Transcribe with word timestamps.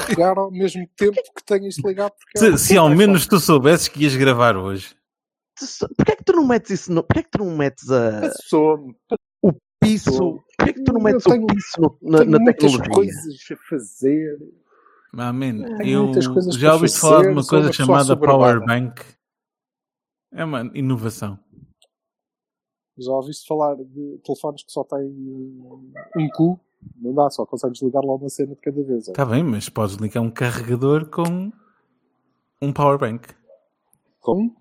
Carregar 0.00 0.38
ao 0.38 0.50
mesmo 0.50 0.86
tempo 0.96 1.16
que 1.36 1.44
tenho 1.44 1.66
isto 1.66 1.86
ligado. 1.86 2.12
Porque 2.12 2.38
Se, 2.38 2.48
é- 2.52 2.56
se 2.56 2.76
ao 2.76 2.88
menos 2.90 3.26
tu 3.26 3.38
soubesses 3.40 3.88
que 3.88 4.02
ias 4.04 4.14
gravar 4.16 4.56
hoje. 4.56 4.94
Porquê 5.96 6.12
é 6.12 6.16
que 6.16 6.24
tu 6.24 6.32
não 6.34 6.46
metes 6.46 6.70
isso? 6.70 6.92
No... 6.92 7.02
Porquê 7.02 7.20
é 7.20 7.22
que 7.22 7.30
tu 7.30 7.38
não 7.38 7.56
metes 7.56 7.90
a... 7.90 8.30
Sou, 8.44 8.94
o 9.42 9.52
piso? 9.80 10.42
Porquê 10.58 10.70
é 10.70 10.72
que 10.74 10.82
tu 10.84 10.92
não 10.92 11.00
Eu 11.00 11.04
metes 11.04 11.24
tenho- 11.24 11.42
o 11.44 11.46
piso 11.46 11.66
no- 11.78 11.98
na, 12.10 12.18
tenho 12.18 12.30
na 12.30 12.38
muitas 12.38 12.72
tecnologia? 12.72 12.94
coisas 12.94 13.34
a 13.50 13.56
fazer. 13.68 14.38
Ah, 15.18 15.32
man, 15.32 15.62
Tenho 15.78 16.12
eu 16.14 16.52
já 16.52 16.74
ouviste 16.74 16.98
falar 16.98 17.22
de 17.22 17.28
uma 17.28 17.46
coisa 17.46 17.72
chamada. 17.72 18.14
Power 18.16 18.60
Bank? 18.66 19.02
É 20.32 20.44
uma 20.44 20.70
inovação. 20.74 21.38
Já 22.98 23.12
ouviste 23.12 23.46
falar 23.46 23.76
de 23.76 24.18
telefones 24.24 24.62
que 24.62 24.72
só 24.72 24.84
têm 24.84 25.06
um, 25.06 25.92
um 26.16 26.28
cu? 26.34 26.60
Não 26.96 27.14
dá, 27.14 27.28
só 27.30 27.44
consegues 27.44 27.82
ligar 27.82 28.00
lá 28.00 28.14
uma 28.14 28.28
cena 28.28 28.54
de 28.54 28.60
cada 28.60 28.82
vez. 28.82 29.08
Está 29.08 29.24
bem, 29.24 29.42
mas 29.42 29.68
podes 29.68 29.96
ligar 29.96 30.20
um 30.20 30.30
carregador 30.30 31.06
com 31.06 31.52
um 32.60 32.72
Power 32.72 32.98
Bank. 32.98 33.28
Como? 34.20 34.56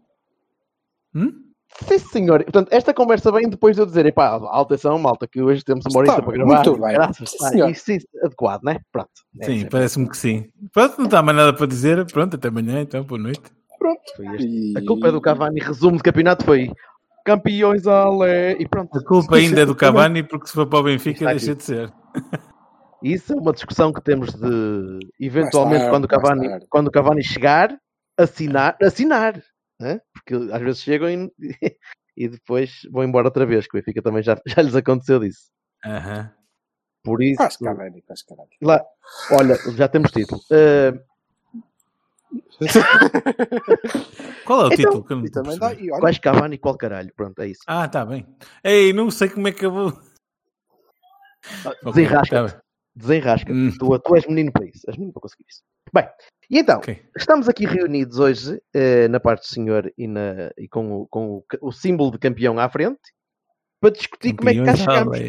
Hum? 1.14 1.46
Sim, 1.84 1.98
senhor. 2.00 2.44
Portanto, 2.44 2.70
esta 2.72 2.94
conversa 2.94 3.32
vem 3.32 3.50
depois 3.50 3.76
de 3.76 3.82
eu 3.82 3.86
dizer, 3.86 4.06
epá, 4.06 4.38
atenção, 4.54 4.98
malta, 4.98 5.28
que 5.28 5.42
hoje 5.42 5.64
temos 5.64 5.84
uma 5.86 6.00
horita 6.00 6.22
para 6.22 6.32
gravar. 6.32 6.56
muito 6.56 6.82
bem. 6.82 6.94
Graças. 6.94 7.30
Sim, 7.32 7.38
senhor. 7.50 7.70
isso 7.70 7.92
é 7.92 8.26
adequado, 8.26 8.64
né? 8.64 8.80
Pronto. 8.92 9.10
É, 9.42 9.46
Sim, 9.46 9.68
parece-me 9.70 10.08
que 10.08 10.18
sim. 10.18 10.50
Pronto, 10.72 10.98
não 10.98 11.06
está 11.06 11.22
mais 11.22 11.38
nada 11.38 11.54
para 11.54 11.68
dizer. 11.68 12.06
Pronto, 12.06 12.36
até 12.36 12.48
amanhã, 12.48 12.82
então, 12.82 13.04
boa 13.04 13.20
noite. 13.20 13.42
Pronto. 13.78 14.02
foi 14.16 14.26
este. 14.36 14.48
E... 14.48 14.78
A 14.78 14.86
culpa 14.86 15.08
é 15.10 15.12
do 15.12 15.20
Cavani. 15.20 15.60
Resumo 15.60 15.98
de 15.98 16.04
campeonato 16.04 16.46
foi 16.46 16.72
campeões 17.26 17.86
ale 17.88 18.54
e 18.60 18.68
pronto. 18.70 18.98
A 18.98 19.04
culpa 19.04 19.36
ainda 19.36 19.62
é 19.62 19.66
do 19.66 19.76
Cavani, 19.76 20.24
porque 20.24 20.48
se 20.48 20.54
for 20.54 20.68
para 20.68 20.80
o 20.80 20.84
Benfica, 20.84 21.26
deixa 21.26 21.52
aqui. 21.52 21.58
de 21.58 21.64
ser. 21.64 21.94
Isso 23.04 23.34
é 23.34 23.36
uma 23.36 23.52
discussão 23.52 23.92
que 23.92 24.02
temos 24.02 24.34
de 24.34 25.00
eventualmente 25.20 25.80
tarde, 25.80 25.92
quando 25.92 26.08
Cavani, 26.08 26.68
quando 26.70 26.88
o 26.88 26.92
Cavani 26.92 27.24
chegar, 27.24 27.78
assinar, 28.18 28.78
assinar, 28.82 29.44
né? 29.80 30.00
porque 30.14 30.36
às 30.54 30.62
vezes 30.62 30.82
chegam 30.82 31.10
e, 31.10 31.32
e 32.16 32.28
depois 32.30 32.82
vão 32.92 33.04
embora 33.04 33.28
outra 33.28 33.46
vez, 33.46 33.68
que 33.68 33.78
o 33.78 33.80
Benfica 33.80 34.02
também 34.02 34.24
já, 34.24 34.40
já 34.46 34.62
lhes 34.62 34.76
aconteceu 34.76 35.20
disso. 35.20 35.50
Por 37.04 37.22
isso, 37.22 37.38
Faz 37.38 37.58
caralho, 37.58 38.02
faz 38.08 38.24
caralho. 38.24 38.50
lá, 38.62 38.82
olha, 39.32 39.56
já 39.76 39.88
temos 39.88 40.12
título. 40.12 40.42
Uh, 40.52 40.98
Qual 44.46 44.62
é 44.62 44.64
o 44.66 44.74
Então, 44.74 44.76
título? 45.04 45.06
Eu 45.10 45.26
E 45.26 45.30
também 45.32 45.58
dá. 45.58 45.74
E 45.74 45.92
olha, 45.92 46.00
quais 46.00 46.18
Cavani 46.20 46.56
e 46.56 46.58
qual 46.58 46.78
caralho? 46.78 47.12
Pronto, 47.16 47.40
é 47.42 47.48
isso. 47.48 47.62
Ah, 47.68 47.86
está 47.86 48.06
bem. 48.06 48.26
Ei, 48.64 48.94
não 48.94 49.10
sei 49.12 49.30
como 49.30 49.48
é 49.48 49.52
que 49.52 49.60
acabou. 49.66 49.94
Ok, 51.66 51.92
Desenrasca. 51.92 52.48
tá. 52.50 52.62
Desenrasca. 52.96 53.52
Hum. 53.54 53.72
Tu, 53.78 54.00
tu 54.00 54.16
és 54.16 54.26
menino 54.28 54.52
para 54.52 54.66
isso. 54.66 54.82
És 54.88 54.96
menino 54.98 55.14
para 55.14 55.22
conseguir 55.22 55.46
isso. 55.50 55.62
Bem, 55.94 56.08
e 56.50 56.60
então, 56.60 56.78
Ok. 56.80 57.10
estamos 57.18 57.48
aqui 57.50 57.66
reunidos 57.66 58.20
hoje 58.20 58.62
eh, 58.74 59.08
na 59.08 59.20
parte 59.20 59.42
do 59.42 59.48
senhor 59.54 59.92
e, 59.98 60.08
na, 60.08 60.52
e 60.58 60.68
com, 60.68 60.92
o, 61.02 61.08
com 61.08 61.38
o, 61.38 61.46
o 61.62 61.72
símbolo 61.72 62.12
de 62.12 62.18
campeão 62.20 62.58
à 62.60 62.68
frente 62.70 63.00
para 63.80 63.92
discutir 63.92 64.36
como 64.36 64.50
é 64.50 64.54
que 64.54 64.64
cá 64.64 64.76
chegamos. 64.76 65.20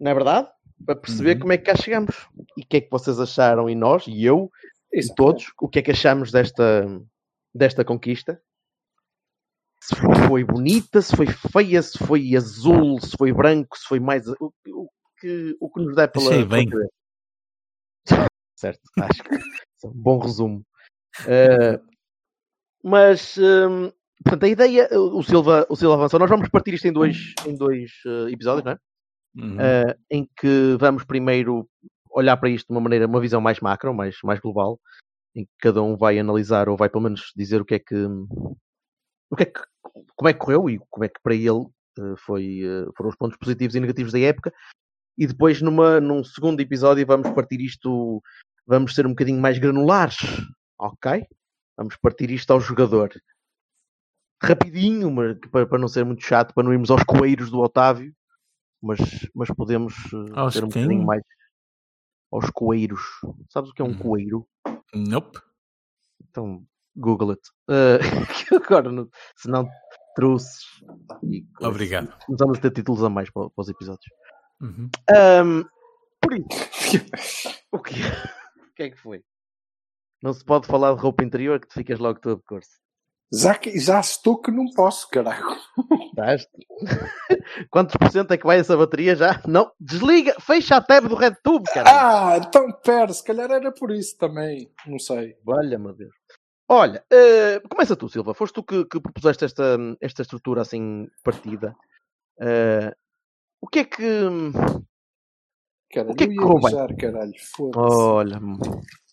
Não 0.00 0.10
é 0.10 0.14
verdade? 0.14 0.48
Para 0.84 0.96
perceber 0.96 1.34
Uhum. 1.34 1.40
como 1.40 1.52
é 1.52 1.58
que 1.58 1.64
cá 1.64 1.76
chegamos. 1.76 2.14
E 2.56 2.62
o 2.62 2.66
que 2.66 2.76
é 2.78 2.80
que 2.80 2.90
vocês 2.90 3.18
acharam, 3.20 3.68
e 3.70 3.74
nós, 3.74 4.06
e 4.06 4.24
eu, 4.24 4.50
e 4.92 5.00
isso, 5.00 5.14
todos, 5.14 5.46
o 5.60 5.68
que 5.68 5.78
é 5.78 5.82
que 5.82 5.90
achamos 5.90 6.30
desta, 6.32 6.86
desta 7.54 7.84
conquista? 7.84 8.40
Se 9.80 9.94
foi 10.28 10.44
bonita, 10.44 11.02
se 11.02 11.14
foi 11.14 11.26
feia, 11.26 11.82
se 11.82 11.98
foi 11.98 12.34
azul, 12.34 12.98
se 13.00 13.14
foi 13.18 13.32
branco, 13.32 13.76
se 13.76 13.84
foi 13.86 14.00
mais. 14.00 14.26
O, 14.26 14.52
o 14.68 14.88
que, 15.20 15.56
o 15.60 15.70
que 15.70 15.80
nos 15.82 15.94
dá 15.94 16.08
pela. 16.08 16.30
Achei 16.30 16.44
bem. 16.44 16.68
pela- 16.68 16.88
Certo, 18.56 18.80
acho 19.00 19.22
que 19.22 19.34
é 19.34 19.38
um 19.86 19.92
bom 19.92 20.18
resumo. 20.18 20.64
Eh, 21.26 21.78
mas, 22.82 23.36
hum, 23.36 23.90
portanto, 24.24 24.44
a 24.44 24.48
ideia, 24.48 24.88
o 24.98 25.22
Silva, 25.22 25.66
o 25.68 25.76
Silva 25.76 25.94
avançou. 25.96 26.18
Nós 26.18 26.30
vamos 26.30 26.48
partir 26.48 26.72
isto 26.74 26.86
em 26.86 26.92
dois, 26.92 27.34
em 27.46 27.54
dois 27.56 27.90
eh, 28.06 28.30
episódios, 28.32 28.64
não 28.64 28.72
é? 28.72 28.78
Uhum. 29.36 29.60
eh, 29.60 29.96
em 30.10 30.28
que 30.36 30.76
vamos 30.78 31.04
primeiro 31.04 31.68
olhar 32.10 32.36
para 32.36 32.48
isto 32.48 32.68
de 32.68 32.72
uma 32.72 32.80
maneira, 32.80 33.06
uma 33.06 33.20
visão 33.20 33.40
mais 33.40 33.58
macro, 33.60 33.92
mais, 33.92 34.16
mais 34.22 34.38
global, 34.38 34.80
em 35.34 35.44
que 35.44 35.50
cada 35.60 35.82
um 35.82 35.96
vai 35.96 36.18
analisar 36.18 36.68
ou 36.68 36.76
vai 36.76 36.88
pelo 36.88 37.02
menos 37.02 37.32
dizer 37.34 37.60
o 37.60 37.64
que 37.64 37.74
é 37.74 37.78
que, 37.78 38.06
o 39.30 39.36
que, 39.36 39.42
é 39.42 39.46
que 39.46 39.60
como 40.14 40.28
é 40.28 40.32
que 40.32 40.38
correu 40.38 40.70
e 40.70 40.78
como 40.90 41.04
é 41.04 41.08
que 41.08 41.20
para 41.22 41.34
ele 41.34 41.66
eh, 41.98 42.14
foi, 42.18 42.60
eh, 42.64 42.86
foram 42.96 43.10
os 43.10 43.16
pontos 43.16 43.36
positivos 43.36 43.74
e 43.74 43.80
negativos 43.80 44.12
da 44.12 44.20
época. 44.20 44.52
E 45.16 45.26
depois, 45.26 45.60
numa, 45.60 46.00
num 46.00 46.24
segundo 46.24 46.60
episódio, 46.60 47.06
vamos 47.06 47.30
partir 47.30 47.60
isto, 47.60 48.22
vamos 48.66 48.94
ser 48.94 49.06
um 49.06 49.10
bocadinho 49.10 49.40
mais 49.40 49.58
granulares, 49.58 50.18
ok? 50.78 51.24
Vamos 51.76 51.96
partir 51.96 52.30
isto 52.30 52.52
ao 52.52 52.60
jogador. 52.60 53.10
Rapidinho, 54.42 55.14
para, 55.50 55.66
para 55.66 55.78
não 55.78 55.88
ser 55.88 56.04
muito 56.04 56.24
chato, 56.24 56.52
para 56.52 56.64
não 56.64 56.72
irmos 56.72 56.90
aos 56.90 57.04
coeiros 57.04 57.50
do 57.50 57.60
Otávio, 57.60 58.12
mas, 58.84 59.00
mas 59.34 59.48
podemos 59.50 59.94
eh, 60.12 60.32
Aos 60.38 60.54
ser 60.54 60.64
um 60.64 60.68
bocadinho 60.68 61.04
mais 61.04 61.22
aos 62.32 62.50
coeiros. 62.50 63.00
Sabes 63.48 63.70
o 63.70 63.74
que 63.74 63.80
é 63.82 63.84
um 63.84 63.88
Uhum. 63.88 63.98
coeiro? 63.98 64.48
Nope. 64.94 65.38
Então, 66.28 66.64
Google 66.96 67.30
it. 67.30 67.42
Que 68.48 68.54
agora, 68.56 68.90
não- 68.92 69.08
se 69.36 69.48
não 69.48 69.68
trouxes. 70.14 70.64
Obrigado. 71.60 72.12
Começamos 72.26 72.58
a 72.58 72.60
ter 72.60 72.70
títulos 72.72 73.02
a 73.04 73.08
mais 73.08 73.30
para, 73.30 73.48
para 73.50 73.62
os 73.62 73.68
episódios. 73.68 74.06
Uhum. 74.60 74.88
Ahm, 75.10 75.64
por 76.20 76.32
isso. 76.34 77.38
o 77.72 77.78
que 77.78 77.94
O 78.70 78.74
que 78.76 78.82
é 78.82 78.90
que 78.90 78.96
foi? 79.00 79.22
Não 80.22 80.32
se 80.32 80.44
pode 80.44 80.66
falar 80.66 80.94
de 80.94 81.00
roupa 81.00 81.22
interior 81.22 81.60
que 81.60 81.68
tu 81.68 81.74
ficas 81.74 81.98
logo 82.00 82.18
todo 82.18 82.38
de 82.38 82.44
corso. 82.44 82.80
Já, 83.40 83.58
já 83.76 84.00
estou 84.00 84.40
que 84.40 84.50
não 84.50 84.66
posso, 84.74 85.08
caralho. 85.08 85.44
Estás? 86.08 86.46
Quantos 87.70 87.96
por 87.96 88.10
cento 88.10 88.32
é 88.32 88.38
que 88.38 88.46
vai 88.46 88.58
essa 88.58 88.76
bateria 88.76 89.16
já? 89.16 89.40
Não, 89.46 89.72
desliga, 89.80 90.34
fecha 90.40 90.76
a 90.76 90.80
tab 90.80 91.08
do 91.08 91.14
RedTube, 91.14 91.64
cara. 91.72 91.88
Ah, 91.88 92.36
então 92.38 92.70
pera, 92.84 93.12
se 93.12 93.24
calhar 93.24 93.50
era 93.50 93.72
por 93.72 93.90
isso 93.90 94.16
também. 94.18 94.70
Não 94.86 94.98
sei. 94.98 95.36
Olha, 95.46 95.78
meu 95.78 95.92
Deus. 95.94 96.14
Olha, 96.68 97.04
eh, 97.10 97.60
começa 97.68 97.96
tu, 97.96 98.08
Silva. 98.08 98.34
Foste 98.34 98.54
tu 98.54 98.62
que, 98.62 98.84
que 98.86 99.00
propuseste 99.00 99.44
esta, 99.44 99.76
esta 100.00 100.22
estrutura 100.22 100.62
assim 100.62 101.08
partida. 101.22 101.74
Eh, 102.40 102.94
o 103.60 103.66
que 103.66 103.80
é 103.80 103.84
que. 103.84 104.02
Caralho, 105.92 106.12
O 106.12 106.14
que 106.14 106.24
é 106.24 106.28
que 106.28 106.36
correu 106.36 106.60
bem? 106.60 106.96
caralho. 106.96 107.32
Olha, 107.76 108.40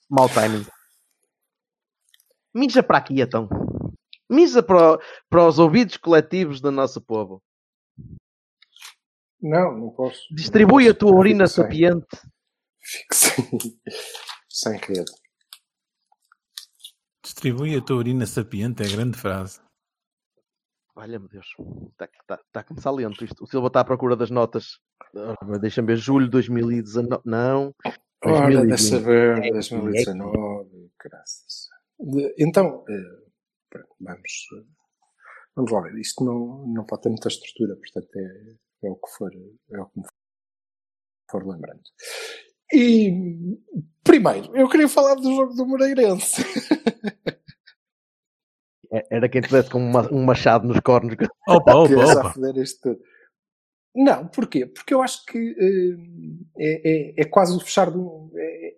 mau 0.10 0.30
timing. 0.30 0.66
Mija 2.54 2.84
para 2.84 2.98
aqui, 2.98 3.22
então. 3.22 3.48
Mija 4.32 4.64
para, 4.64 4.98
para 5.30 5.46
os 5.48 5.60
ouvidos 5.60 5.98
coletivos 5.98 6.62
do 6.62 6.72
nosso 6.72 7.02
povo. 7.02 7.44
Não, 9.42 9.78
não 9.78 9.90
posso. 9.90 10.22
Distribui 10.34 10.86
Não 10.86 10.92
a 10.92 10.94
tua 10.94 11.12
urina 11.12 11.48
Fico 11.48 11.56
sem- 11.56 11.64
sapiente. 11.64 12.08
Fico 12.82 13.16
sem, 13.16 13.46
sem 14.50 14.78
rede. 14.78 15.12
Distribui 17.24 17.76
a 17.76 17.82
tua 17.82 17.98
urina 17.98 18.26
sapiente, 18.26 18.84
é 18.84 18.86
a 18.88 18.90
grande 18.92 19.18
frase. 19.18 19.60
Olha, 20.96 21.20
meu 21.20 21.30
Deus. 21.30 21.48
Está 21.92 22.08
tá, 22.28 22.40
tá 22.52 22.60
a 22.60 22.64
começar 22.64 22.92
lento 22.92 23.24
isto. 23.24 23.44
O 23.44 23.48
Silva 23.48 23.68
está 23.68 23.80
à 23.80 23.86
procura 23.86 24.16
das 24.16 24.30
notas. 24.30 24.80
Deixa-me 25.62 25.88
ver. 25.88 25.98
Julho 25.98 26.26
de 26.26 26.32
2019. 26.32 27.22
Não. 27.26 27.74
Ora, 28.24 28.52
2020. 28.52 28.68
deixa 28.70 29.00
ver, 29.00 29.38
É, 29.46 29.52
2019, 29.52 30.92
graças. 31.00 31.68
De- 32.00 32.36
Então, 32.38 32.84
eh, 32.88 33.31
vamos, 34.00 34.32
vamos 35.56 35.72
lá 35.72 35.82
ver. 35.82 35.98
Isto 36.00 36.24
não, 36.24 36.68
não 36.68 36.86
pode 36.86 37.04
ter 37.04 37.10
muita 37.10 37.28
estrutura, 37.28 37.76
portanto 37.76 38.10
é, 38.16 38.88
é 38.88 38.90
o 38.90 38.96
que 38.96 39.10
for, 39.18 39.32
é 39.34 39.80
o 39.80 39.86
que 39.88 40.00
me 40.00 40.06
for 41.30 41.48
lembrando. 41.48 41.82
E 42.74 43.58
primeiro, 44.04 44.56
eu 44.56 44.70
queria 44.70 44.88
falar 44.88 45.16
do 45.16 45.36
jogo 45.36 45.54
do 45.54 45.66
Moreirense. 45.66 46.42
É- 48.92 49.08
Era 49.18 49.30
quem 49.30 49.42
tivesse 49.42 49.70
com 49.70 49.80
uma- 49.80 50.12
um 50.12 50.24
machado 50.24 50.68
nos 50.68 50.80
cornos. 50.82 51.16
Opa, 51.48 51.72
que 51.88 51.96
opa, 51.96 52.06
opa. 52.20 52.34
Não, 53.96 54.28
porquê? 54.28 54.66
Porque 54.66 54.94
eu 54.94 55.02
acho 55.02 55.26
que 55.26 55.38
eh, 55.38 55.98
é, 56.58 56.92
é- 56.92 57.22
é 57.22 57.26
quase 57.26 57.56
o 57.56 57.60
fechar 57.60 57.92
de 57.92 57.98
um. 57.98 58.32
É, 58.36 58.76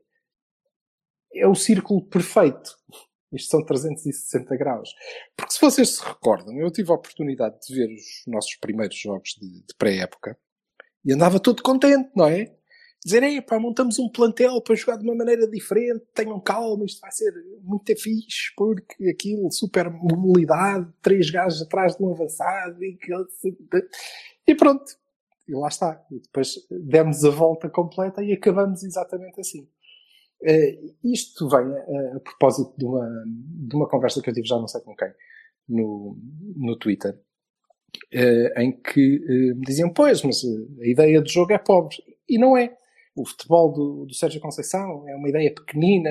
é 1.36 1.48
o 1.48 1.56
círculo 1.56 2.04
perfeito. 2.08 2.76
Isto 3.34 3.50
são 3.50 3.66
360 3.66 4.56
graus. 4.56 4.90
Porque 5.36 5.54
se 5.54 5.62
vocês 5.62 5.96
se 5.98 6.04
recordam, 6.04 6.58
eu 6.58 6.72
tive 6.72 6.92
a 6.92 6.96
oportunidade 6.96 7.56
de 7.68 7.76
ver 7.76 7.94
os 7.94 8.24
nossos 8.28 8.56
primeiros 8.56 8.98
jogos 8.98 9.36
de, 9.40 9.62
de 9.62 9.76
pré-época 9.78 10.38
e 11.06 11.12
andava 11.14 11.40
todo 11.40 11.64
contente, 11.64 12.10
não 12.16 12.28
é? 12.28 12.54
Dizer, 13.04 13.22
ei, 13.22 13.42
pá, 13.42 13.60
montamos 13.60 14.00
um 14.00 14.08
plantel 14.08 14.62
para 14.62 14.76
jogar 14.76 14.98
de 14.98 15.04
uma 15.04 15.14
maneira 15.14 15.46
diferente, 15.46 16.06
tenham 16.14 16.40
calma, 16.40 16.86
isto 16.86 17.02
vai 17.02 17.12
ser 17.12 17.34
muito 17.62 17.94
fixe, 17.98 18.54
porque 18.56 19.10
aquilo, 19.10 19.52
super 19.52 19.90
mobilidade, 19.90 20.88
três 21.02 21.30
gajos 21.30 21.62
atrás 21.62 21.98
de 21.98 22.04
um 22.04 22.12
avançado, 22.12 22.82
e, 22.82 22.98
e 24.48 24.56
pronto. 24.56 24.86
E 25.46 25.54
lá 25.54 25.68
está. 25.68 26.02
E 26.10 26.22
depois 26.22 26.56
demos 26.72 27.26
a 27.26 27.30
volta 27.30 27.70
completa 27.70 28.24
e 28.24 28.32
acabamos 28.32 28.84
exatamente 28.84 29.38
assim. 29.42 29.68
Eh, 30.46 30.78
isto 31.04 31.48
vem 31.48 31.60
a, 31.60 32.18
a 32.18 32.20
propósito 32.20 32.74
de 32.78 32.86
uma, 32.86 33.24
de 33.26 33.76
uma 33.76 33.88
conversa 33.88 34.22
que 34.22 34.30
eu 34.30 34.34
tive 34.34 34.48
já 34.48 34.58
não 34.58 34.68
sei 34.68 34.82
com 34.82 34.96
quem, 34.96 35.12
no, 35.70 36.18
no 36.56 36.78
Twitter, 36.78 37.18
eh, 38.12 38.62
em 38.62 38.72
que 38.82 39.24
eh, 39.24 39.54
me 39.54 39.62
diziam, 39.62 39.92
pois, 39.92 40.22
mas 40.24 40.44
a 40.82 40.88
ideia 40.88 41.22
do 41.22 41.30
jogo 41.30 41.54
é 41.54 41.58
pobre. 41.58 41.98
E 42.28 42.38
não 42.38 42.58
é. 42.58 42.76
O 43.16 43.26
futebol 43.26 43.72
do, 43.72 44.06
do 44.06 44.14
Sérgio 44.14 44.42
Conceição 44.42 45.08
é 45.08 45.16
uma 45.16 45.30
ideia 45.30 45.54
pequenina. 45.54 46.10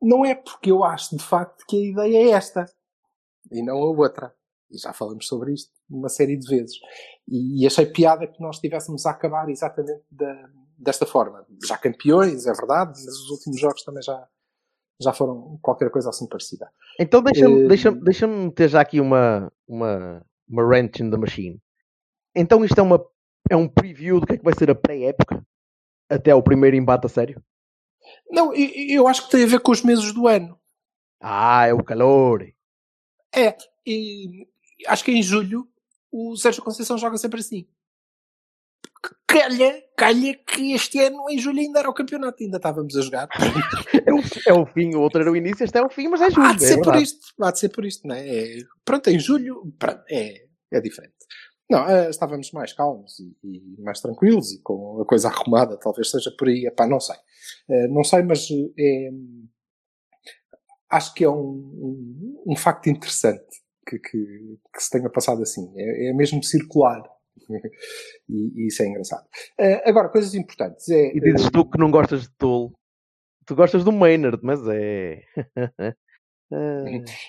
Não 0.00 0.24
é 0.24 0.34
porque 0.34 0.70
eu 0.70 0.84
acho, 0.84 1.16
de 1.16 1.22
facto, 1.22 1.64
que 1.68 1.76
a 1.76 1.90
ideia 1.90 2.28
é 2.28 2.30
esta. 2.30 2.66
E 3.50 3.62
não 3.62 3.76
a 3.78 3.90
outra. 3.90 4.32
E 4.70 4.78
já 4.78 4.92
falamos 4.92 5.26
sobre 5.26 5.52
isto 5.52 5.72
uma 5.90 6.08
série 6.08 6.36
de 6.36 6.48
vezes. 6.48 6.76
E, 7.28 7.62
e 7.62 7.66
achei 7.66 7.86
piada 7.86 8.26
que 8.26 8.40
nós 8.40 8.56
estivéssemos 8.56 9.04
a 9.04 9.10
acabar 9.10 9.48
exatamente 9.48 10.04
da, 10.10 10.48
desta 10.80 11.06
forma. 11.06 11.46
Já 11.64 11.76
campeões, 11.76 12.46
é 12.46 12.52
verdade, 12.52 12.92
mas 13.04 13.14
os 13.14 13.30
últimos 13.30 13.60
jogos 13.60 13.82
também 13.84 14.02
já, 14.02 14.26
já 15.00 15.12
foram 15.12 15.58
qualquer 15.62 15.90
coisa 15.90 16.08
assim 16.10 16.26
parecida. 16.26 16.70
Então 16.98 17.22
deixa-me 17.22 17.64
Eh, 17.64 17.68
deixa 17.68 17.90
deixa 17.92 18.26
meter 18.26 18.68
já 18.68 18.80
aqui 18.80 19.00
uma, 19.00 19.52
uma, 19.68 20.24
uma 20.48 20.62
wrench 20.62 21.02
in 21.02 21.10
the 21.10 21.16
machine. 21.16 21.60
Então 22.34 22.64
isto 22.64 22.78
é, 22.78 22.82
uma, 22.82 23.04
é 23.50 23.56
um 23.56 23.68
preview 23.68 24.20
do 24.20 24.26
que 24.26 24.34
é 24.34 24.38
que 24.38 24.44
vai 24.44 24.54
ser 24.54 24.70
a 24.70 24.74
pré-época? 24.74 25.44
Até 26.08 26.34
o 26.34 26.42
primeiro 26.42 26.76
embate 26.76 27.06
a 27.06 27.08
sério? 27.08 27.42
Não, 28.30 28.54
eu, 28.54 28.68
eu 28.88 29.08
acho 29.08 29.24
que 29.24 29.30
tem 29.30 29.44
a 29.44 29.48
ver 29.48 29.60
com 29.60 29.72
os 29.72 29.82
meses 29.82 30.12
do 30.12 30.26
ano. 30.26 30.58
Ah, 31.20 31.66
é 31.66 31.74
o 31.74 31.84
calor. 31.84 32.46
É, 33.34 33.56
e 33.86 34.48
acho 34.86 35.04
que 35.04 35.12
em 35.12 35.22
julho 35.22 35.68
o 36.10 36.36
Sérgio 36.36 36.62
Conceição 36.62 36.98
joga 36.98 37.16
sempre 37.18 37.40
assim. 37.40 37.68
Calha, 39.26 39.82
calha 39.96 40.34
que 40.34 40.72
este 40.72 40.98
ano 40.98 41.30
em 41.30 41.38
julho 41.38 41.60
ainda 41.60 41.78
era 41.78 41.88
o 41.88 41.94
campeonato, 41.94 42.42
ainda 42.42 42.56
estávamos 42.56 42.96
a 42.96 43.02
jogar. 43.02 43.28
É 44.06 44.12
o, 44.12 44.20
é 44.46 44.52
o 44.62 44.66
fim, 44.66 44.94
o 44.94 45.00
outro 45.00 45.20
era 45.20 45.30
o 45.30 45.36
início, 45.36 45.64
este 45.64 45.78
é 45.78 45.82
o 45.82 45.90
fim, 45.90 46.08
mas 46.08 46.20
é 46.20 46.30
julho. 46.30 46.46
Há 46.46 46.52
de 46.54 46.64
é 46.64 46.68
ser 46.68 46.76
por 46.76 46.84
verdade. 46.86 47.04
isto, 47.04 47.26
há 47.40 47.50
de 47.50 47.58
ser 47.58 47.68
por 47.68 47.84
isto, 47.84 48.06
não 48.08 48.14
é? 48.14 48.28
É- 48.28 48.58
Pronto, 48.84 49.08
em 49.08 49.18
julho, 49.18 49.72
pronto, 49.78 50.02
é, 50.10 50.46
é 50.72 50.80
diferente. 50.80 51.14
Não, 51.70 51.88
eh, 51.88 52.10
estávamos 52.10 52.50
mais 52.50 52.72
calmos 52.72 53.20
e, 53.20 53.36
e 53.44 53.80
mais 53.82 54.00
tranquilos 54.00 54.52
e 54.52 54.60
com 54.62 55.00
a 55.00 55.04
coisa 55.06 55.28
arrumada, 55.28 55.76
talvez 55.78 56.10
seja 56.10 56.32
por 56.36 56.48
aí, 56.48 56.66
epá, 56.66 56.86
não 56.86 56.98
sei. 56.98 57.16
Eh, 57.68 57.86
não 57.88 58.02
sei, 58.02 58.22
mas 58.22 58.48
é, 58.78 59.10
acho 60.90 61.14
que 61.14 61.24
é 61.24 61.30
um, 61.30 61.34
um, 61.36 62.42
um 62.48 62.56
facto 62.56 62.88
interessante 62.88 63.44
que, 63.86 63.98
que, 63.98 64.58
que 64.74 64.82
se 64.82 64.90
tenha 64.90 65.08
passado 65.08 65.42
assim. 65.42 65.72
É, 65.76 66.08
é 66.10 66.12
mesmo 66.12 66.42
circular. 66.42 67.02
e, 68.28 68.52
e 68.62 68.66
isso 68.68 68.82
é 68.82 68.86
engraçado. 68.86 69.26
Eh, 69.58 69.88
agora, 69.88 70.08
coisas 70.08 70.34
importantes. 70.34 70.88
É, 70.88 71.16
E 71.16 71.20
dizes 71.20 71.50
tu 71.50 71.68
que 71.68 71.78
não 71.78 71.90
gostas 71.90 72.22
de 72.22 72.30
Tool. 72.36 72.72
Tu 73.46 73.54
gostas 73.56 73.82
do 73.84 73.92
Maynard, 73.92 74.38
mas 74.42 74.60
é. 74.68 75.22
Ah, 76.52 76.84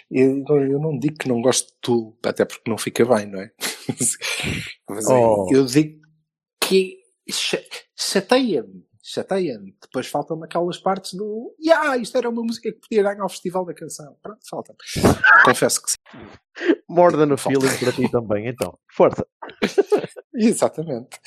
Eu, 0.09 0.43
eu 0.47 0.79
não 0.79 0.97
digo 0.97 1.15
que 1.15 1.29
não 1.29 1.43
gosto 1.43 1.67
de 1.67 1.79
Tool, 1.79 2.17
até 2.25 2.43
porque 2.43 2.67
não 2.69 2.75
fica 2.77 3.05
bem, 3.05 3.27
não 3.27 3.39
é? 3.39 3.51
Mas 4.89 5.07
é, 5.07 5.13
Oh. 5.13 5.47
eu 5.53 5.63
digo 5.65 5.99
que 6.59 6.97
cha- 7.29 7.61
chateia-me, 7.95 8.83
chateia-me. 9.03 9.75
Depois 9.81 10.07
faltam-me 10.07 10.45
aquelas 10.45 10.77
partes 10.77 11.13
do. 11.13 11.55
Yeah, 11.59 11.97
isto 11.97 12.17
era 12.17 12.29
uma 12.29 12.43
música 12.43 12.71
que 12.71 12.79
podia 12.79 13.03
ganhar 13.03 13.25
o 13.25 13.29
Festival 13.29 13.65
da 13.65 13.73
Canção. 13.73 14.17
Pronto, 14.21 14.39
falta-me. 14.49 14.77
Confesso 15.45 15.81
que 15.81 15.91
sim. 15.91 16.77
more 16.89 17.15
than 17.15 17.33
a 17.33 17.37
Falta. 17.37 17.59
feeling 17.59 17.77
para 17.79 17.91
ti 17.91 18.11
também, 18.11 18.47
então. 18.47 18.77
Força. 18.95 19.25
Exatamente. 20.33 21.19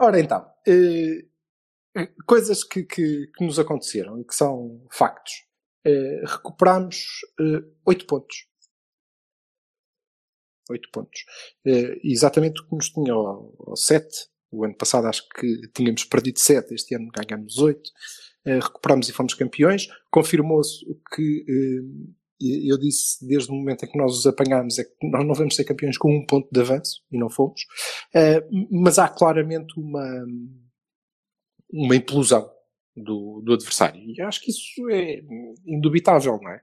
Ora 0.00 0.18
então, 0.18 0.46
eh, 0.66 1.26
coisas 2.26 2.64
que, 2.64 2.84
que, 2.84 3.26
que 3.36 3.44
nos 3.44 3.58
aconteceram 3.58 4.18
e 4.18 4.24
que 4.24 4.34
são 4.34 4.86
factos. 4.90 5.44
Eh, 5.84 6.22
recuperámos 6.26 7.04
eh, 7.40 7.62
oito 7.86 8.06
pontos. 8.06 8.46
Oito 10.70 10.88
pontos. 10.92 11.24
Eh, 11.66 11.98
exatamente 12.04 12.62
o 12.62 12.68
que 12.68 12.74
nos 12.76 12.90
tinha 12.90 13.12
ao, 13.12 13.54
ao 13.66 13.76
sete. 13.76 14.29
O 14.50 14.64
ano 14.64 14.76
passado 14.76 15.06
acho 15.06 15.28
que 15.28 15.68
tínhamos 15.74 16.04
perdido 16.04 16.38
sete, 16.38 16.74
este 16.74 16.94
ano 16.94 17.08
ganhamos 17.14 17.58
oito. 17.58 17.90
Eh, 18.44 18.58
recuperámos 18.58 19.08
e 19.08 19.12
fomos 19.12 19.34
campeões. 19.34 19.86
Confirmou-se 20.10 20.84
o 20.90 20.98
que 21.14 21.44
eh, 21.48 22.66
eu 22.68 22.78
disse 22.78 23.26
desde 23.26 23.50
o 23.50 23.54
momento 23.54 23.84
em 23.84 23.88
que 23.88 23.98
nós 23.98 24.16
os 24.16 24.26
apanhámos, 24.26 24.78
é 24.78 24.84
que 24.84 24.94
nós 25.02 25.26
não 25.26 25.34
vamos 25.34 25.54
ser 25.54 25.64
campeões 25.64 25.98
com 25.98 26.10
um 26.10 26.24
ponto 26.24 26.48
de 26.50 26.60
avanço, 26.60 27.02
e 27.12 27.18
não 27.18 27.28
fomos. 27.28 27.60
Eh, 28.14 28.46
mas 28.70 28.98
há 28.98 29.08
claramente 29.08 29.78
uma, 29.78 30.26
uma 31.72 31.96
implosão 31.96 32.50
do, 32.96 33.42
do 33.44 33.52
adversário. 33.52 34.00
E 34.00 34.20
acho 34.22 34.40
que 34.40 34.50
isso 34.50 34.88
é 34.90 35.20
indubitável, 35.66 36.38
não 36.42 36.50
é? 36.50 36.60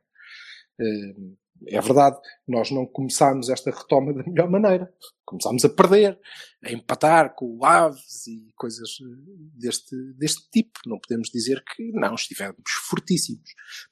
É 1.65 1.81
verdade, 1.81 2.17
nós 2.47 2.71
não 2.71 2.85
começámos 2.85 3.49
esta 3.49 3.71
retoma 3.71 4.13
da 4.13 4.23
melhor 4.23 4.49
maneira. 4.49 4.93
Começámos 5.25 5.65
a 5.65 5.69
perder, 5.69 6.19
a 6.63 6.71
empatar 6.71 7.33
com 7.35 7.57
o 7.57 7.65
Aves 7.65 8.27
e 8.27 8.53
coisas 8.55 8.89
eh, 9.01 9.33
deste, 9.55 9.95
deste 10.13 10.49
tipo. 10.49 10.79
Não 10.85 10.99
podemos 10.99 11.29
dizer 11.29 11.63
que 11.63 11.91
não, 11.93 12.15
estivemos 12.15 12.61
fortíssimos. 12.89 13.49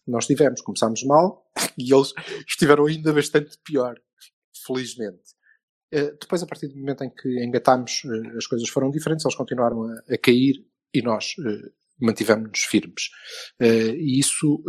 Nós 0.07 0.25
tivemos, 0.27 0.61
começámos 0.61 1.03
mal 1.03 1.45
e 1.77 1.93
eles 1.93 2.13
estiveram 2.47 2.85
ainda 2.85 3.11
bastante 3.11 3.57
pior, 3.63 3.95
felizmente. 4.65 5.33
Eh, 5.91 6.11
Depois, 6.19 6.43
a 6.43 6.47
partir 6.47 6.67
do 6.67 6.77
momento 6.77 7.03
em 7.03 7.09
que 7.09 7.43
engatámos, 7.43 8.03
eh, 8.05 8.37
as 8.37 8.47
coisas 8.47 8.69
foram 8.69 8.91
diferentes, 8.91 9.25
eles 9.25 9.35
continuaram 9.35 9.83
a, 9.83 10.13
a 10.13 10.17
cair 10.17 10.65
e 10.93 11.01
nós 11.01 11.35
mantivemos-nos 11.99 12.61
firmes. 12.61 13.09
E 13.59 14.17
isso, 14.17 14.63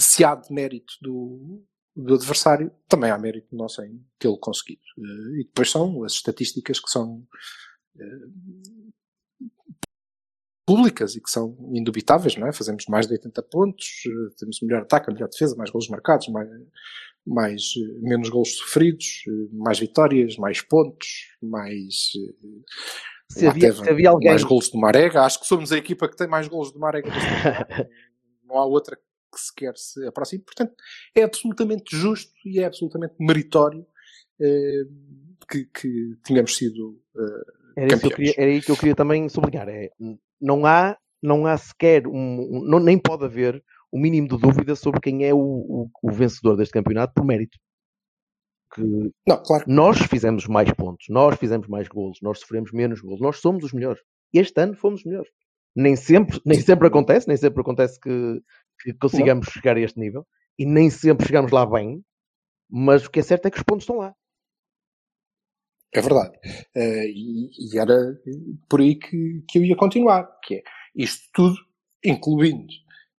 se 0.00 0.24
há 0.24 0.34
de 0.34 0.52
mérito 0.52 0.94
do, 1.00 1.62
do 1.94 2.14
adversário, 2.14 2.70
também 2.88 3.10
há 3.10 3.18
mérito 3.18 3.54
nosso 3.54 3.82
em 3.82 4.04
tê-lo 4.18 4.38
conseguido. 4.38 4.80
Eh, 4.98 5.40
E 5.40 5.44
depois 5.44 5.70
são 5.70 6.02
as 6.04 6.12
estatísticas 6.12 6.80
que 6.80 6.90
são 6.90 7.26
eh, 7.98 8.26
públicas 10.66 11.16
e 11.16 11.20
que 11.20 11.30
são 11.30 11.56
indubitáveis, 11.74 12.36
não 12.36 12.46
é? 12.46 12.52
Fazemos 12.52 12.84
mais 12.88 13.06
de 13.06 13.14
80 13.14 13.42
pontos, 13.44 13.86
eh, 14.06 14.34
temos 14.38 14.60
melhor 14.62 14.82
ataque, 14.82 15.12
melhor 15.12 15.28
defesa, 15.28 15.56
mais 15.56 15.70
golos 15.70 15.88
marcados, 15.88 16.28
mais, 16.28 16.48
mais 17.26 17.62
menos 18.00 18.28
golos 18.28 18.56
sofridos, 18.56 19.22
mais 19.52 19.78
vitórias, 19.80 20.36
mais 20.36 20.60
pontos, 20.62 21.08
mais 21.42 22.10
Se 23.32 23.46
havia, 23.46 23.60
teve 23.72 23.84
se 23.84 23.90
havia 23.90 24.10
alguém. 24.10 24.30
mais 24.30 24.44
golos 24.44 24.70
do 24.70 24.78
Marega. 24.78 25.22
Acho 25.22 25.40
que 25.40 25.46
somos 25.46 25.72
a 25.72 25.76
equipa 25.78 26.08
que 26.08 26.16
tem 26.16 26.28
mais 26.28 26.46
golos 26.48 26.72
do 26.72 26.78
Marega. 26.78 27.08
não 28.44 28.56
há 28.58 28.64
outra 28.64 28.96
que 28.96 29.02
sequer 29.38 29.76
se 29.76 30.04
aproxime. 30.06 30.42
Portanto, 30.42 30.74
é 31.14 31.22
absolutamente 31.22 31.96
justo 31.96 32.32
e 32.44 32.58
é 32.60 32.64
absolutamente 32.64 33.14
meritório 33.20 33.86
eh, 34.40 34.82
que, 35.48 35.64
que 35.66 36.16
tenhamos 36.24 36.56
sido 36.56 37.00
eh, 37.16 37.22
Era, 37.76 37.86
isso 37.94 38.00
que 38.00 38.06
eu 38.06 38.10
campeões. 38.10 38.14
queria, 38.14 38.34
era 38.36 38.50
aí 38.50 38.60
que 38.62 38.70
eu 38.70 38.76
queria 38.76 38.94
também 38.94 39.28
sublinhar. 39.28 39.68
É, 39.68 39.90
não, 40.40 40.64
há, 40.66 40.96
não 41.22 41.46
há 41.46 41.56
sequer, 41.56 42.06
um, 42.06 42.12
um- 42.12 42.64
não, 42.64 42.80
nem 42.80 42.98
pode 42.98 43.24
haver 43.24 43.62
o 43.92 43.98
mínimo 43.98 44.28
de 44.28 44.38
dúvida 44.38 44.74
sobre 44.76 45.00
quem 45.00 45.24
é 45.24 45.34
o, 45.34 45.38
o- 45.38 45.90
o 46.02 46.10
vencedor 46.10 46.56
deste 46.56 46.72
campeonato 46.72 47.12
por 47.14 47.24
mérito. 47.24 47.58
Que 48.72 48.82
Não, 49.26 49.42
claro. 49.42 49.64
nós 49.66 49.98
fizemos 49.98 50.46
mais 50.46 50.70
pontos, 50.72 51.06
nós 51.08 51.36
fizemos 51.38 51.66
mais 51.66 51.88
golos, 51.88 52.18
nós 52.22 52.38
sofremos 52.38 52.70
menos 52.72 53.00
golos, 53.00 53.20
nós 53.20 53.38
somos 53.38 53.64
os 53.64 53.72
melhores. 53.72 54.00
Este 54.32 54.60
ano 54.60 54.74
fomos 54.76 55.00
os 55.00 55.06
melhores. 55.06 55.28
Nem 55.74 55.96
sempre, 55.96 56.40
nem 56.44 56.60
sempre 56.60 56.86
acontece, 56.86 57.26
nem 57.26 57.36
sempre 57.36 57.60
acontece 57.60 57.98
que, 57.98 58.40
que 58.82 58.92
consigamos 58.94 59.46
chegar 59.48 59.76
a 59.76 59.80
este 59.80 59.98
nível 59.98 60.26
e 60.58 60.66
nem 60.66 60.90
sempre 60.90 61.26
chegamos 61.26 61.52
lá 61.52 61.64
bem, 61.64 62.04
mas 62.68 63.06
o 63.06 63.10
que 63.10 63.20
é 63.20 63.22
certo 63.22 63.46
é 63.46 63.50
que 63.50 63.58
os 63.58 63.62
pontos 63.62 63.84
estão 63.84 63.96
lá. 63.96 64.14
É 65.92 66.00
verdade. 66.00 66.38
Eh, 66.74 67.06
e, 67.08 67.50
e 67.74 67.78
era 67.78 67.96
por 68.68 68.80
aí 68.80 68.94
que, 68.94 69.42
que 69.48 69.58
eu 69.58 69.64
ia 69.64 69.76
continuar, 69.76 70.24
que 70.42 70.56
é 70.56 70.62
isto 70.94 71.28
tudo, 71.32 71.56
incluindo 72.04 72.72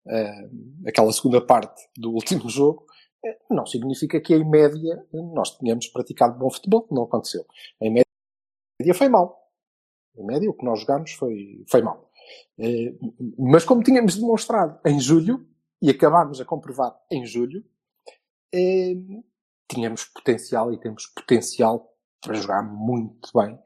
eh, 0.06 0.48
aquela 0.86 1.12
segunda 1.12 1.44
parte 1.44 1.88
do 1.96 2.12
último 2.12 2.46
jogo, 2.50 2.86
eh, 3.24 3.38
não 3.50 3.66
significa 3.66 4.20
que 4.20 4.34
em 4.34 4.48
média 4.48 5.04
nós 5.12 5.56
tenhamos 5.56 5.88
praticado 5.88 6.38
bom 6.38 6.50
futebol. 6.50 6.86
Não 6.90 7.04
aconteceu. 7.04 7.44
Em 7.80 7.90
média 7.90 8.94
foi 8.94 9.08
mal. 9.08 9.50
Em 10.16 10.24
média 10.24 10.48
o 10.48 10.54
que 10.54 10.64
nós 10.64 10.80
jogámos 10.80 11.12
foi, 11.12 11.64
foi 11.68 11.82
mal. 11.82 12.09
Eh, 12.58 12.94
mas 13.38 13.64
como 13.64 13.82
tínhamos 13.82 14.16
demonstrado 14.16 14.78
em 14.84 15.00
julho, 15.00 15.46
e 15.82 15.90
acabámos 15.90 16.40
a 16.40 16.44
comprovar 16.44 16.94
em 17.10 17.24
julho, 17.24 17.64
eh, 18.52 18.94
tínhamos 19.68 20.04
potencial 20.04 20.72
e 20.72 20.78
temos 20.78 21.06
potencial 21.06 21.88
para 22.20 22.34
jogar 22.34 22.62
muito 22.62 23.30
bem 23.34 23.58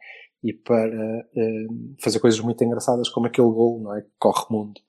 e 0.42 0.52
para 0.52 1.26
fazer 2.00 2.20
coisas 2.20 2.38
muito 2.38 2.62
engraçadas 2.62 3.08
como 3.08 3.26
aquele 3.26 3.48
gol, 3.48 3.80
não 3.80 3.96
é? 3.96 4.02
Que 4.02 4.10
corre 4.18 4.44
mundo 4.50 4.80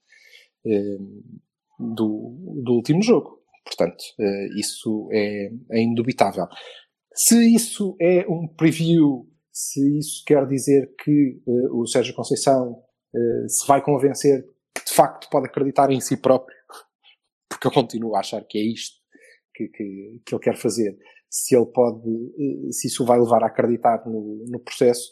do, 1.79 2.61
do 2.63 2.73
último 2.73 3.01
jogo. 3.01 3.41
Portanto, 3.63 4.03
isso 4.57 5.07
é, 5.11 5.49
é 5.71 5.81
indubitável. 5.81 6.45
Se 7.15 7.55
isso 7.55 7.95
é 8.01 8.27
um 8.27 8.45
preview, 8.45 9.25
se 9.55 9.97
isso 9.97 10.21
quer 10.25 10.45
dizer 10.45 10.93
que 11.01 11.41
uh, 11.47 11.79
o 11.79 11.87
Sérgio 11.87 12.13
Conceição 12.13 12.83
se 13.47 13.67
vai 13.67 13.81
convencer 13.81 14.43
que 14.73 14.85
de 14.85 14.93
facto 14.93 15.29
pode 15.29 15.47
acreditar 15.47 15.89
em 15.91 16.01
si 16.01 16.17
próprio, 16.17 16.57
porque 17.49 17.67
eu 17.67 17.71
continuo 17.71 18.15
a 18.15 18.19
achar 18.19 18.43
que 18.43 18.57
é 18.57 18.61
isto 18.61 18.97
que, 19.53 19.67
que, 19.69 20.21
que 20.25 20.35
ele 20.35 20.43
quer 20.43 20.57
fazer, 20.57 20.97
se 21.29 21.55
ele 21.55 21.65
pode, 21.65 22.01
se 22.71 22.87
isso 22.87 23.05
vai 23.05 23.19
levar 23.19 23.43
a 23.43 23.47
acreditar 23.47 24.05
no, 24.05 24.45
no 24.47 24.59
processo, 24.59 25.09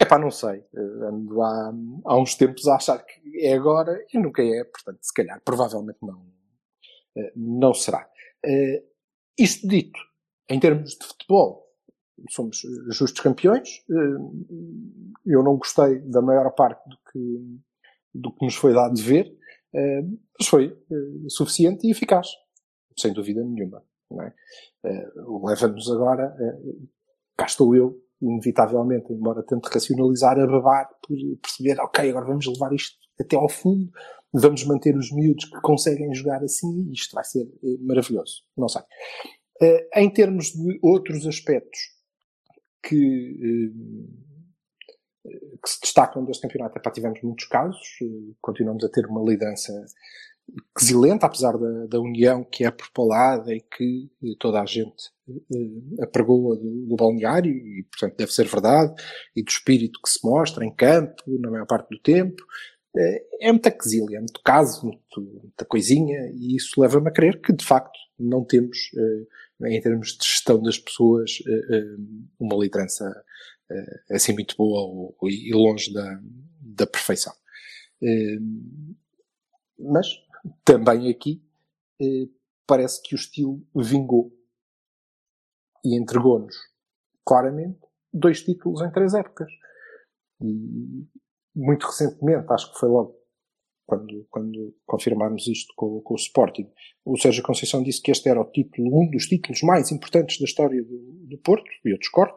é 0.00 0.04
pá, 0.04 0.18
não 0.18 0.30
sei. 0.30 0.64
Ando 0.74 1.42
há, 1.42 1.72
há 2.06 2.16
uns 2.16 2.34
tempos 2.34 2.66
a 2.66 2.76
achar 2.76 3.04
que 3.04 3.20
é 3.44 3.52
agora 3.52 4.02
e 4.12 4.18
nunca 4.18 4.42
é, 4.42 4.64
portanto, 4.64 4.98
se 5.02 5.12
calhar, 5.12 5.40
provavelmente 5.44 5.98
não, 6.00 6.26
eh, 7.16 7.32
não 7.36 7.74
será. 7.74 8.08
Eh, 8.44 8.82
isto 9.38 9.68
dito, 9.68 10.00
em 10.48 10.58
termos 10.58 10.96
de 10.96 11.06
futebol, 11.06 11.69
somos 12.28 12.60
justos 12.88 13.20
campeões. 13.20 13.68
Eh, 13.90 15.32
eu 15.32 15.42
não 15.42 15.56
gostei 15.56 15.98
da 16.00 16.20
maior 16.20 16.50
parte 16.52 16.88
do 16.88 16.96
que, 17.10 17.60
do 18.14 18.32
que 18.32 18.44
nos 18.44 18.54
foi 18.54 18.72
dado 18.72 18.94
de 18.94 19.02
ver, 19.02 19.36
mas 20.38 20.48
foi 20.48 20.76
suficiente 21.28 21.86
e 21.86 21.92
eficaz, 21.92 22.26
sem 22.98 23.12
dúvida 23.12 23.42
nenhuma. 23.44 23.84
É? 24.12 24.32
Leva-nos 25.44 25.88
agora, 25.90 26.34
cá 27.36 27.46
estou 27.46 27.76
eu, 27.76 28.02
inevitavelmente, 28.20 29.12
embora 29.12 29.44
tente 29.44 29.68
racionalizar, 29.72 30.38
a 30.40 30.46
babar 30.46 30.88
por 31.06 31.16
perceber, 31.40 31.80
ok, 31.80 32.10
agora 32.10 32.26
vamos 32.26 32.46
levar 32.46 32.72
isto 32.72 32.96
até 33.20 33.36
ao 33.36 33.48
fundo, 33.48 33.90
vamos 34.32 34.64
manter 34.64 34.96
os 34.96 35.12
miúdos 35.12 35.44
que 35.44 35.60
conseguem 35.60 36.12
jogar 36.14 36.42
assim 36.42 36.90
isto 36.90 37.14
vai 37.14 37.24
ser 37.24 37.46
maravilhoso. 37.80 38.42
Não 38.56 38.68
sei. 38.68 38.82
Em 39.94 40.10
termos 40.10 40.52
de 40.52 40.78
outros 40.82 41.26
aspectos 41.26 41.80
que, 42.82 43.70
uh, 45.24 45.30
que 45.62 45.70
se 45.70 45.80
destacam 45.82 46.24
deste 46.24 46.42
campeonato, 46.42 46.78
epá, 46.78 46.90
tivemos 46.90 47.20
muitos 47.22 47.46
casos, 47.46 47.98
continuamos 48.40 48.84
a 48.84 48.88
ter 48.88 49.06
uma 49.06 49.22
liderança 49.22 49.72
excelente, 50.76 51.24
apesar 51.24 51.56
da, 51.56 51.86
da 51.86 52.00
união 52.00 52.44
que 52.44 52.64
é 52.64 52.70
propalada 52.70 53.54
e 53.54 53.60
que 53.60 54.10
toda 54.38 54.60
a 54.60 54.66
gente 54.66 55.10
uh, 55.28 56.02
apregou 56.02 56.56
do, 56.56 56.86
do 56.86 56.96
balneário, 56.96 57.52
e 57.52 57.84
portanto 57.84 58.16
deve 58.16 58.32
ser 58.32 58.46
verdade, 58.46 58.94
e 59.36 59.42
do 59.42 59.48
espírito 59.48 60.00
que 60.02 60.10
se 60.10 60.18
mostra 60.24 60.64
em 60.64 60.74
campo, 60.74 61.22
na 61.26 61.50
maior 61.50 61.66
parte 61.66 61.90
do 61.90 61.98
tempo, 62.00 62.42
é, 62.96 63.48
é 63.48 63.52
muita 63.52 63.70
quesilha, 63.70 64.16
é 64.16 64.18
muito 64.18 64.40
caso, 64.44 64.84
muito, 64.84 65.40
muita 65.42 65.64
coisinha, 65.64 66.30
e 66.34 66.56
isso 66.56 66.80
leva-me 66.80 67.08
a 67.08 67.12
crer 67.12 67.40
que, 67.40 67.52
de 67.52 67.64
facto, 67.64 67.98
não 68.18 68.44
temos, 68.44 68.76
uh, 68.94 69.26
em 69.66 69.80
termos 69.80 70.16
de 70.16 70.24
gestão 70.24 70.62
das 70.62 70.78
pessoas, 70.78 71.38
uh, 71.40 72.26
uma 72.38 72.56
liderança 72.56 73.08
uh, 73.70 74.14
assim 74.14 74.32
muito 74.32 74.56
boa 74.56 75.14
e 75.24 75.52
longe 75.52 75.92
da, 75.92 76.20
da 76.60 76.86
perfeição. 76.86 77.32
mas, 79.78 80.06
também 80.64 81.10
aqui, 81.10 81.42
parece 82.66 83.02
que 83.02 83.14
o 83.14 83.16
estilo 83.16 83.62
vingou 83.74 84.32
e 85.84 85.98
entregou-nos, 85.98 86.56
claramente, 87.24 87.80
dois 88.12 88.42
títulos 88.42 88.80
em 88.82 88.90
três 88.90 89.14
épocas. 89.14 89.50
E 90.40 91.06
muito 91.54 91.86
recentemente, 91.86 92.46
acho 92.50 92.72
que 92.72 92.78
foi 92.78 92.88
logo 92.88 93.19
quando, 93.90 94.26
quando 94.30 94.74
confirmámos 94.86 95.48
isto 95.48 95.74
com, 95.74 96.00
com, 96.00 96.14
o 96.14 96.16
Sporting, 96.16 96.70
o 97.04 97.18
Sérgio 97.18 97.42
Conceição 97.42 97.82
disse 97.82 98.00
que 98.00 98.12
este 98.12 98.28
era 98.28 98.40
o 98.40 98.44
título, 98.44 98.88
um 99.02 99.10
dos 99.10 99.26
títulos 99.26 99.62
mais 99.62 99.90
importantes 99.90 100.38
da 100.38 100.44
história 100.44 100.80
do, 100.80 101.26
do 101.26 101.38
Porto, 101.38 101.68
e 101.84 101.90
eu 101.90 101.98
discordo. 101.98 102.34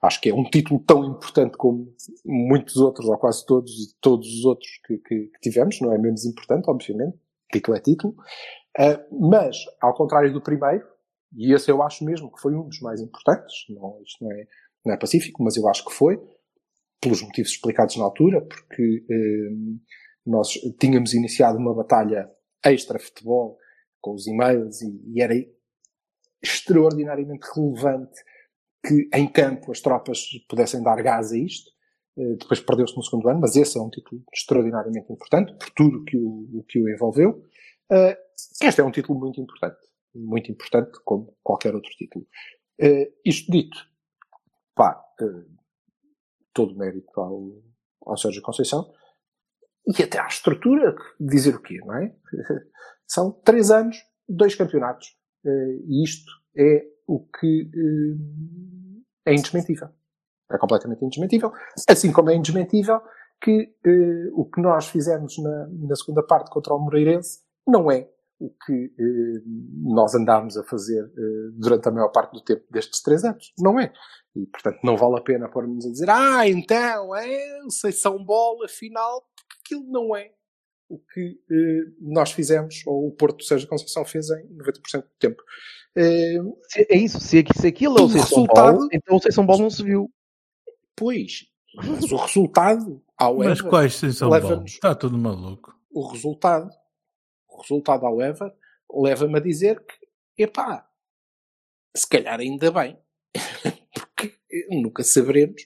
Acho 0.00 0.20
que 0.20 0.30
é 0.30 0.34
um 0.34 0.44
título 0.44 0.80
tão 0.80 1.04
importante 1.04 1.56
como 1.58 1.94
muitos 2.24 2.76
outros, 2.76 3.06
ou 3.06 3.18
quase 3.18 3.44
todos, 3.44 3.94
todos 4.00 4.26
os 4.28 4.44
outros 4.46 4.70
que, 4.86 4.96
que, 4.98 5.26
que 5.26 5.40
tivemos, 5.42 5.78
não 5.80 5.92
é 5.92 5.98
menos 5.98 6.24
importante, 6.24 6.68
obviamente. 6.68 7.18
Título 7.52 7.76
é 7.76 7.80
título. 7.80 8.14
Uh, 8.78 9.28
mas, 9.30 9.58
ao 9.80 9.94
contrário 9.94 10.32
do 10.32 10.40
primeiro, 10.40 10.84
e 11.36 11.52
esse 11.52 11.70
eu 11.70 11.82
acho 11.82 12.04
mesmo 12.04 12.32
que 12.32 12.40
foi 12.40 12.54
um 12.54 12.66
dos 12.66 12.80
mais 12.80 13.00
importantes, 13.00 13.54
não, 13.68 14.00
isto 14.02 14.24
não 14.24 14.32
é, 14.32 14.46
não 14.86 14.94
é 14.94 14.96
pacífico, 14.96 15.42
mas 15.42 15.56
eu 15.56 15.68
acho 15.68 15.84
que 15.84 15.92
foi, 15.92 16.18
pelos 17.00 17.22
motivos 17.22 17.50
explicados 17.50 17.96
na 17.96 18.04
altura, 18.04 18.40
porque 18.40 19.04
eh, 19.10 19.50
nós 20.26 20.52
tínhamos 20.78 21.12
iniciado 21.14 21.58
uma 21.58 21.74
batalha 21.74 22.30
extra-futebol 22.64 23.58
com 24.00 24.14
os 24.14 24.26
e-mails 24.26 24.80
e, 24.82 25.00
e, 25.06 25.20
era 25.20 25.34
extraordinariamente 26.42 27.46
relevante 27.54 28.22
que 28.86 29.08
em 29.14 29.26
campo 29.30 29.70
as 29.70 29.80
tropas 29.80 30.20
pudessem 30.48 30.82
dar 30.82 31.02
gás 31.02 31.32
a 31.32 31.38
isto. 31.38 31.70
Eh, 32.16 32.36
depois 32.38 32.60
perdeu-se 32.60 32.96
no 32.96 33.02
segundo 33.02 33.28
ano, 33.28 33.40
mas 33.40 33.56
esse 33.56 33.78
é 33.78 33.80
um 33.80 33.88
título 33.88 34.22
extraordinariamente 34.32 35.10
importante 35.12 35.54
por 35.54 35.70
tudo 35.70 36.04
que 36.04 36.16
o, 36.16 36.48
o 36.58 36.64
que 36.64 36.78
o 36.80 36.88
envolveu. 36.88 37.42
Uh, 37.90 38.14
este 38.62 38.80
é 38.80 38.84
um 38.84 38.90
título 38.90 39.18
muito 39.18 39.40
importante, 39.40 39.78
muito 40.14 40.50
importante 40.50 40.90
como 41.04 41.34
qualquer 41.42 41.74
outro 41.74 41.90
título. 41.92 42.26
Uh, 42.80 43.12
isto 43.24 43.50
dito, 43.50 43.76
pá, 44.74 45.02
todo 46.52 46.76
mérito 46.76 47.20
ao, 47.20 47.62
ao 48.06 48.16
Sérgio 48.16 48.42
Conceição 48.42 48.90
e 49.86 50.02
até 50.02 50.18
à 50.18 50.26
estrutura, 50.26 50.96
dizer 51.20 51.54
o 51.54 51.62
quê, 51.62 51.78
não 51.84 51.94
é? 51.94 52.14
São 53.06 53.30
três 53.30 53.70
anos, 53.70 53.96
dois 54.28 54.54
campeonatos. 54.54 55.16
Eh, 55.44 55.78
e 55.86 56.04
isto 56.04 56.30
é 56.56 56.84
o 57.06 57.20
que 57.20 57.70
eh, 57.74 59.30
é 59.30 59.34
indesmentível. 59.34 59.88
É 60.50 60.58
completamente 60.58 61.04
indesmentível. 61.04 61.52
Assim 61.88 62.12
como 62.12 62.30
é 62.30 62.34
indesmentível 62.34 63.00
que 63.42 63.74
eh, 63.84 64.30
o 64.32 64.46
que 64.46 64.60
nós 64.60 64.88
fizemos 64.88 65.36
na, 65.38 65.68
na 65.68 65.96
segunda 65.96 66.22
parte 66.22 66.50
contra 66.50 66.74
o 66.74 66.78
Moreirense 66.78 67.40
não 67.66 67.90
é 67.90 68.08
o 68.40 68.50
que 68.50 68.92
nós 69.80 70.14
andámos 70.14 70.56
a 70.56 70.64
fazer 70.64 71.08
durante 71.54 71.88
a 71.88 71.92
maior 71.92 72.08
parte 72.08 72.32
do 72.32 72.42
tempo 72.42 72.64
destes 72.70 73.00
três 73.00 73.24
anos. 73.24 73.52
Não 73.58 73.78
é. 73.78 73.92
E, 74.36 74.44
portanto, 74.46 74.80
não 74.82 74.96
vale 74.96 75.18
a 75.18 75.22
pena 75.22 75.48
pôr-nos 75.48 75.86
a 75.86 75.90
dizer 75.90 76.10
ah, 76.10 76.46
então, 76.46 77.14
é, 77.14 77.60
sei 77.70 77.92
são 77.92 78.22
bola, 78.22 78.66
porque 78.68 79.33
aquilo 79.64 79.84
não 79.90 80.14
é 80.14 80.32
o 80.88 80.98
que 80.98 81.40
eh, 81.50 81.92
nós 81.98 82.32
fizemos, 82.32 82.82
ou 82.86 83.08
o 83.08 83.12
Porto 83.12 83.42
Sérgio 83.42 83.66
Conceição 83.66 84.04
fez 84.04 84.28
em 84.30 84.46
90% 84.58 85.02
do 85.02 85.08
tempo. 85.18 85.42
Eh, 85.96 86.36
é 86.90 86.96
isso, 86.96 87.18
se, 87.20 87.44
se 87.56 87.66
aquilo 87.66 87.98
é 87.98 88.02
o 88.02 88.06
resultado, 88.06 88.54
Paulo, 88.54 88.88
então 88.92 89.16
o 89.16 89.32
São 89.32 89.46
Paulo 89.46 89.62
não 89.62 89.70
se 89.70 89.82
viu. 89.82 90.12
Pois, 90.94 91.46
mas 91.74 92.12
o 92.12 92.16
resultado, 92.16 93.02
ao 93.16 93.38
Mas 93.38 93.60
quais 93.60 93.94
São 93.94 94.30
Paulo? 94.30 94.64
Está 94.64 94.94
tudo 94.94 95.18
maluco. 95.18 95.74
O 95.90 96.06
resultado, 96.06 96.70
o 97.48 97.60
resultado, 97.60 98.04
however, 98.04 98.52
leva-me 98.92 99.38
a 99.38 99.42
dizer 99.42 99.84
que, 99.84 100.42
epá, 100.44 100.86
se 101.96 102.08
calhar 102.08 102.38
ainda 102.38 102.70
bem. 102.70 102.98
nunca 104.70 105.02
saberemos 105.02 105.62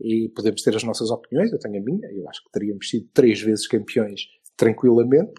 e 0.00 0.28
podemos 0.34 0.62
ter 0.62 0.74
as 0.74 0.82
nossas 0.82 1.10
opiniões, 1.10 1.52
eu 1.52 1.58
tenho 1.58 1.80
a 1.80 1.84
minha, 1.84 2.08
eu 2.12 2.28
acho 2.28 2.42
que 2.44 2.50
teríamos 2.50 2.88
sido 2.88 3.08
três 3.12 3.40
vezes 3.40 3.66
campeões 3.66 4.22
tranquilamente, 4.56 5.32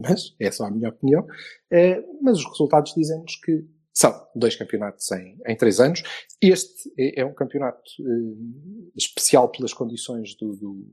mas 0.00 0.34
é 0.40 0.50
só 0.50 0.66
a 0.66 0.70
minha 0.70 0.88
opinião. 0.88 1.26
É, 1.70 2.02
mas 2.20 2.38
os 2.38 2.46
resultados 2.46 2.92
dizem-nos 2.94 3.36
que 3.36 3.64
são 3.94 4.26
dois 4.34 4.56
campeonatos 4.56 5.10
em, 5.12 5.38
em 5.46 5.56
três 5.56 5.78
anos. 5.78 6.02
Este 6.40 6.92
é, 6.98 7.20
é 7.20 7.24
um 7.24 7.34
campeonato 7.34 7.82
eh, 8.00 8.90
especial 8.96 9.50
pelas 9.50 9.72
condições 9.74 10.34
do, 10.36 10.56
do, 10.56 10.86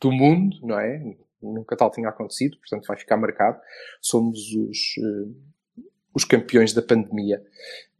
do, 0.00 0.12
mundo, 0.12 0.56
não 0.62 0.80
é? 0.80 1.00
Nunca 1.40 1.76
tal 1.76 1.90
tinha 1.90 2.08
acontecido, 2.08 2.58
portanto 2.58 2.86
vai 2.86 2.96
ficar 2.96 3.16
marcado. 3.18 3.60
Somos 4.00 4.38
os, 4.54 4.78
eh, 4.98 5.84
os 6.14 6.24
campeões 6.24 6.72
da 6.72 6.82
pandemia. 6.82 7.44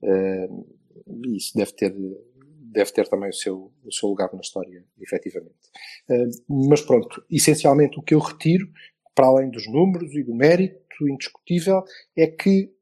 E 0.03 1.37
isso 1.37 1.57
deve 1.57 1.73
ter, 1.73 1.95
deve 2.79 2.93
ter 2.93 3.09
também 3.09 3.29
o 3.31 3.35
seu, 3.35 3.73
o 3.85 3.93
seu 3.93 4.09
lugar 4.09 4.33
na 4.33 4.41
história, 4.41 4.85
efetivamente. 5.01 5.55
Mas 6.49 6.81
pronto, 6.81 7.25
essencialmente 7.31 7.99
o 7.99 8.03
que 8.03 8.15
eu 8.15 8.21
retiro, 8.21 8.69
para 9.15 9.27
além 9.27 9.51
dos 9.51 9.67
números 9.67 10.15
e 10.15 10.23
do 10.23 10.35
mérito 10.35 11.09
indiscutível 11.09 11.83
é 12.17 12.29
que 12.29 12.73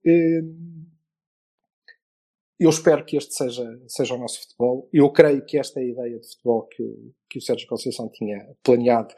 eu 2.58 2.70
espero 2.70 3.04
que 3.04 3.16
este 3.16 3.34
seja, 3.34 3.80
seja 3.86 4.14
o 4.14 4.18
nosso 4.18 4.40
futebol. 4.40 4.88
Eu 4.92 5.10
creio 5.10 5.44
que 5.44 5.58
esta 5.58 5.80
é 5.80 5.82
a 5.82 5.86
ideia 5.86 6.18
de 6.18 6.28
futebol 6.28 6.66
que 6.68 6.82
o, 6.82 7.14
que 7.28 7.38
o 7.38 7.42
Sérgio 7.42 7.66
Conceição 7.66 8.08
tinha 8.10 8.38
planeado, 8.62 9.14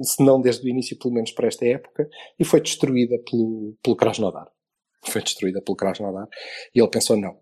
se 0.00 0.24
não 0.24 0.40
desde 0.40 0.64
o 0.64 0.68
início, 0.68 0.98
pelo 0.98 1.14
menos 1.14 1.32
para 1.32 1.48
esta 1.48 1.66
época, 1.66 2.08
e 2.38 2.44
foi 2.44 2.60
destruída 2.60 3.16
pelo, 3.28 3.76
pelo 3.82 3.96
Krasnodar. 3.96 4.48
Foi 5.06 5.22
destruída 5.22 5.60
pelo 5.62 5.76
Krasnodar. 5.76 6.28
E 6.74 6.80
ele 6.80 6.90
pensou, 6.90 7.16
não, 7.16 7.40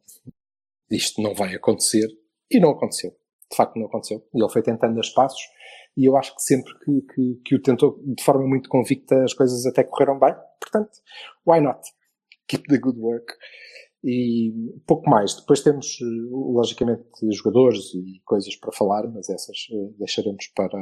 isto 0.91 1.21
não 1.23 1.35
vai 1.35 1.55
acontecer. 1.55 2.09
E 2.51 2.59
não 2.59 2.71
aconteceu. 2.71 3.11
De 3.51 3.57
facto, 3.57 3.77
não 3.77 3.87
aconteceu. 3.87 4.25
E 4.35 4.43
ele 4.43 4.53
foi 4.53 4.63
tentando 4.63 4.99
as 4.99 5.11
passos. 5.11 5.41
E 5.97 6.05
eu 6.05 6.17
acho 6.17 6.35
que 6.35 6.43
sempre 6.43 6.73
que, 6.79 7.03
que, 7.15 7.41
que 7.45 7.55
o 7.57 7.63
tentou 7.63 8.01
de 8.05 8.23
forma 8.23 8.47
muito 8.47 8.69
convicta, 8.69 9.23
as 9.25 9.35
coisas 9.35 9.67
até 9.67 9.83
correram 9.83 10.19
bem. 10.19 10.35
Portanto, 10.61 10.99
why 11.47 11.61
not? 11.61 11.81
Keep 12.47 12.69
the 12.69 12.79
good 12.79 12.99
work 12.99 13.35
e 14.03 14.53
pouco 14.87 15.09
mais. 15.09 15.35
Depois 15.35 15.63
temos, 15.63 15.99
logicamente, 16.31 17.05
jogadores 17.33 17.93
e 17.95 18.21
coisas 18.25 18.55
para 18.57 18.73
falar, 18.73 19.07
mas 19.09 19.29
essas 19.29 19.67
eh, 19.73 19.93
deixaremos 19.99 20.47
para, 20.55 20.79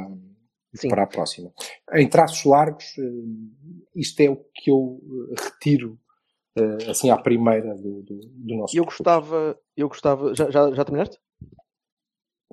para 0.89 1.03
a 1.03 1.07
próxima. 1.07 1.51
Em 1.93 2.07
traços 2.07 2.45
largos, 2.45 2.85
eh, 2.97 3.01
isto 3.95 4.19
é 4.21 4.29
o 4.29 4.37
que 4.53 4.69
eu 4.69 5.01
eh, 5.31 5.41
retiro 5.41 5.99
assim 6.89 7.09
à 7.09 7.17
primeira 7.17 7.75
do, 7.75 8.03
do, 8.03 8.19
do 8.19 8.55
nosso 8.55 8.77
Eu 8.77 8.85
gostava, 8.85 9.59
eu 9.75 9.87
gostava, 9.87 10.33
já, 10.35 10.49
já, 10.49 10.71
já 10.71 10.85
terminaste? 10.85 11.17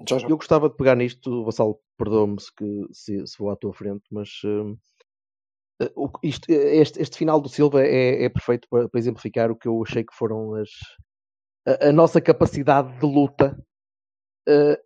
Já, 0.09 0.19
já. 0.19 0.29
Eu 0.29 0.37
gostava 0.37 0.69
de 0.69 0.77
pegar 0.77 0.97
nisto, 0.97 1.31
o 1.31 1.45
Vassal 1.45 1.81
perdoa-me 1.97 2.41
se, 2.41 2.51
se, 2.93 3.27
se 3.27 3.39
vou 3.39 3.51
à 3.51 3.57
tua 3.57 3.73
frente, 3.73 4.05
mas 4.11 4.29
uh, 4.45 4.79
isto, 6.23 6.51
este, 6.51 7.01
este, 7.01 7.17
final 7.19 7.41
do 7.41 7.49
Silva 7.49 7.83
é, 7.83 8.25
é 8.25 8.29
perfeito 8.29 8.69
para, 8.69 8.89
para, 8.89 8.99
exemplificar 8.99 9.51
o 9.51 9.57
que 9.57 9.69
eu 9.69 9.83
achei 9.83 10.05
que 10.05 10.15
foram 10.15 10.55
as, 10.55 10.71
a, 11.67 11.89
a 11.89 11.93
nossa 11.93 12.21
capacidade 12.21 12.99
de 12.99 13.07
luta, 13.07 13.57
uh, 14.49 14.77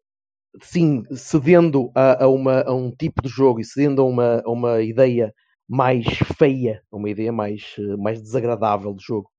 sim, 0.62 1.02
cedendo 1.14 1.90
a, 1.94 2.24
a, 2.24 2.28
uma, 2.28 2.62
a 2.62 2.74
um 2.74 2.90
tipo 2.90 3.22
de 3.22 3.28
jogo 3.28 3.60
e 3.60 3.64
cedendo 3.64 4.02
a 4.02 4.04
uma, 4.04 4.42
a 4.44 4.50
uma 4.50 4.82
ideia 4.82 5.34
mais 5.68 6.06
feia, 6.38 6.82
uma 6.90 7.10
ideia 7.10 7.32
mais, 7.32 7.76
mais 7.98 8.20
desagradável 8.22 8.94
de 8.94 9.04
jogo, 9.04 9.30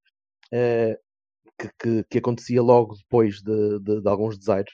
uh, 0.54 0.96
que, 1.58 1.70
que, 1.80 2.04
que, 2.10 2.18
acontecia 2.20 2.62
logo 2.62 2.96
depois 2.96 3.42
de, 3.42 3.80
de, 3.80 4.02
de 4.02 4.08
alguns 4.08 4.38
desaires 4.38 4.72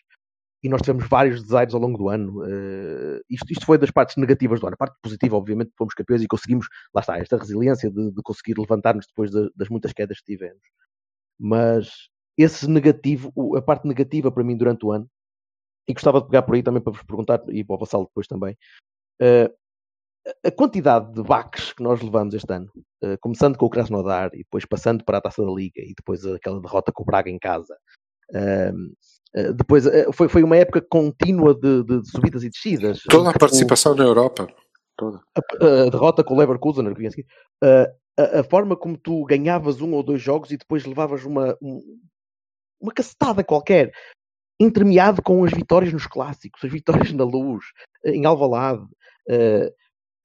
e 0.65 0.69
nós 0.69 0.81
tivemos 0.81 1.07
vários 1.07 1.43
desaires 1.43 1.75
ao 1.75 1.79
longo 1.79 1.95
do 1.95 2.09
ano. 2.09 2.41
Uh, 2.41 3.21
isto, 3.29 3.51
isto, 3.51 3.65
foi 3.67 3.77
das 3.77 3.91
partes 3.91 4.17
negativas 4.17 4.59
do 4.59 4.65
ano. 4.65 4.73
A 4.73 4.77
parte 4.77 4.97
positiva, 4.99 5.35
obviamente, 5.37 5.71
fomos 5.77 5.93
campeões 5.93 6.23
e 6.23 6.27
conseguimos, 6.27 6.67
lá 6.91 7.01
está, 7.01 7.19
esta 7.19 7.37
resiliência 7.37 7.91
de, 7.91 8.11
de 8.11 8.21
conseguir 8.23 8.57
levantar-nos 8.57 9.05
depois 9.05 9.29
de, 9.29 9.47
das 9.55 9.69
muitas 9.69 9.93
quedas 9.93 10.19
que 10.19 10.25
tivemos. 10.25 10.61
Mas 11.39 12.09
esse 12.35 12.67
negativo, 12.67 13.31
a 13.55 13.61
parte 13.61 13.87
negativa 13.87 14.31
para 14.31 14.43
mim 14.43 14.57
durante 14.57 14.83
o 14.85 14.91
ano, 14.91 15.07
e 15.87 15.93
gostava 15.93 16.19
de 16.19 16.25
pegar 16.25 16.41
por 16.41 16.55
aí 16.55 16.63
também 16.63 16.81
para 16.81 16.93
vos 16.93 17.03
perguntar, 17.03 17.43
e 17.49 17.63
para 17.63 17.75
o 17.75 17.79
Vassalo 17.79 18.05
depois 18.05 18.25
também, 18.25 18.57
a 20.43 20.51
quantidade 20.51 21.13
de 21.13 21.21
baques 21.21 21.73
que 21.73 21.83
nós 21.83 22.01
levamos 22.01 22.33
este 22.33 22.51
ano, 22.51 22.71
uh, 23.03 23.17
começando 23.21 23.57
com 23.57 23.65
o 23.65 23.69
Krasnodar 23.69 24.31
e 24.33 24.39
depois 24.39 24.65
passando 24.65 25.03
para 25.03 25.19
a 25.19 25.21
Taça 25.21 25.43
da 25.43 25.51
Liga 25.51 25.81
e 25.81 25.93
depois 25.95 26.25
aquela 26.25 26.59
derrota 26.59 26.91
com 26.91 27.03
o 27.03 27.05
Braga 27.05 27.29
em 27.29 27.39
casa, 27.39 27.75
Uh, 28.33 29.53
depois 29.53 29.85
uh, 29.85 30.11
foi, 30.13 30.29
foi 30.29 30.43
uma 30.43 30.55
época 30.55 30.81
contínua 30.81 31.53
de, 31.53 31.83
de 31.83 32.09
subidas 32.09 32.43
e 32.43 32.49
descidas. 32.49 33.01
Toda 33.09 33.31
a 33.31 33.37
participação 33.37 33.93
o, 33.93 33.95
na 33.95 34.03
Europa. 34.03 34.47
Toda. 34.97 35.19
A, 35.35 35.65
a, 35.65 35.89
derrota 35.89 36.23
com 36.23 36.33
o 36.33 36.37
Leverkusen, 36.37 36.87
uh, 36.87 37.65
a, 38.17 38.39
a, 38.39 38.43
forma 38.43 38.77
como 38.77 38.97
tu 38.97 39.25
ganhavas 39.25 39.81
um 39.81 39.93
ou 39.93 40.01
dois 40.01 40.21
jogos 40.21 40.51
e 40.51 40.57
depois 40.57 40.85
levavas 40.85 41.25
uma, 41.25 41.57
um, 41.61 41.81
uma 42.79 42.93
cacetada 42.93 43.43
qualquer, 43.43 43.91
entremeado 44.59 45.21
com 45.21 45.43
as 45.43 45.51
vitórias 45.51 45.91
nos 45.91 46.07
clássicos, 46.07 46.63
as 46.63 46.71
vitórias 46.71 47.11
na 47.11 47.25
luz, 47.25 47.65
em 48.05 48.25
Alvalade, 48.25 48.85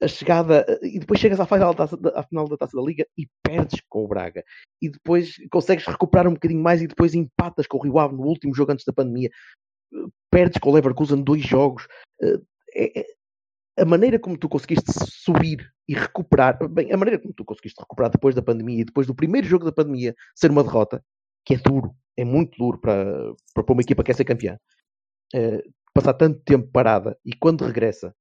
a 0.01 0.09
chegada, 0.09 0.65
e 0.83 0.99
depois 0.99 1.21
chegas 1.21 1.39
à 1.39 1.47
final, 1.47 1.75
da 1.75 1.87
taça, 1.87 1.99
à 2.15 2.23
final 2.23 2.49
da 2.49 2.57
taça 2.57 2.77
da 2.77 2.83
Liga 2.83 3.07
e 3.19 3.29
perdes 3.43 3.81
com 3.89 4.05
o 4.05 4.09
Braga. 4.09 4.43
E 4.81 4.89
depois 4.89 5.35
consegues 5.51 5.87
recuperar 5.87 6.27
um 6.27 6.35
bocadinho 6.35 6.63
mais 6.63 6.81
e 6.81 6.87
depois 6.87 7.15
empatas 7.15 7.67
com 7.67 7.77
o 7.77 7.83
Rio 7.83 7.99
Ave 7.99 8.15
no 8.15 8.23
último 8.23 8.55
jogo 8.55 8.73
antes 8.73 8.85
da 8.85 8.93
pandemia. 8.93 9.31
Perdes 10.31 10.59
com 10.59 10.71
o 10.71 10.75
Leverkusen 10.75 11.23
dois 11.23 11.43
jogos. 11.43 11.87
É, 12.75 13.01
é, 13.01 13.07
a 13.79 13.85
maneira 13.85 14.19
como 14.19 14.39
tu 14.39 14.49
conseguiste 14.49 14.91
subir 14.93 15.71
e 15.87 15.95
recuperar, 15.95 16.57
bem, 16.69 16.93
a 16.93 16.97
maneira 16.97 17.21
como 17.21 17.35
tu 17.35 17.45
conseguiste 17.45 17.81
recuperar 17.81 18.11
depois 18.11 18.35
da 18.35 18.43
pandemia 18.43 18.81
e 18.81 18.85
depois 18.85 19.07
do 19.07 19.15
primeiro 19.15 19.47
jogo 19.47 19.65
da 19.65 19.73
pandemia 19.73 20.15
ser 20.35 20.51
uma 20.51 20.65
derrota, 20.65 21.05
que 21.45 21.55
é 21.55 21.59
duro, 21.59 21.95
é 22.17 22.25
muito 22.25 22.57
duro 22.59 22.79
para, 22.79 23.35
para 23.55 23.73
uma 23.73 23.83
equipa 23.83 24.03
que 24.03 24.07
quer 24.07 24.17
ser 24.17 24.25
campeã. 24.25 24.59
É, 25.35 25.63
passar 25.93 26.15
tanto 26.15 26.41
tempo 26.41 26.69
parada 26.73 27.19
e 27.25 27.35
quando 27.35 27.65
regressa 27.65 28.15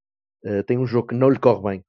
uh, 0.45 0.63
tem 0.63 0.78
um 0.78 0.86
jogo 0.86 1.10
que 1.10 1.15
não 1.15 1.30
lhe 1.30 1.39
corre 1.39 1.62
bem 1.62 1.86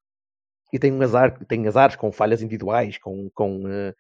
e 0.73 0.79
tem 0.79 0.93
um 0.93 1.03
azar, 1.03 1.45
tem 1.47 1.67
azares 1.67 1.97
com 1.97 2.13
falhas 2.13 2.43
individuais, 2.43 2.99
com, 2.99 3.29
com, 3.31 3.65
uh, 3.65 3.95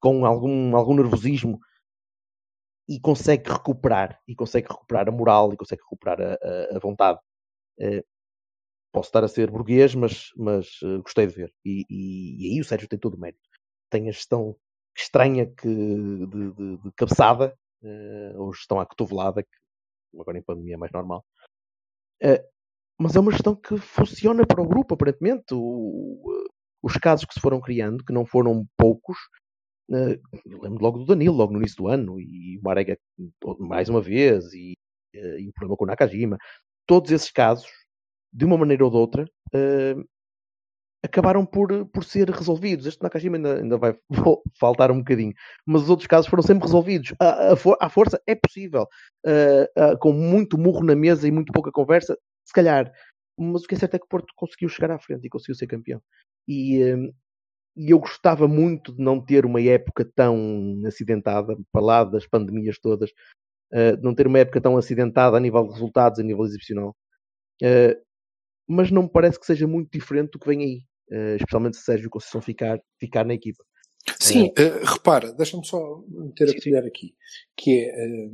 com 0.00 0.24
algum, 0.24 0.76
algum 0.76 0.94
nervosismo 0.94 1.60
e 2.88 3.00
consegue 3.00 3.50
recuperar 3.50 4.20
e 4.26 4.34
consegue 4.34 4.68
recuperar 4.68 5.08
a 5.08 5.12
moral 5.12 5.52
e 5.52 5.56
consegue 5.56 5.82
recuperar 5.82 6.20
a, 6.20 6.34
a, 6.34 6.76
a 6.76 6.78
vontade. 6.78 7.18
Uh, 7.80 8.04
posso 8.92 9.08
estar 9.08 9.24
a 9.24 9.28
ser 9.28 9.50
burguês, 9.50 9.94
mas, 9.94 10.30
mas 10.36 10.80
uh, 10.82 11.02
gostei 11.02 11.26
de 11.26 11.34
ver. 11.34 11.54
E, 11.64 11.84
e, 11.90 12.46
e, 12.48 12.54
aí 12.54 12.60
o 12.60 12.64
Sérgio 12.64 12.88
tem 12.88 12.98
todo 12.98 13.14
o 13.14 13.20
mérito. 13.20 13.42
Tem 13.90 14.08
a 14.08 14.12
gestão 14.12 14.56
estranha 14.96 15.46
que, 15.46 15.68
de, 15.68 16.52
de, 16.52 16.76
de 16.78 16.92
cabeçada, 16.92 17.56
uh, 17.82 18.40
ou 18.40 18.54
gestão 18.54 18.80
à 18.80 18.86
cotovelada, 18.86 19.42
que 19.42 19.50
agora 20.18 20.38
em 20.38 20.42
pandemia 20.42 20.74
é 20.74 20.78
mais 20.78 20.92
normal. 20.92 21.24
Uh, 22.22 22.55
mas 22.98 23.14
é 23.14 23.20
uma 23.20 23.32
gestão 23.32 23.54
que 23.54 23.76
funciona 23.76 24.46
para 24.46 24.62
o 24.62 24.66
grupo, 24.66 24.94
aparentemente. 24.94 25.52
O, 25.52 26.46
os 26.82 26.94
casos 26.94 27.24
que 27.24 27.34
se 27.34 27.40
foram 27.40 27.60
criando, 27.60 28.04
que 28.04 28.12
não 28.12 28.24
foram 28.24 28.66
poucos, 28.76 29.18
uh, 29.90 30.62
lembro 30.62 30.82
logo 30.82 30.98
do 30.98 31.06
Danilo, 31.06 31.36
logo 31.36 31.52
no 31.52 31.58
início 31.58 31.76
do 31.76 31.88
ano, 31.88 32.20
e 32.20 32.58
o 32.58 32.62
Marega 32.62 32.98
mais 33.58 33.88
uma 33.88 34.00
vez, 34.00 34.52
e, 34.54 34.74
uh, 35.14 35.38
e 35.38 35.48
o 35.48 35.52
problema 35.52 35.76
com 35.76 35.84
o 35.84 35.86
Nakajima. 35.86 36.38
Todos 36.86 37.10
esses 37.10 37.30
casos, 37.30 37.68
de 38.32 38.44
uma 38.44 38.56
maneira 38.56 38.84
ou 38.84 38.90
de 38.90 38.96
outra, 38.96 39.24
uh, 39.54 40.08
acabaram 41.04 41.44
por, 41.44 41.86
por 41.86 42.04
ser 42.04 42.30
resolvidos. 42.30 42.86
Este 42.86 43.02
Nakajima 43.02 43.36
ainda, 43.36 43.60
ainda 43.60 43.76
vai 43.78 43.96
faltar 44.58 44.90
um 44.90 44.98
bocadinho, 44.98 45.34
mas 45.66 45.82
os 45.82 45.90
outros 45.90 46.06
casos 46.06 46.30
foram 46.30 46.42
sempre 46.42 46.64
resolvidos. 46.64 47.14
A, 47.20 47.52
a, 47.52 47.56
for, 47.56 47.76
força 47.90 48.20
é 48.26 48.34
possível, 48.34 48.86
uh, 49.26 49.98
com 49.98 50.12
muito 50.12 50.56
murro 50.56 50.84
na 50.84 50.94
mesa 50.94 51.26
e 51.28 51.30
muito 51.30 51.52
pouca 51.52 51.70
conversa, 51.70 52.16
se 52.46 52.52
calhar. 52.52 52.92
Mas 53.38 53.64
o 53.64 53.66
que 53.66 53.74
é 53.74 53.78
certo 53.78 53.94
é 53.94 53.98
que 53.98 54.08
Porto 54.08 54.32
conseguiu 54.34 54.68
chegar 54.68 54.90
à 54.90 54.98
frente 54.98 55.26
e 55.26 55.28
conseguiu 55.28 55.54
ser 55.54 55.66
campeão. 55.66 56.00
E, 56.48 56.82
hum, 56.94 57.12
e 57.76 57.90
eu 57.90 57.98
gostava 57.98 58.48
muito 58.48 58.94
de 58.94 59.02
não 59.02 59.20
ter 59.20 59.44
uma 59.44 59.60
época 59.60 60.10
tão 60.14 60.80
acidentada, 60.86 61.54
para 61.70 61.82
lá 61.82 62.04
das 62.04 62.26
pandemias 62.26 62.78
todas, 62.78 63.10
uh, 63.72 63.96
de 63.96 64.02
não 64.02 64.14
ter 64.14 64.26
uma 64.26 64.38
época 64.38 64.60
tão 64.60 64.76
acidentada 64.78 65.36
a 65.36 65.40
nível 65.40 65.64
de 65.66 65.74
resultados, 65.74 66.18
a 66.18 66.22
nível 66.22 66.44
exibicional. 66.44 66.96
Uh, 67.62 68.00
mas 68.66 68.90
não 68.90 69.02
me 69.02 69.10
parece 69.10 69.38
que 69.38 69.46
seja 69.46 69.66
muito 69.66 69.90
diferente 69.90 70.30
do 70.30 70.38
que 70.38 70.48
vem 70.48 70.62
aí, 70.62 70.78
uh, 71.10 71.36
especialmente 71.36 71.76
se 71.76 71.82
Sérgio 71.82 72.08
Conceição 72.08 72.40
ficar, 72.40 72.80
ficar 72.98 73.24
na 73.24 73.34
equipa. 73.34 73.62
Sim, 74.20 74.52
repara, 74.84 75.32
deixa-me 75.32 75.66
só 75.66 76.00
meter 76.08 76.48
a 76.48 76.62
colher 76.62 76.84
aqui, 76.84 77.12
que 77.56 77.80
é 77.80 78.28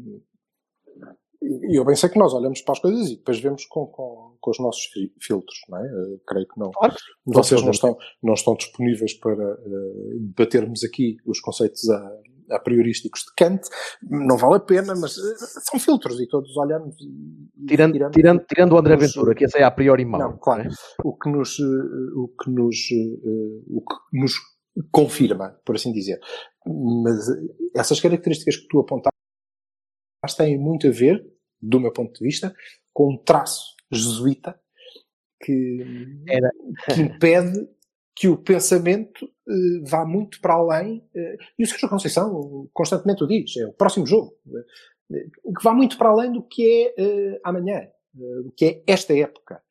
e 1.42 1.78
eu 1.78 1.84
bem 1.84 1.96
sei 1.96 2.08
que 2.08 2.18
nós 2.18 2.32
olhamos 2.32 2.60
para 2.62 2.72
as 2.72 2.78
coisas 2.78 3.10
e 3.10 3.16
depois 3.16 3.40
vemos 3.40 3.64
com, 3.66 3.86
com, 3.86 4.36
com 4.40 4.50
os 4.50 4.58
nossos 4.58 4.88
filtros, 5.20 5.58
não 5.68 5.78
é? 5.78 5.82
Uh, 5.82 6.20
creio 6.26 6.46
que 6.46 6.58
não. 6.58 6.70
Claro. 6.70 6.94
Vocês 7.26 7.62
não 7.62 7.70
estão, 7.70 7.96
não 8.22 8.34
estão 8.34 8.54
disponíveis 8.54 9.14
para 9.14 9.54
uh, 9.54 10.18
debatermos 10.20 10.84
aqui 10.84 11.16
os 11.26 11.40
conceitos 11.40 11.88
a, 11.90 12.12
a 12.50 12.58
priorísticos 12.60 13.22
de 13.22 13.34
Kant. 13.36 13.68
Não 14.02 14.36
vale 14.36 14.56
a 14.56 14.60
pena, 14.60 14.94
mas 14.94 15.16
uh, 15.16 15.36
são 15.70 15.80
filtros 15.80 16.20
e 16.20 16.28
todos 16.28 16.56
olhamos. 16.56 16.94
E, 17.00 17.66
tirando, 17.66 17.92
tirando, 17.92 18.12
tirando, 18.12 18.44
tirando 18.44 18.72
o 18.72 18.78
André 18.78 18.96
Ventura, 18.96 19.34
que 19.34 19.44
esse 19.44 19.58
é 19.58 19.64
a 19.64 19.70
priori 19.70 20.04
mau. 20.04 20.20
Não, 20.20 20.36
claro. 20.38 20.64
Né? 20.64 20.70
O 21.04 21.16
que 21.16 21.28
nos, 21.30 21.58
o 21.58 22.28
que 22.40 22.50
nos, 22.50 22.76
o 23.68 23.80
que 23.80 24.20
nos 24.20 24.34
confirma, 24.90 25.58
por 25.64 25.74
assim 25.74 25.92
dizer. 25.92 26.18
Mas 26.66 27.26
essas 27.74 28.00
características 28.00 28.56
que 28.56 28.68
tu 28.68 28.80
apontaste 28.80 29.12
têm 30.36 30.58
muito 30.58 30.86
a 30.86 30.90
ver, 30.90 31.31
do 31.62 31.78
meu 31.78 31.92
ponto 31.92 32.18
de 32.18 32.24
vista, 32.24 32.54
com 32.92 33.14
um 33.14 33.16
traço 33.16 33.74
jesuíta 33.90 34.58
que, 35.40 36.24
que 36.92 37.00
impede 37.00 37.68
que 38.14 38.28
o 38.28 38.36
pensamento 38.36 39.24
uh, 39.24 39.84
vá 39.84 40.04
muito 40.04 40.40
para 40.40 40.54
além, 40.54 40.98
uh, 41.14 41.36
e 41.58 41.64
o 41.64 41.66
Sérgio 41.66 41.88
Conceição 41.88 42.68
constantemente 42.72 43.24
o 43.24 43.26
diz, 43.26 43.56
é 43.56 43.66
o 43.66 43.72
próximo 43.72 44.06
jogo, 44.06 44.36
uh, 44.46 45.52
que 45.52 45.64
vá 45.64 45.72
muito 45.72 45.96
para 45.96 46.10
além 46.10 46.32
do 46.32 46.42
que 46.42 46.94
é 46.96 47.40
amanhã, 47.44 47.86
do 48.14 48.52
que 48.56 48.64
é 48.64 48.82
esta 48.86 49.14
época. 49.14 49.62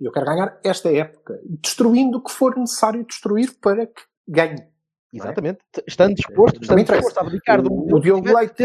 Eu 0.00 0.12
quero 0.12 0.26
ganhar 0.26 0.60
esta 0.62 0.92
época, 0.92 1.40
destruindo 1.44 2.18
o 2.18 2.22
que 2.22 2.30
for 2.30 2.56
necessário 2.56 3.04
destruir 3.04 3.58
para 3.58 3.86
que 3.86 4.02
ganhe. 4.28 4.68
Exatamente. 5.12 5.60
É? 5.78 5.82
Estando 5.86 6.14
disposto, 6.14 6.60
estando 6.60 6.84
disposto 6.84 7.18
a 7.18 7.22
abdicar 7.22 7.62
do 7.62 7.72
o, 7.72 8.00
Diogo 8.00 8.36
Leite 8.36 8.64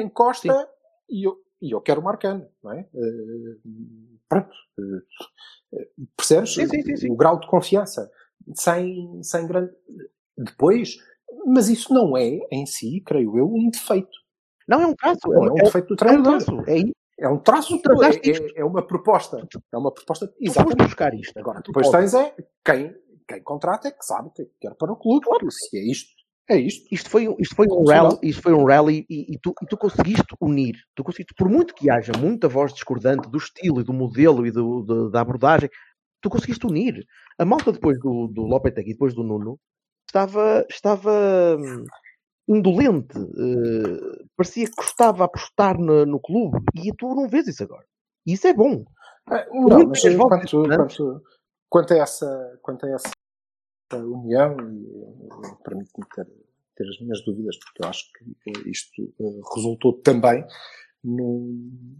encosta 0.00 0.68
e 1.08 1.26
eu, 1.26 1.36
e 1.60 1.72
eu 1.72 1.80
quero 1.80 2.00
o 2.00 2.04
Marcano, 2.04 2.46
não 2.62 2.72
é? 2.72 2.88
Uh, 2.94 4.18
pronto. 4.28 4.54
Uh, 4.78 6.06
percebes? 6.16 6.54
Sim, 6.54 6.66
sim, 6.66 6.96
sim, 6.96 7.10
o 7.10 7.16
grau 7.16 7.38
de 7.38 7.46
confiança. 7.46 8.10
Sem, 8.54 9.22
sem 9.22 9.46
grande. 9.46 9.72
Depois, 10.36 10.96
mas 11.46 11.68
isso 11.68 11.92
não 11.92 12.16
é, 12.16 12.40
em 12.50 12.66
si, 12.66 13.02
creio 13.04 13.36
eu, 13.36 13.46
um 13.46 13.70
defeito. 13.70 14.18
Não 14.66 14.80
é 14.80 14.86
um 14.86 14.94
traço. 14.94 15.18
Não, 15.26 15.44
é 15.44 15.50
um 15.50 15.54
defeito 15.54 15.88
do 15.88 15.96
treinador. 15.96 16.32
É 16.32 16.36
um 16.38 16.38
traço. 16.38 16.70
É, 16.70 16.92
é 17.20 17.28
um 17.28 17.38
traço, 17.38 17.74
é, 17.74 18.30
é, 18.30 18.60
é, 18.60 18.64
uma 18.64 18.86
proposta. 18.86 19.46
É 19.72 19.76
uma 19.76 19.92
proposta. 19.92 20.32
Exatamente. 20.40 20.84
buscar 20.84 21.12
isto. 21.14 21.38
Agora, 21.38 21.60
depois 21.64 21.90
tens 21.90 22.14
é 22.14 22.34
quem, 22.64 22.94
quem 23.28 23.42
contrata 23.42 23.88
é 23.88 23.90
que 23.90 24.04
sabe 24.04 24.30
que 24.34 24.48
quer 24.60 24.74
para 24.74 24.92
o 24.92 24.96
clube. 24.96 25.26
Claro. 25.26 25.50
Se 25.50 25.76
é 25.76 25.82
isto, 25.82 26.10
é 26.50 26.58
isto. 26.58 26.86
Isto 26.92 27.08
foi, 27.08 27.34
isto 27.38 27.54
foi 27.54 27.66
um 27.70 27.84
rally, 27.84 28.18
isto 28.22 28.42
foi 28.42 28.52
um 28.52 28.64
rally 28.64 29.06
e, 29.08 29.34
e, 29.34 29.38
tu, 29.38 29.54
e 29.62 29.66
tu 29.66 29.76
conseguiste 29.76 30.34
unir. 30.40 30.74
Tu 30.96 31.04
conseguiste, 31.04 31.32
por 31.34 31.48
muito 31.48 31.74
que 31.74 31.88
haja 31.88 32.12
muita 32.18 32.48
voz 32.48 32.74
discordante 32.74 33.30
do 33.30 33.38
estilo 33.38 33.80
e 33.80 33.84
do 33.84 33.92
modelo 33.92 34.44
e 34.46 34.50
do, 34.50 34.82
do, 34.82 35.10
da 35.10 35.20
abordagem, 35.20 35.70
tu 36.20 36.28
conseguiste 36.28 36.66
unir. 36.66 37.04
A 37.38 37.44
malta 37.44 37.72
depois 37.72 37.98
do, 38.00 38.26
do 38.26 38.42
Lopetegui 38.42 38.90
e 38.90 38.92
depois 38.94 39.14
do 39.14 39.22
Nuno 39.22 39.58
estava, 40.08 40.66
estava 40.68 41.56
hum, 41.56 41.84
indolente, 42.48 43.16
uh, 43.16 44.26
parecia 44.36 44.66
que 44.66 44.76
gostava 44.76 45.24
apostar 45.24 45.78
no, 45.78 46.04
no, 46.04 46.20
clube 46.20 46.58
e 46.74 46.92
tu 46.96 47.14
não 47.14 47.28
vês 47.28 47.46
isso 47.46 47.62
agora. 47.62 47.84
E 48.26 48.32
isso 48.32 48.46
é 48.48 48.52
bom. 48.52 48.84
É, 49.30 49.48
não, 49.52 49.86
mas 49.86 50.02
quanto, 50.02 50.62
quanto, 50.66 51.22
quanto, 51.68 51.94
a 51.94 51.96
essa, 51.98 52.58
quanto 52.60 52.86
a 52.86 52.90
essa 52.90 53.10
união, 53.98 54.56
e 54.72 55.64
permite-me 55.64 56.06
ter, 56.14 56.26
ter 56.76 56.88
as 56.88 57.00
minhas 57.00 57.24
dúvidas, 57.24 57.56
porque 57.58 57.84
eu 57.84 57.88
acho 57.88 58.04
que 58.12 58.70
isto 58.70 59.02
uh, 59.18 59.40
resultou 59.54 59.94
também 59.94 60.44
num, 61.02 61.98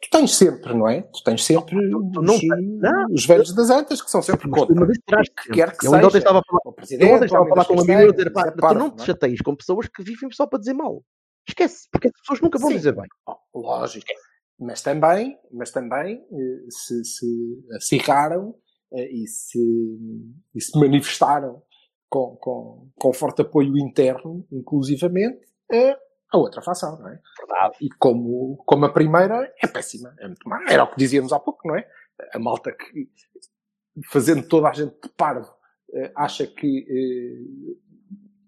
Tu 0.00 0.08
tens 0.10 0.34
sempre, 0.34 0.74
não 0.74 0.88
é? 0.88 1.02
Tu 1.02 1.22
tens 1.24 1.44
sempre 1.44 1.74
não, 1.74 2.10
os, 2.10 2.42
não, 2.42 3.06
os 3.12 3.26
velhos 3.26 3.52
das 3.54 3.70
antas 3.70 4.00
que 4.00 4.10
são 4.10 4.22
sempre 4.22 4.48
contra. 4.48 4.74
Mas 4.74 5.28
que 5.28 5.52
quer 5.52 5.76
que 5.76 5.86
eu 5.86 5.90
seja. 5.90 6.06
Ontem 6.06 6.18
estava 6.18 6.38
a 6.38 6.42
falar, 6.44 6.60
eu 6.90 7.14
ontem 7.14 7.24
estava 7.24 7.44
a 7.44 7.48
falar 7.48 7.64
com 7.64 7.74
um 7.74 7.80
amigo 7.80 8.02
e 8.02 8.12
dizer, 8.12 8.30
pá, 8.30 8.52
tu 8.52 8.74
não 8.74 8.90
te 8.90 9.02
é? 9.02 9.06
chateias 9.06 9.40
com 9.40 9.56
pessoas 9.56 9.88
que 9.88 10.02
vivem 10.02 10.30
só 10.30 10.46
para 10.46 10.58
dizer 10.58 10.74
mal. 10.74 11.02
Esquece, 11.48 11.88
porque 11.90 12.08
as 12.08 12.12
pessoas 12.20 12.40
nunca 12.40 12.58
vão 12.58 12.70
Sim. 12.70 12.76
dizer 12.76 12.92
bem. 12.94 13.06
Oh, 13.26 13.60
lógico. 13.60 14.06
Mas 14.58 14.82
também, 14.82 15.38
mas 15.50 15.70
também 15.70 16.22
eh, 16.30 16.66
se, 16.68 17.02
se 17.04 17.66
acirraram 17.74 18.50
eh, 18.50 18.69
e 18.92 19.26
se, 19.26 19.58
e 20.54 20.60
se 20.60 20.78
manifestaram 20.78 21.62
com, 22.08 22.36
com, 22.36 22.90
com 22.96 23.12
forte 23.12 23.42
apoio 23.42 23.78
interno, 23.78 24.46
inclusivamente, 24.50 25.46
a 26.32 26.38
outra 26.38 26.62
facção, 26.62 26.98
não 26.98 27.08
é? 27.08 27.20
Verdade. 27.38 27.76
E 27.80 27.88
como, 27.98 28.56
como 28.64 28.84
a 28.84 28.92
primeira 28.92 29.52
é 29.62 29.66
péssima, 29.66 30.14
é 30.18 30.26
muito 30.26 30.48
má. 30.48 30.64
Era 30.68 30.84
o 30.84 30.90
que 30.90 30.96
dizíamos 30.96 31.32
há 31.32 31.40
pouco, 31.40 31.66
não 31.66 31.76
é? 31.76 31.86
A 32.32 32.38
malta 32.38 32.72
que, 32.72 33.10
fazendo 34.10 34.46
toda 34.46 34.68
a 34.68 34.72
gente 34.72 34.94
de 35.02 35.08
parvo, 35.16 35.52
eh, 35.92 36.12
acha 36.14 36.46
que 36.46 37.76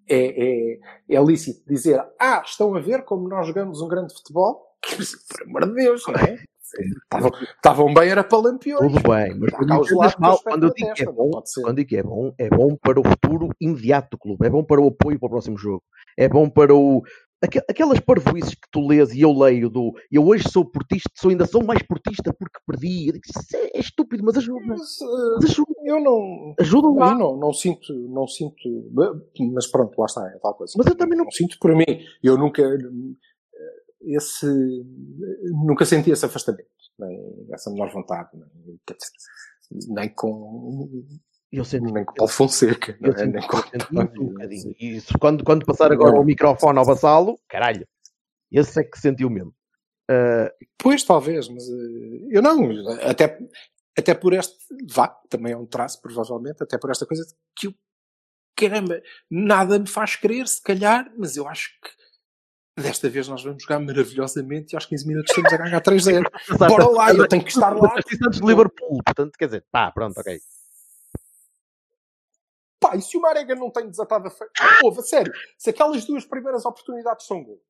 eh, 0.08 0.14
é, 0.14 0.74
é, 0.74 1.16
é 1.16 1.24
lícito 1.24 1.66
dizer 1.66 2.00
ah, 2.20 2.42
estão 2.44 2.74
a 2.74 2.80
ver 2.80 3.04
como 3.04 3.28
nós 3.28 3.46
jogamos 3.46 3.80
um 3.80 3.88
grande 3.88 4.14
futebol? 4.14 4.76
Por 5.28 5.42
amor 5.42 5.66
de 5.66 5.74
Deus, 5.74 6.04
não 6.06 6.14
é? 6.14 6.44
Estavam 7.56 7.92
bem, 7.92 8.10
era 8.10 8.24
para 8.24 8.38
lampiões. 8.38 8.92
Tudo 8.92 9.08
bem, 9.08 9.38
mas 9.38 9.52
quando, 9.52 10.18
mal, 10.18 10.38
quando 10.42 10.66
eu 10.66 10.74
digo 10.74 10.94
que 10.94 11.02
é 11.02 11.12
bom, 11.12 11.30
quando 11.62 11.76
digo 11.76 11.88
que 11.88 11.96
é 11.96 12.02
bom, 12.02 12.34
é 12.38 12.48
bom 12.48 12.76
para 12.76 13.00
o 13.00 13.04
futuro 13.04 13.48
imediato 13.60 14.10
do 14.12 14.18
clube, 14.18 14.46
é 14.46 14.50
bom 14.50 14.64
para 14.64 14.80
o 14.80 14.88
apoio 14.88 15.18
para 15.18 15.26
o 15.26 15.30
próximo 15.30 15.58
jogo, 15.58 15.82
é 16.16 16.28
bom 16.28 16.48
para 16.48 16.74
o, 16.74 17.02
aquelas 17.68 17.98
parvoices 18.00 18.54
que 18.54 18.68
tu 18.70 18.86
lês 18.86 19.12
e 19.12 19.20
eu 19.20 19.32
leio 19.32 19.68
do 19.68 19.92
eu 20.10 20.24
hoje 20.24 20.48
sou 20.48 20.64
portista, 20.64 21.10
sou 21.14 21.30
ainda 21.30 21.44
sou 21.46 21.64
mais 21.64 21.82
portista 21.82 22.32
porque 22.32 22.58
perdi. 22.66 23.10
Isso 23.10 23.56
é, 23.56 23.78
é 23.78 23.80
estúpido, 23.80 24.22
mas 24.24 24.36
ajuda. 24.36 24.64
Mas, 24.66 25.00
uh, 25.00 25.34
mas 25.40 25.50
ajuda. 25.50 25.72
Eu 25.84 26.00
não. 26.00 26.54
Ajuda 26.60 26.88
lá. 26.88 27.10
Eu 27.12 27.18
não, 27.18 27.36
não 27.36 27.52
sinto, 27.52 27.92
não 28.08 28.26
sinto. 28.26 28.54
Mas 29.52 29.66
pronto, 29.66 29.98
lá 29.98 30.06
está, 30.06 30.26
é 30.28 30.38
tal 30.38 30.54
coisa. 30.54 30.72
Mas 30.76 30.86
eu 30.86 30.94
também 30.94 31.18
não. 31.18 31.24
não 31.24 31.32
sinto 31.32 31.58
por 31.60 31.74
mim. 31.74 31.84
Eu 32.22 32.36
nunca. 32.38 32.62
Esse. 34.04 34.46
Nunca 35.44 35.84
senti 35.84 36.10
esse 36.10 36.24
afastamento, 36.24 36.68
nem 36.98 37.46
essa 37.52 37.70
menor 37.70 37.92
vontade, 37.92 38.30
nem, 38.34 38.80
nem 39.88 40.08
com 40.08 41.02
eu 41.52 41.64
senti, 41.66 41.92
nem 41.92 42.04
com 42.04 42.14
Paulo 42.14 42.32
Fonseca. 42.32 42.96
Eu, 43.00 43.12
é? 43.12 43.26
nem 43.26 43.46
com... 43.46 43.58
um 43.58 44.28
bocadinho. 44.28 44.74
E 44.80 44.96
isso, 44.96 45.18
quando, 45.18 45.44
quando 45.44 45.66
passar 45.66 45.92
agora 45.92 46.18
o 46.18 46.24
microfone 46.24 46.78
ao 46.78 46.84
vassalo, 46.84 47.38
caralho, 47.46 47.86
esse 48.50 48.80
é 48.80 48.84
que 48.84 48.98
sentiu 48.98 49.28
mesmo. 49.28 49.54
Uh... 50.10 50.50
Pois, 50.78 51.04
talvez, 51.04 51.48
mas 51.48 51.68
uh, 51.68 52.28
eu 52.30 52.40
não. 52.40 52.70
Até, 53.02 53.38
até 53.96 54.14
por 54.14 54.32
este. 54.32 54.56
Vá, 54.90 55.08
também 55.28 55.52
é 55.52 55.56
um 55.56 55.66
traço, 55.66 56.00
provavelmente, 56.00 56.62
até 56.62 56.78
por 56.78 56.90
esta 56.90 57.04
coisa 57.04 57.22
que 57.54 57.66
eu. 57.66 57.74
Caramba, 58.56 59.02
nada 59.30 59.78
me 59.78 59.88
faz 59.88 60.16
crer, 60.16 60.46
se 60.46 60.62
calhar, 60.62 61.12
mas 61.18 61.36
eu 61.36 61.48
acho 61.48 61.70
que 61.82 61.90
desta 62.76 63.08
vez 63.08 63.28
nós 63.28 63.42
vamos 63.42 63.62
jogar 63.62 63.78
maravilhosamente 63.80 64.72
e 64.72 64.76
aos 64.76 64.86
15 64.86 65.06
minutos 65.06 65.30
estamos 65.30 65.52
a 65.52 65.56
ganhar 65.56 65.80
3-0. 65.80 66.24
Bora 66.58 66.88
lá, 66.90 67.12
eu 67.12 67.28
tenho 67.28 67.44
que 67.44 67.50
estar 67.50 67.70
lá. 67.70 67.94
Antes 67.96 68.40
de 68.40 68.46
Liverpool, 68.46 69.02
portanto, 69.04 69.32
quer 69.38 69.46
dizer, 69.46 69.64
pá, 69.70 69.90
pronto, 69.90 70.18
ok. 70.18 70.40
Pá, 72.80 72.96
e 72.96 73.02
se 73.02 73.16
o 73.16 73.20
Marega 73.20 73.54
não 73.54 73.70
tem 73.70 73.88
desatado 73.88 74.26
a 74.26 74.30
feira? 74.30 74.52
Ouve, 74.82 75.00
a 75.00 75.02
sério, 75.02 75.32
se 75.56 75.70
aquelas 75.70 76.04
duas 76.04 76.24
primeiras 76.24 76.64
oportunidades 76.64 77.26
são 77.26 77.42
gol. 77.42 77.60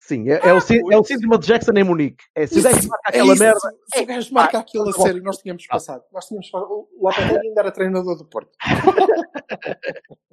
Sim, 0.00 0.30
é, 0.30 0.34
é, 0.34 0.54
o, 0.54 0.92
é 0.92 0.96
o 0.96 1.02
síndrome 1.02 1.38
de 1.38 1.46
Jackson 1.46 1.72
em 1.72 1.82
Munique. 1.82 2.22
É, 2.34 2.46
se 2.46 2.60
o 2.60 2.62
gajo 2.62 2.88
marca 2.88 3.08
aquela 3.08 3.32
isso, 3.32 3.42
merda. 3.42 3.74
Se 3.92 4.00
o 4.00 4.06
gajo 4.06 4.34
marca 4.34 4.58
aquilo 4.58 4.88
a 4.88 4.92
sério, 4.92 5.22
nós 5.22 5.38
tínhamos 5.38 5.64
ah. 5.68 5.72
passado. 5.72 6.04
Nós 6.12 6.26
tínhamos 6.26 6.48
O 6.54 6.88
Lopetegui 7.00 7.48
ainda 7.48 7.60
era 7.62 7.72
treinador 7.72 8.16
do 8.16 8.24
Porto. 8.24 8.50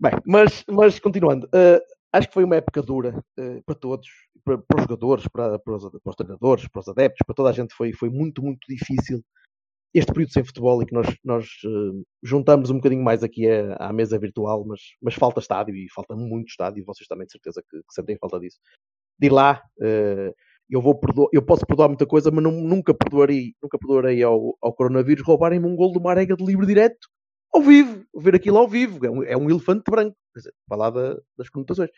Bem, 0.00 0.12
mas, 0.24 0.64
mas 0.68 1.00
continuando, 1.00 1.46
uh, 1.48 1.80
acho 2.12 2.28
que 2.28 2.34
foi 2.34 2.44
uma 2.44 2.56
época 2.56 2.82
dura 2.82 3.22
uh, 3.38 3.62
para 3.64 3.74
todos, 3.74 4.08
para, 4.44 4.58
para, 4.58 4.76
os 4.76 4.82
jogadores, 4.82 5.28
para, 5.28 5.58
para, 5.58 5.74
os, 5.76 5.90
para, 5.90 6.10
os, 6.10 6.16
treinadores, 6.16 6.68
para 6.68 6.80
os 6.80 6.88
adeptos, 6.88 7.26
para 7.26 7.34
toda 7.34 7.50
a 7.50 7.52
gente. 7.52 7.74
Foi, 7.74 7.92
foi 7.92 8.08
muito, 8.10 8.42
muito 8.42 8.60
difícil 8.68 9.22
este 9.94 10.12
período 10.12 10.32
sem 10.32 10.44
futebol 10.44 10.82
e 10.82 10.86
que 10.86 10.94
nós, 10.94 11.06
nós 11.24 11.46
uh, 11.64 12.04
juntamos 12.22 12.70
um 12.70 12.76
bocadinho 12.76 13.02
mais 13.02 13.22
aqui 13.22 13.48
à, 13.48 13.76
à, 13.76 13.92
mesa 13.92 14.18
virtual, 14.18 14.64
mas, 14.66 14.80
mas 15.00 15.14
falta 15.14 15.40
estádio 15.40 15.74
e 15.74 15.86
falta 15.90 16.14
muito 16.14 16.48
estádio, 16.48 16.80
e 16.80 16.84
vocês 16.84 17.06
também 17.06 17.26
de 17.26 17.32
certeza 17.32 17.62
que, 17.68 17.78
que 17.78 17.94
sentem 17.94 18.18
falta 18.18 18.38
disso. 18.38 18.58
De 19.18 19.28
lá, 19.28 19.62
uh, 19.80 20.34
eu, 20.68 20.80
vou 20.82 20.98
perdoar, 20.98 21.28
eu 21.32 21.42
posso 21.42 21.66
perdoar 21.66 21.88
muita 21.88 22.06
coisa, 22.06 22.30
mas 22.30 22.44
não, 22.44 22.52
nunca 22.52 22.94
perdoarei, 22.94 23.54
nunca 23.62 23.78
perdoarei 23.78 24.22
ao, 24.22 24.56
ao 24.60 24.74
coronavírus 24.74 25.24
roubarem-me 25.24 25.66
um 25.66 25.76
gol 25.76 25.92
de 25.92 25.98
uma 25.98 26.10
arega 26.10 26.36
de 26.36 26.44
livre 26.44 26.66
direto 26.66 27.08
ao 27.52 27.62
vivo, 27.62 28.04
ver 28.14 28.34
aquilo 28.34 28.58
ao 28.58 28.68
vivo, 28.68 29.04
é 29.04 29.10
um, 29.10 29.22
é 29.22 29.36
um 29.36 29.50
elefante 29.50 29.90
branco, 29.90 30.16
quer 30.34 30.40
dizer, 30.40 30.54
falar 30.68 30.90
da, 30.90 31.16
das 31.36 31.48
conotações. 31.48 31.90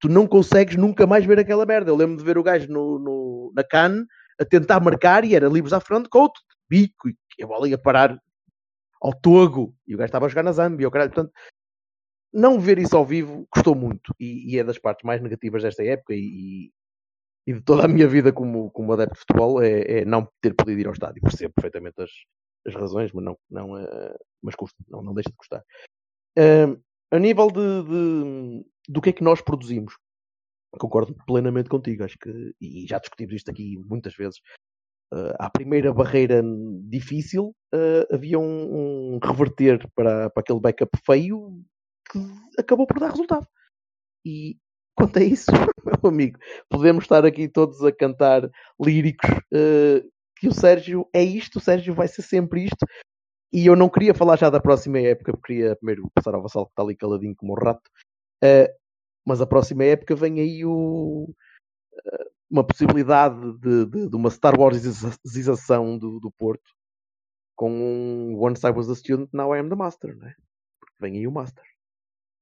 Tu 0.00 0.08
não 0.08 0.26
consegues 0.26 0.76
nunca 0.76 1.06
mais 1.06 1.24
ver 1.24 1.38
aquela 1.38 1.64
merda. 1.64 1.90
Eu 1.90 1.96
lembro 1.96 2.16
de 2.16 2.24
ver 2.24 2.36
o 2.36 2.42
gajo 2.42 2.70
no, 2.70 2.98
no 2.98 3.52
na 3.54 3.64
CAN 3.64 4.04
a 4.38 4.44
tentar 4.44 4.80
marcar 4.80 5.24
e 5.24 5.34
era 5.34 5.48
livres 5.48 5.72
à 5.72 5.80
frente, 5.80 6.08
Couto, 6.08 6.40
bico, 6.68 7.08
e 7.08 7.42
a 7.42 7.46
bola 7.46 7.68
ia 7.68 7.78
parar 7.78 8.20
ao 9.00 9.12
Togo, 9.14 9.74
e 9.86 9.94
o 9.94 9.98
gajo 9.98 10.06
estava 10.06 10.26
a 10.26 10.28
jogar 10.28 10.42
na 10.42 10.52
Zâmbia, 10.52 10.90
caralho, 10.90 11.12
portanto, 11.12 11.32
não 12.32 12.60
ver 12.60 12.78
isso 12.78 12.96
ao 12.96 13.04
vivo 13.04 13.46
custou 13.50 13.74
muito, 13.74 14.14
e, 14.18 14.54
e 14.54 14.58
é 14.58 14.64
das 14.64 14.78
partes 14.78 15.04
mais 15.04 15.22
negativas 15.22 15.62
desta 15.62 15.84
época, 15.84 16.14
e, 16.14 16.70
e, 17.46 17.54
de 17.54 17.62
toda 17.62 17.84
a 17.84 17.88
minha 17.88 18.08
vida 18.08 18.32
como, 18.32 18.70
como 18.70 18.92
adepto 18.92 19.14
de 19.14 19.20
futebol, 19.20 19.62
é, 19.62 20.00
é, 20.00 20.04
não 20.04 20.28
ter 20.40 20.54
podido 20.54 20.80
ir 20.80 20.86
ao 20.86 20.92
estádio, 20.92 21.22
percebo 21.22 21.54
perfeitamente 21.54 22.02
as, 22.02 22.10
as 22.66 22.74
razões, 22.74 23.12
mas 23.12 23.24
não, 23.24 23.38
não 23.50 23.72
uh, 23.72 24.16
mas 24.42 24.54
custa, 24.54 24.76
não, 24.88 25.02
não 25.02 25.14
deixa 25.14 25.30
de 25.30 25.36
custar. 25.36 25.62
A 27.12 27.18
nível 27.18 27.48
de, 27.48 27.82
de, 27.84 28.66
do 28.88 29.00
que 29.00 29.10
é 29.10 29.12
que 29.12 29.22
nós 29.22 29.40
produzimos, 29.40 29.94
concordo 30.78 31.14
plenamente 31.26 31.68
contigo, 31.68 32.04
acho 32.04 32.18
que, 32.18 32.54
e 32.60 32.86
já 32.86 32.98
discutimos 32.98 33.34
isto 33.34 33.50
aqui 33.50 33.78
muitas 33.78 34.14
vezes, 34.14 34.38
uh, 35.12 35.34
à 35.38 35.48
primeira 35.48 35.92
barreira 35.92 36.42
difícil, 36.88 37.54
uh, 37.74 38.14
havia 38.14 38.38
um, 38.38 39.14
um, 39.14 39.18
reverter 39.22 39.88
para, 39.94 40.30
para 40.30 40.40
aquele 40.40 40.60
backup 40.60 40.90
feio 41.04 41.62
que 42.10 42.18
acabou 42.58 42.86
por 42.86 42.98
dar 42.98 43.10
resultado. 43.10 43.46
E 44.24 44.56
quanto 44.96 45.18
a 45.18 45.22
isso, 45.22 45.46
meu 46.02 46.10
amigo, 46.10 46.38
podemos 46.68 47.04
estar 47.04 47.24
aqui 47.24 47.48
todos 47.48 47.82
a 47.84 47.92
cantar 47.92 48.50
líricos 48.80 49.30
uh, 49.30 50.10
que 50.36 50.48
o 50.48 50.52
Sérgio 50.52 51.08
é 51.12 51.22
isto, 51.22 51.56
o 51.56 51.60
Sérgio 51.60 51.94
vai 51.94 52.08
ser 52.08 52.22
sempre 52.22 52.64
isto. 52.64 52.86
E 53.52 53.66
eu 53.66 53.76
não 53.76 53.88
queria 53.88 54.14
falar 54.14 54.36
já 54.36 54.50
da 54.50 54.60
próxima 54.60 54.98
época, 54.98 55.32
porque 55.32 55.54
queria 55.54 55.76
primeiro 55.76 56.10
passar 56.14 56.34
ao 56.34 56.42
Vassal 56.42 56.66
que 56.66 56.72
está 56.72 56.82
ali 56.82 56.96
caladinho 56.96 57.34
como 57.36 57.52
um 57.52 57.56
rato. 57.56 57.88
Uh, 58.44 58.68
mas 59.24 59.40
a 59.40 59.46
próxima 59.46 59.84
época 59.84 60.14
vem 60.14 60.40
aí 60.40 60.64
o, 60.64 61.34
uma 62.50 62.64
possibilidade 62.64 63.58
de, 63.58 63.86
de, 63.86 64.08
de 64.08 64.16
uma 64.16 64.30
Star 64.30 64.58
Warsização 64.58 65.98
do, 65.98 66.20
do 66.20 66.30
Porto 66.30 66.70
com 67.54 67.70
um 67.70 68.42
Once 68.42 68.64
I 68.66 68.70
was 68.70 68.88
a 68.88 68.94
student, 68.94 69.30
now 69.32 69.54
I 69.54 69.58
am 69.58 69.68
the 69.68 69.74
master, 69.74 70.16
né? 70.16 70.34
Porque 70.78 70.94
vem 71.00 71.16
aí 71.16 71.26
o 71.26 71.32
master. 71.32 71.64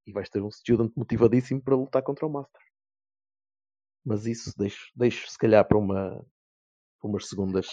E 0.06 0.12
vais 0.12 0.28
ter 0.28 0.42
um 0.42 0.50
student 0.50 0.92
motivadíssimo 0.96 1.62
para 1.62 1.76
lutar 1.76 2.02
contra 2.02 2.26
o 2.26 2.30
master. 2.30 2.60
Mas 4.04 4.26
isso 4.26 4.52
deixo, 4.58 4.90
deixo 4.94 5.30
se 5.30 5.38
calhar 5.38 5.66
para 5.66 5.78
uma 5.78 6.24
umas 7.08 7.28
segundas. 7.28 7.66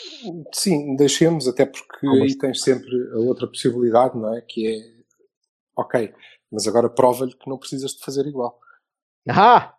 Sim, 0.54 0.96
deixemos, 0.96 1.48
até 1.48 1.66
porque 1.66 2.06
Umas- 2.06 2.22
aí 2.22 2.38
tens 2.38 2.62
sempre 2.62 2.90
a 3.14 3.18
outra 3.18 3.48
possibilidade, 3.48 4.18
não 4.18 4.36
é? 4.36 4.42
Que 4.42 4.68
é 4.68 5.02
ok, 5.76 6.14
mas 6.52 6.68
agora 6.68 6.90
prova-lhe 6.90 7.36
que 7.36 7.50
não 7.50 7.58
precisas 7.58 7.92
de 7.92 8.04
fazer 8.04 8.26
igual. 8.28 8.60
Ah! 9.30 9.74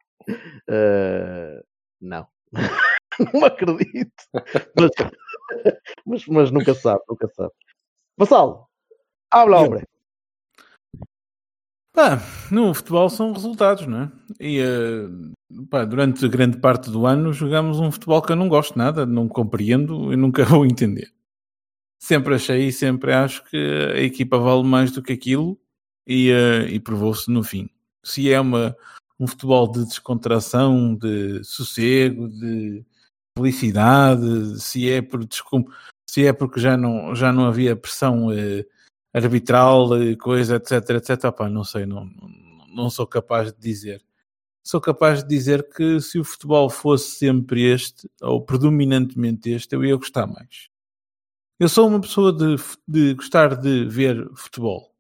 Eh, 0.68 1.62
não. 2.00 2.26
não 3.34 3.44
acredito. 3.44 4.12
Mas, 4.76 4.90
mas, 6.06 6.26
mas 6.26 6.50
nunca 6.50 6.74
sabe, 6.74 7.02
nunca 7.08 7.28
sabe. 7.28 7.52
Vassal, 8.16 8.68
habla, 9.30 9.66
Eu. 9.66 9.82
Pá, 11.92 12.18
no 12.50 12.72
futebol 12.72 13.09
são 13.11 13.33
resultados, 13.33 13.87
não 13.87 14.02
é? 14.02 14.12
E 14.40 14.59
eh, 14.61 15.09
pá, 15.68 15.85
durante 15.85 16.26
grande 16.28 16.59
parte 16.59 16.90
do 16.90 17.07
ano 17.07 17.33
jogamos 17.33 17.78
um 17.81 17.92
futebol 17.92 18.22
que 18.22 18.33
eu 18.33 18.37
não 18.37 18.48
gosto 18.48 18.78
nada, 18.78 19.05
não 19.05 19.28
compreendo 19.28 20.12
e 20.12 20.16
nunca 20.16 20.44
vou 20.46 20.64
entender. 20.64 21.12
Sempre 22.02 22.35
achei 22.35 22.68
e 22.68 22.72
sempre 22.72 23.12
acho 23.12 23.44
que 23.44 23.57
a 23.94 24.00
equipa 24.00 24.38
vale 24.38 24.64
mais 24.64 24.90
do 24.90 25.02
que 25.02 25.12
aquilo 25.12 25.59
e, 26.07 26.31
eh, 26.31 26.66
e 26.70 26.81
provou-se 26.81 27.31
no 27.31 27.42
fim. 27.44 27.68
Se 28.02 28.33
é 28.33 28.40
uma, 28.40 28.74
um 29.20 29.26
futebol 29.26 29.70
de 29.70 29.85
descontração, 29.85 30.94
de 30.96 31.44
sossego, 31.44 32.28
de 32.28 32.83
felicidade, 33.38 34.61
se 34.61 34.90
é, 34.90 35.00
por, 35.02 35.24
descom- 35.24 35.66
se 36.09 36.26
é 36.26 36.33
porque 36.33 36.59
já 36.59 36.76
não, 36.76 37.14
já 37.14 37.33
não 37.33 37.44
havia 37.44 37.76
pressão 37.76 38.33
eh, 38.33 38.64
arbitral, 39.12 39.94
eh, 39.96 40.16
coisa, 40.16 40.57
etc, 40.57 40.90
etc. 40.90 41.25
Opá, 41.25 41.48
não 41.48 41.64
sei, 41.64 41.87
não, 41.87 42.09
não, 42.75 42.90
sou 42.90 43.07
capaz 43.07 43.53
de 43.53 43.61
dizer. 43.61 44.03
Sou 44.64 44.81
capaz 44.81 45.22
de 45.22 45.29
dizer 45.29 45.68
que 45.70 46.01
se 46.01 46.18
o 46.18 46.25
futebol 46.25 46.70
fosse 46.70 47.16
sempre 47.16 47.62
este, 47.64 48.09
ou 48.20 48.40
predominantemente 48.44 49.51
este, 49.51 49.75
eu 49.75 49.85
ia 49.85 49.96
gostar 49.96 50.27
mais. 50.27 50.68
Eu 51.59 51.68
sou 51.68 51.88
uma 51.88 52.01
pessoa 52.01 52.33
de, 52.33 52.57
de 52.88 53.14
gostar 53.14 53.57
de 53.57 53.85
ver 53.87 54.29
futebol. 54.35 54.92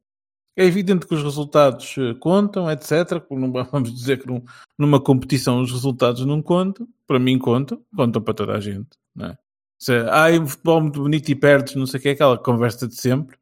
É 0.56 0.64
evidente 0.64 1.06
que 1.06 1.14
os 1.14 1.22
resultados 1.22 1.96
eh, 1.98 2.14
contam, 2.20 2.70
etc. 2.70 3.22
não 3.30 3.50
Vamos 3.72 3.94
dizer 3.94 4.20
que 4.20 4.26
num- 4.26 4.44
numa 4.78 5.00
competição 5.00 5.62
os 5.62 5.72
resultados 5.72 6.24
não 6.26 6.42
contam. 6.42 6.86
Para 7.06 7.18
mim 7.18 7.38
contam. 7.38 7.82
Contam 7.96 8.22
para 8.22 8.34
toda 8.34 8.52
a 8.52 8.60
gente. 8.60 8.90
Não 9.14 9.26
é? 9.26 9.38
Se, 9.78 9.92
um 10.40 10.46
futebol 10.46 10.80
muito 10.82 11.02
bonito 11.02 11.28
e 11.30 11.34
perdes, 11.34 11.74
não 11.74 11.86
sei 11.86 11.98
o 11.98 12.02
que, 12.02 12.10
é 12.10 12.12
aquela 12.12 12.38
conversa 12.38 12.86
de 12.86 12.94
sempre. 12.94 13.36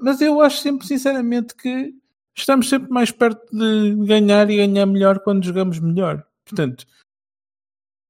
Mas 0.00 0.20
eu 0.20 0.40
acho 0.40 0.58
sempre, 0.58 0.86
sinceramente, 0.86 1.54
que 1.54 1.94
estamos 2.36 2.68
sempre 2.68 2.90
mais 2.90 3.10
perto 3.10 3.44
de 3.56 3.94
ganhar 4.06 4.48
e 4.50 4.56
ganhar 4.56 4.86
melhor 4.86 5.20
quando 5.20 5.44
jogamos 5.44 5.78
melhor. 5.78 6.26
Portanto, 6.44 6.86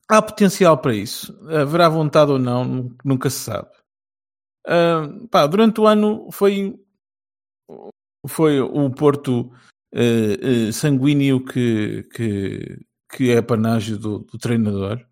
há 0.08 0.22
potencial 0.22 0.78
para 0.78 0.94
isso. 0.94 1.38
Haverá 1.48 1.88
vontade 1.88 2.32
ou 2.32 2.38
não, 2.38 2.64
nu- 2.64 2.96
nunca 3.04 3.28
se 3.30 3.40
sabe. 3.40 3.68
Ah, 4.66 5.08
pá, 5.30 5.46
durante 5.46 5.80
o 5.80 5.86
ano 5.86 6.30
foi, 6.30 6.78
foi 8.26 8.60
o 8.60 8.90
Porto 8.90 9.50
eh, 9.92 10.68
eh, 10.68 10.72
sanguíneo 10.72 11.44
que, 11.44 12.02
que, 12.14 12.80
que 13.10 13.30
é 13.30 13.42
panágio 13.42 13.98
do, 13.98 14.18
do 14.20 14.38
treinador. 14.38 15.06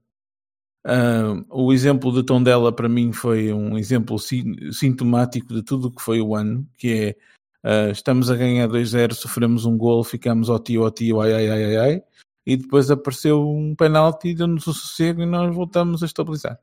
Ah, 0.89 1.43
o 1.51 1.73
exemplo 1.73 2.13
de 2.13 2.23
Tondela 2.23 2.73
para 2.73 2.89
mim 2.89 3.13
foi 3.13 3.53
um 3.53 3.77
exemplo 3.77 4.17
sin- 4.21 4.71
sintomático 4.71 5.53
de 5.53 5.61
tudo 5.61 5.89
o 5.89 5.91
que 5.91 6.01
foi 6.01 6.21
o 6.21 6.37
ano, 6.37 6.65
que 6.77 6.93
é 6.93 7.17
ah, 7.65 7.91
estamos 7.91 8.31
a 8.31 8.37
ganhar 8.37 8.69
2-0, 8.69 9.13
sofremos 9.13 9.65
um 9.65 9.77
gol, 9.77 10.05
ficamos 10.05 10.49
ao 10.49 10.61
tio, 10.61 10.85
ao 10.85 10.91
tio, 10.93 11.21
ai, 11.21 11.33
ai, 11.33 11.51
ai, 11.51 11.65
ai, 11.65 11.77
ai, 11.77 12.03
e 12.47 12.57
depois 12.57 12.89
apareceu 12.89 13.43
um 13.51 13.75
penalti, 13.75 14.33
deu-nos 14.33 14.65
o 14.69 14.73
sossego 14.73 15.23
e 15.23 15.27
nós 15.27 15.53
voltamos 15.53 16.05
a 16.05 16.07
estabilizar. 16.07 16.57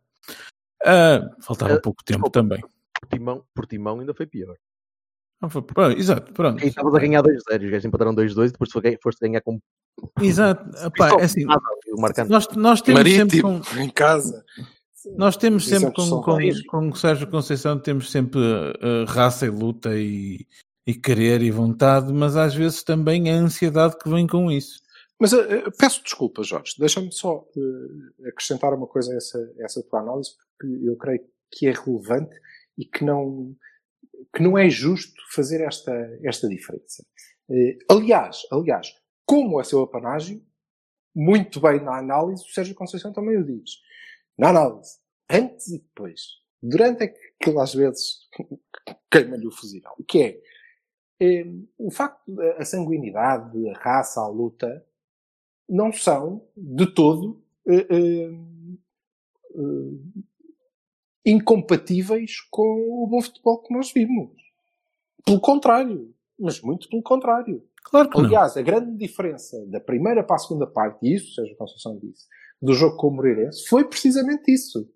Ah, 0.86 1.30
faltava 1.42 1.80
pouco 1.82 2.02
tempo 2.06 2.30
também. 2.30 2.64
Portimão, 3.02 3.44
Portimão 3.54 4.00
ainda 4.00 4.14
foi 4.14 4.26
pior. 4.26 4.56
Foi- 5.50 5.62
pronto, 5.62 5.98
exato, 5.98 6.34
pronto. 6.34 6.64
E 6.64 6.68
estavas 6.68 6.94
a 6.94 7.00
ganhar 7.00 7.22
2-0, 7.22 7.66
os 7.66 7.72
gajos 7.72 7.86
empataram 7.86 8.16
2-2 8.16 8.50
e 8.50 8.52
depois 8.52 8.70
foste 9.02 9.20
ganhar 9.22 9.42
com 9.42 9.60
Exato. 10.22 10.64
Epá, 10.86 11.10
é 11.20 11.24
assim, 11.24 11.46
nós, 11.46 12.48
nós 12.56 12.82
temos 12.82 13.02
sempre 13.02 13.42
Marítimo, 13.42 13.62
com, 13.64 13.80
em 13.80 13.90
casa. 13.90 14.44
Nós 15.18 15.36
temos 15.36 15.66
sempre 15.66 15.78
Exemplos 15.78 16.10
com, 16.10 16.22
com, 16.22 16.38
com 16.68 16.90
o 16.90 16.96
Sérgio 16.96 17.28
Conceição 17.28 17.78
temos 17.78 18.10
sempre 18.10 18.40
uh, 18.40 19.06
raça 19.06 19.46
e 19.46 19.50
luta 19.50 19.90
e, 19.96 20.48
e 20.88 20.94
querer 20.94 21.42
e 21.42 21.52
vontade, 21.52 22.12
mas 22.14 22.36
às 22.36 22.56
vezes 22.56 22.84
também 22.84 23.30
a 23.30 23.36
ansiedade 23.36 23.98
que 23.98 24.10
vem 24.10 24.26
com 24.26 24.52
isso. 24.52 24.82
Mas 25.20 25.32
eh, 25.32 25.64
peço 25.78 26.04
desculpa, 26.04 26.44
Jorge. 26.44 26.74
Deixa-me 26.78 27.12
só 27.12 27.46
eh, 27.56 28.28
acrescentar 28.30 28.74
uma 28.74 28.88
coisa 28.88 29.14
a 29.14 29.16
essa, 29.16 29.38
a 29.38 29.64
essa 29.64 29.84
tua 29.84 30.02
análise, 30.02 30.32
porque 30.58 30.86
eu 30.86 30.98
creio 30.98 31.22
que 31.52 31.68
é 31.68 31.72
relevante 31.72 32.36
e 32.78 32.86
que 32.86 33.06
não, 33.06 33.56
que 34.36 34.42
não 34.42 34.58
é 34.58 34.70
justo 34.70 35.22
fazer 35.32 35.62
esta, 35.62 35.94
esta 36.24 36.48
diferença. 36.48 37.06
Eh, 37.50 37.78
aliás, 37.90 38.42
aliás, 38.52 38.94
como 39.26 39.60
é 39.60 39.64
seu 39.64 39.82
apanágio, 39.82 40.44
muito 41.16 41.62
bem 41.62 41.82
na 41.82 41.98
análise, 41.98 42.44
o 42.44 42.54
Sérgio 42.54 42.76
Conceição 42.76 43.14
também 43.14 43.38
o 43.38 43.46
diz. 43.46 43.72
Na 44.38 44.50
análise, 44.50 44.98
antes 45.30 45.68
e 45.68 45.80
depois, 45.80 46.22
durante 46.62 47.04
é 47.04 47.14
aquilo 47.40 47.60
às 47.60 47.74
vezes 47.74 48.28
queima-lhe 49.12 49.48
o 49.48 49.52
fuzil. 49.52 49.84
O 49.98 50.04
que 50.04 50.24
é? 50.24 50.42
eh, 51.24 51.46
o 51.78 51.92
facto 51.92 52.22
da 52.28 52.66
sanguinidade, 52.66 53.70
a 53.70 53.74
raça, 53.78 54.22
a 54.22 54.28
luta, 54.28 54.86
não 55.70 55.92
são 55.92 56.46
de 56.56 56.94
todo 56.94 57.42
eh, 57.68 57.88
eh, 57.90 58.32
eh, 59.56 60.24
incompatíveis 61.26 62.42
com 62.50 63.04
o 63.04 63.08
bom 63.08 63.22
futebol 63.22 63.62
que 63.62 63.74
nós 63.74 63.92
vimos. 63.92 64.32
Pelo 65.26 65.40
contrário, 65.40 66.14
mas 66.40 66.62
muito 66.62 66.90
pelo 66.90 67.02
contrário. 67.02 67.64
Claro 67.84 68.10
que 68.10 68.18
não. 68.18 68.26
Aliás, 68.26 68.58
a 68.58 68.62
grande 68.62 68.98
diferença 68.98 69.66
da 69.68 69.80
primeira 69.80 70.24
para 70.24 70.36
a 70.36 70.40
segunda 70.40 70.68
parte, 70.68 71.06
e 71.06 71.16
isso 71.16 71.34
Sérgio 71.34 71.56
Conceição 71.56 71.98
disse, 71.98 72.26
do 72.62 72.74
jogo 72.74 72.98
com 72.98 73.08
o 73.08 73.12
Moreirense, 73.12 73.68
foi 73.68 73.86
precisamente 73.86 74.52
isso. 74.52 74.90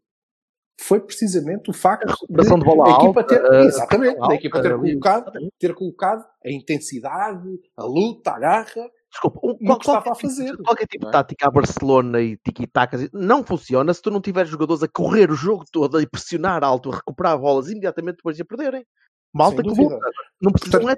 Foi 0.80 1.00
precisamente 1.00 1.70
o 1.70 1.74
facto 1.74 2.08
recuperação 2.08 2.60
de 2.60 2.66
bola 2.66 2.86
a 2.86 2.92
equipa 2.92 3.22
alta, 3.22 3.24
ter, 3.24 3.46
a 3.46 3.66
exatamente, 3.66 4.14
recuperação 4.14 4.28
da 4.28 4.36
equipa 4.36 4.62
ter 4.62 4.78
colocado, 4.78 5.32
ter 5.60 5.74
colocado 5.74 6.26
a 6.46 6.52
intensidade, 6.52 7.60
a 7.76 7.84
luta, 7.84 8.32
a 8.32 8.40
garra, 8.40 8.92
Desculpa, 9.12 9.40
um, 9.42 9.56
qual- 9.56 9.80
que 9.80 9.86
estava 9.86 10.04
qualquer, 10.04 10.12
a 10.12 10.16
fazer, 10.16 10.52
tipo, 10.52 10.64
qualquer 10.64 10.88
tipo 10.88 11.06
não 11.06 11.12
de 11.12 11.16
é? 11.16 11.20
tática 11.20 11.48
a 11.48 11.52
Barcelona 11.52 12.22
e 12.22 12.38
tiki-takas 12.38 13.10
não 13.14 13.44
funciona 13.44 13.94
se 13.94 14.02
tu 14.02 14.12
não 14.12 14.22
tiveres 14.22 14.50
jogadores 14.50 14.84
a 14.84 14.88
correr 14.88 15.32
o 15.32 15.36
jogo 15.36 15.64
todo 15.72 16.00
e 16.02 16.08
pressionar 16.08 16.64
alto, 16.64 16.92
a 16.92 16.96
recuperar 16.98 17.40
bolas 17.40 17.70
imediatamente 17.70 18.18
depois 18.18 18.36
de 18.36 18.42
a 18.42 18.46
perderem. 18.46 18.86
Malta 19.34 19.62
que 19.64 19.70
luta. 19.70 20.00
Não 20.42 20.52
precisa, 20.52 20.80
não 20.80 20.90
é 20.90 20.96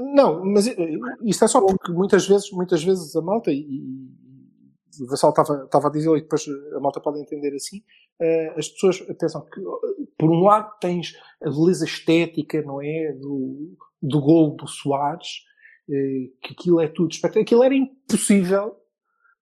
não, 0.00 0.44
mas 0.44 0.66
eh, 0.66 0.76
isto 1.24 1.44
é 1.44 1.48
só 1.48 1.60
porque 1.64 1.92
muitas 1.92 2.26
vezes, 2.26 2.50
muitas 2.50 2.82
vezes 2.82 3.14
a 3.14 3.22
malta, 3.22 3.52
e, 3.52 3.60
e 3.60 5.02
o 5.02 5.06
Vassal 5.06 5.30
estava, 5.30 5.64
estava 5.64 5.88
a 5.88 5.90
dizer 5.90 6.10
e 6.16 6.22
depois 6.22 6.44
a 6.74 6.80
malta 6.80 7.00
pode 7.00 7.20
entender 7.20 7.54
assim, 7.54 7.82
eh, 8.20 8.54
as 8.56 8.68
pessoas 8.68 9.00
pensam 9.18 9.42
que, 9.42 9.60
eh, 9.60 10.06
por 10.18 10.30
um 10.30 10.42
lado, 10.42 10.72
tens 10.80 11.14
a 11.42 11.50
beleza 11.50 11.84
estética, 11.84 12.62
não 12.62 12.82
é? 12.82 13.12
Do, 13.12 13.76
do 14.02 14.20
gol 14.20 14.56
do 14.56 14.66
Soares, 14.66 15.28
eh, 15.28 15.55
que 15.86 16.52
aquilo 16.52 16.80
é 16.80 16.88
tudo 16.88 17.12
espetacular. 17.12 17.42
Aquilo 17.42 17.62
era 17.64 17.74
impossível 17.74 18.76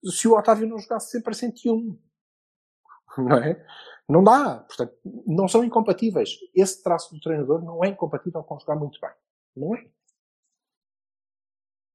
se 0.05 0.27
o 0.29 0.37
Otávio 0.37 0.67
não 0.69 0.79
jogasse 0.79 1.11
sempre 1.11 1.31
a 1.33 1.35
101. 1.35 1.99
Não 3.19 3.37
é? 3.37 3.67
Não 4.09 4.23
dá. 4.25 4.59
Portanto, 4.67 4.95
não 5.27 5.47
são 5.49 5.63
incompatíveis. 5.65 6.31
Esse 6.55 6.83
traço 6.83 7.13
do 7.15 7.21
treinador 7.21 7.63
não 7.65 7.85
é 7.85 7.89
incompatível 7.89 8.43
com 8.45 8.59
jogar 8.59 8.77
muito 8.77 8.99
bem. 9.01 9.11
Não 9.57 9.75
é? 9.77 9.85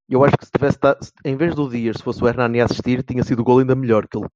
Eu 0.07 0.23
acho 0.23 0.37
que 0.37 0.45
se 0.45 0.51
tivesse, 0.51 0.77
em 1.25 1.35
vez 1.35 1.55
do 1.55 1.69
Dias, 1.69 1.97
se 1.97 2.03
fosse 2.03 2.23
o 2.23 2.27
Hernani 2.27 2.61
a 2.61 2.65
assistir, 2.65 3.01
tinha 3.03 3.23
sido 3.23 3.39
o 3.41 3.43
gol 3.43 3.59
ainda 3.59 3.75
melhor, 3.75 4.07
que 4.07 4.17
ele 4.17 4.27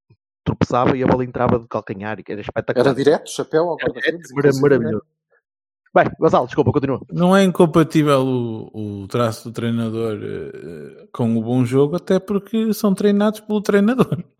tropeçava 0.44 0.96
e 0.96 1.02
a 1.02 1.06
bola 1.06 1.24
entrava 1.24 1.58
de 1.58 1.68
calcanhar 1.68 2.18
e 2.18 2.24
que 2.24 2.32
era 2.32 2.40
espetacular. 2.40 2.86
Era 2.86 2.94
direto, 2.94 3.30
chapéu 3.30 3.68
ao 3.68 3.76
Era 3.80 3.92
guarda-redes. 3.92 4.30
mara- 4.32 4.48
inclusive, 4.48 4.62
maravilhoso. 4.62 5.06
Bem, 5.92 6.08
Gonçalo, 6.20 6.46
desculpa, 6.46 6.72
continua. 6.72 7.00
Não 7.10 7.36
é 7.36 7.42
incompatível 7.42 8.20
o, 8.24 9.02
o 9.02 9.08
traço 9.08 9.48
do 9.48 9.52
treinador 9.52 10.18
eh, 10.22 11.08
com 11.12 11.36
o 11.36 11.42
bom 11.42 11.64
jogo, 11.64 11.96
até 11.96 12.20
porque 12.20 12.72
são 12.72 12.94
treinados 12.94 13.40
pelo 13.40 13.60
treinador. 13.60 14.22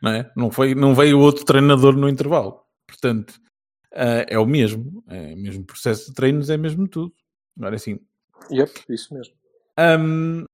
Não, 0.00 0.12
é? 0.12 0.30
não, 0.36 0.48
foi, 0.48 0.76
não 0.76 0.94
veio 0.94 1.18
outro 1.18 1.44
treinador 1.44 1.96
no 1.96 2.08
intervalo. 2.08 2.60
Portanto, 2.86 3.34
eh, 3.92 4.26
é 4.28 4.38
o 4.38 4.46
mesmo. 4.46 5.02
É 5.08 5.34
o 5.34 5.36
mesmo 5.36 5.64
processo 5.64 6.06
de 6.06 6.14
treinos, 6.14 6.48
é 6.50 6.56
mesmo 6.56 6.86
tudo. 6.86 7.12
Agora 7.56 7.74
assim, 7.74 7.98
Yep, 8.48 8.84
isso 8.88 9.12
mesmo. 9.12 9.34
Hum, 9.76 10.44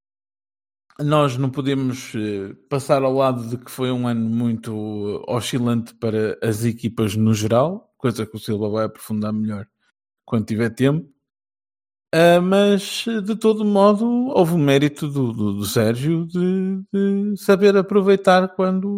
nós 0.98 1.36
não 1.36 1.50
podemos 1.50 2.14
eh, 2.14 2.54
passar 2.70 3.02
ao 3.02 3.12
lado 3.12 3.48
de 3.48 3.58
que 3.58 3.70
foi 3.70 3.90
um 3.90 4.08
ano 4.08 4.28
muito 4.28 5.22
oscilante 5.28 5.94
para 5.94 6.38
as 6.42 6.64
equipas 6.64 7.16
no 7.16 7.34
geral, 7.34 7.92
coisa 7.98 8.24
que 8.24 8.36
o 8.36 8.40
Silva 8.40 8.68
vai 8.70 8.86
aprofundar 8.86 9.32
melhor 9.32 9.66
quando 10.24 10.46
tiver 10.46 10.70
tempo. 10.70 11.08
Uh, 12.14 12.40
mas 12.40 13.04
de 13.24 13.34
todo 13.34 13.64
modo 13.64 14.06
houve 14.28 14.54
o 14.54 14.58
mérito 14.58 15.08
do, 15.08 15.32
do, 15.32 15.52
do 15.54 15.64
Sérgio 15.64 16.24
de, 16.26 16.80
de, 16.92 17.36
saber 17.36 17.76
aproveitar 17.76 18.46
quando 18.54 18.88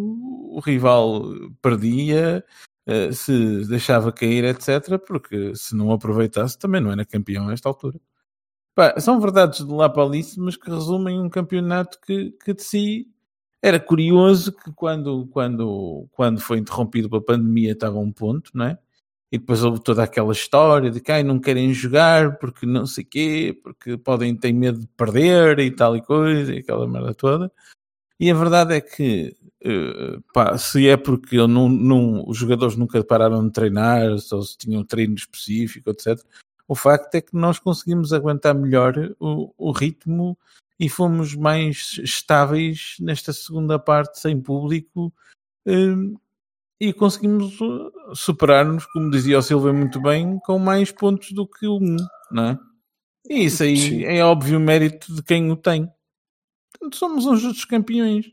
o 0.51 0.59
rival 0.63 1.23
perdia, 1.59 2.45
uh, 2.87 3.11
se 3.11 3.67
deixava 3.67 4.11
cair, 4.11 4.43
etc. 4.43 4.99
Porque 4.99 5.55
se 5.55 5.75
não 5.75 5.91
aproveitasse 5.91 6.59
também 6.59 6.79
não 6.79 6.91
era 6.91 7.03
campeão 7.03 7.49
a 7.49 7.53
esta 7.53 7.67
altura. 7.67 7.99
São 8.99 9.19
verdades 9.19 9.65
de 9.65 9.73
lá 9.73 9.89
para 9.89 10.03
ali, 10.03 10.21
mas 10.37 10.55
que 10.55 10.69
resumem 10.69 11.19
um 11.19 11.29
campeonato 11.29 11.99
que, 11.99 12.31
que 12.43 12.53
de 12.53 12.61
si 12.61 13.07
era 13.61 13.79
curioso 13.79 14.51
que 14.51 14.71
quando, 14.73 15.27
quando, 15.27 16.07
quando 16.11 16.39
foi 16.39 16.59
interrompido 16.59 17.09
pela 17.09 17.23
pandemia 17.23 17.71
estava 17.71 17.97
um 17.97 18.11
ponto, 18.11 18.51
não 18.53 18.65
é? 18.65 18.79
E 19.31 19.37
depois 19.37 19.63
houve 19.63 19.83
toda 19.83 20.03
aquela 20.03 20.31
história 20.31 20.89
de 20.89 21.01
que 21.01 21.11
ai, 21.11 21.21
não 21.23 21.39
querem 21.39 21.73
jogar 21.73 22.37
porque 22.37 22.65
não 22.65 22.85
sei 22.85 23.03
quê, 23.03 23.59
porque 23.61 23.97
podem 23.97 24.35
ter 24.35 24.53
medo 24.53 24.79
de 24.79 24.87
perder 24.87 25.59
e 25.59 25.69
tal 25.71 25.97
e 25.97 26.01
coisa, 26.01 26.53
e 26.53 26.59
aquela 26.59 26.87
merda 26.87 27.13
toda. 27.13 27.51
E 28.19 28.31
a 28.31 28.33
verdade 28.33 28.73
é 28.75 28.81
que, 28.81 29.35
uh, 29.65 30.21
pá, 30.33 30.57
se 30.57 30.87
é 30.87 30.97
porque 30.97 31.37
não, 31.45 31.69
não, 31.69 32.27
os 32.27 32.37
jogadores 32.37 32.75
nunca 32.75 33.03
pararam 33.03 33.45
de 33.45 33.53
treinar, 33.53 34.09
ou 34.09 34.43
se 34.43 34.57
tinham 34.57 34.83
treino 34.83 35.15
específico, 35.15 35.89
etc., 35.89 36.19
o 36.67 36.75
facto 36.75 37.15
é 37.15 37.21
que 37.21 37.35
nós 37.35 37.59
conseguimos 37.59 38.11
aguentar 38.11 38.53
melhor 38.53 39.15
o, 39.19 39.53
o 39.57 39.71
ritmo 39.71 40.37
e 40.79 40.89
fomos 40.89 41.33
mais 41.33 41.99
estáveis 42.03 42.97
nesta 42.99 43.31
segunda 43.31 43.79
parte 43.79 44.19
sem 44.19 44.39
público. 44.39 45.13
E 46.79 46.93
conseguimos 46.93 47.59
uh, 47.59 47.91
superar-nos, 48.13 48.85
como 48.87 49.09
dizia 49.09 49.39
o 49.39 49.41
Silva 49.41 49.73
muito 49.73 49.99
bem, 49.99 50.39
com 50.39 50.59
mais 50.59 50.91
pontos 50.91 51.31
do 51.31 51.47
que 51.47 51.67
um, 51.67 51.97
não 52.31 52.43
é? 52.49 52.59
E 53.29 53.45
isso 53.45 53.63
aí 53.63 53.77
Sim. 53.77 54.03
é 54.03 54.23
óbvio 54.23 54.59
mérito 54.59 55.13
de 55.13 55.23
quem 55.23 55.51
o 55.51 55.55
tem. 55.55 55.91
Portanto, 56.71 56.95
somos 56.95 57.25
uns 57.25 57.41
justos 57.41 57.65
campeões. 57.65 58.31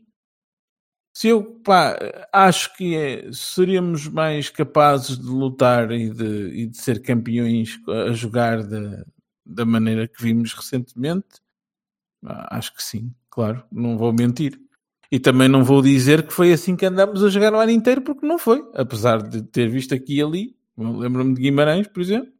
Se 1.13 1.29
eu 1.29 1.43
pá, 1.63 1.97
acho 2.31 2.75
que 2.75 2.95
é, 2.95 3.31
seríamos 3.31 4.07
mais 4.07 4.49
capazes 4.49 5.17
de 5.17 5.27
lutar 5.27 5.91
e 5.91 6.09
de, 6.09 6.49
e 6.49 6.67
de 6.67 6.77
ser 6.77 7.01
campeões 7.01 7.79
a 7.87 8.11
jogar 8.11 8.61
da 9.45 9.65
maneira 9.65 10.07
que 10.07 10.21
vimos 10.21 10.53
recentemente, 10.53 11.41
acho 12.23 12.75
que 12.75 12.83
sim, 12.83 13.13
claro, 13.29 13.63
não 13.71 13.97
vou 13.97 14.11
mentir. 14.11 14.59
E 15.15 15.19
também 15.19 15.47
não 15.47 15.63
vou 15.63 15.81
dizer 15.81 16.27
que 16.27 16.33
foi 16.33 16.51
assim 16.51 16.75
que 16.75 16.85
andámos 16.85 17.23
a 17.23 17.29
jogar 17.29 17.53
o 17.53 17.57
ano 17.57 17.71
inteiro, 17.71 18.01
porque 18.01 18.27
não 18.27 18.37
foi. 18.37 18.61
Apesar 18.73 19.23
de 19.23 19.41
ter 19.43 19.69
visto 19.69 19.95
aqui 19.95 20.17
e 20.17 20.21
ali, 20.21 20.57
lembro-me 20.77 21.33
de 21.33 21.41
Guimarães, 21.41 21.87
por 21.87 22.01
exemplo, 22.01 22.33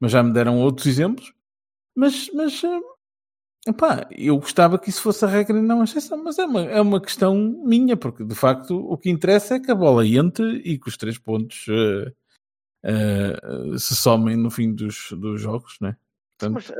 mas 0.00 0.10
já 0.10 0.24
me 0.24 0.32
deram 0.32 0.58
outros 0.58 0.88
exemplos. 0.88 1.32
Mas, 1.94 2.28
mas 2.34 2.60
epá, 3.64 4.08
eu 4.10 4.36
gostava 4.38 4.76
que 4.76 4.90
isso 4.90 5.02
fosse 5.02 5.24
a 5.24 5.28
regra 5.28 5.56
e 5.56 5.62
não 5.62 5.82
a 5.82 5.84
exceção, 5.84 6.20
mas 6.20 6.36
é 6.36 6.46
uma, 6.46 6.62
é 6.62 6.80
uma 6.80 7.00
questão 7.00 7.62
minha, 7.64 7.96
porque 7.96 8.24
de 8.24 8.34
facto 8.34 8.76
o 8.76 8.98
que 8.98 9.08
interessa 9.08 9.54
é 9.54 9.60
que 9.60 9.70
a 9.70 9.76
bola 9.76 10.04
entre 10.04 10.56
e 10.64 10.80
que 10.80 10.88
os 10.88 10.96
três 10.96 11.18
pontos 11.18 11.64
uh, 11.68 12.10
uh, 12.84 13.78
se 13.78 13.94
somem 13.94 14.36
no 14.36 14.50
fim 14.50 14.74
dos, 14.74 15.12
dos 15.12 15.40
jogos, 15.40 15.76
né? 15.80 15.96
Portanto... 16.36 16.54
Mas 16.54 16.72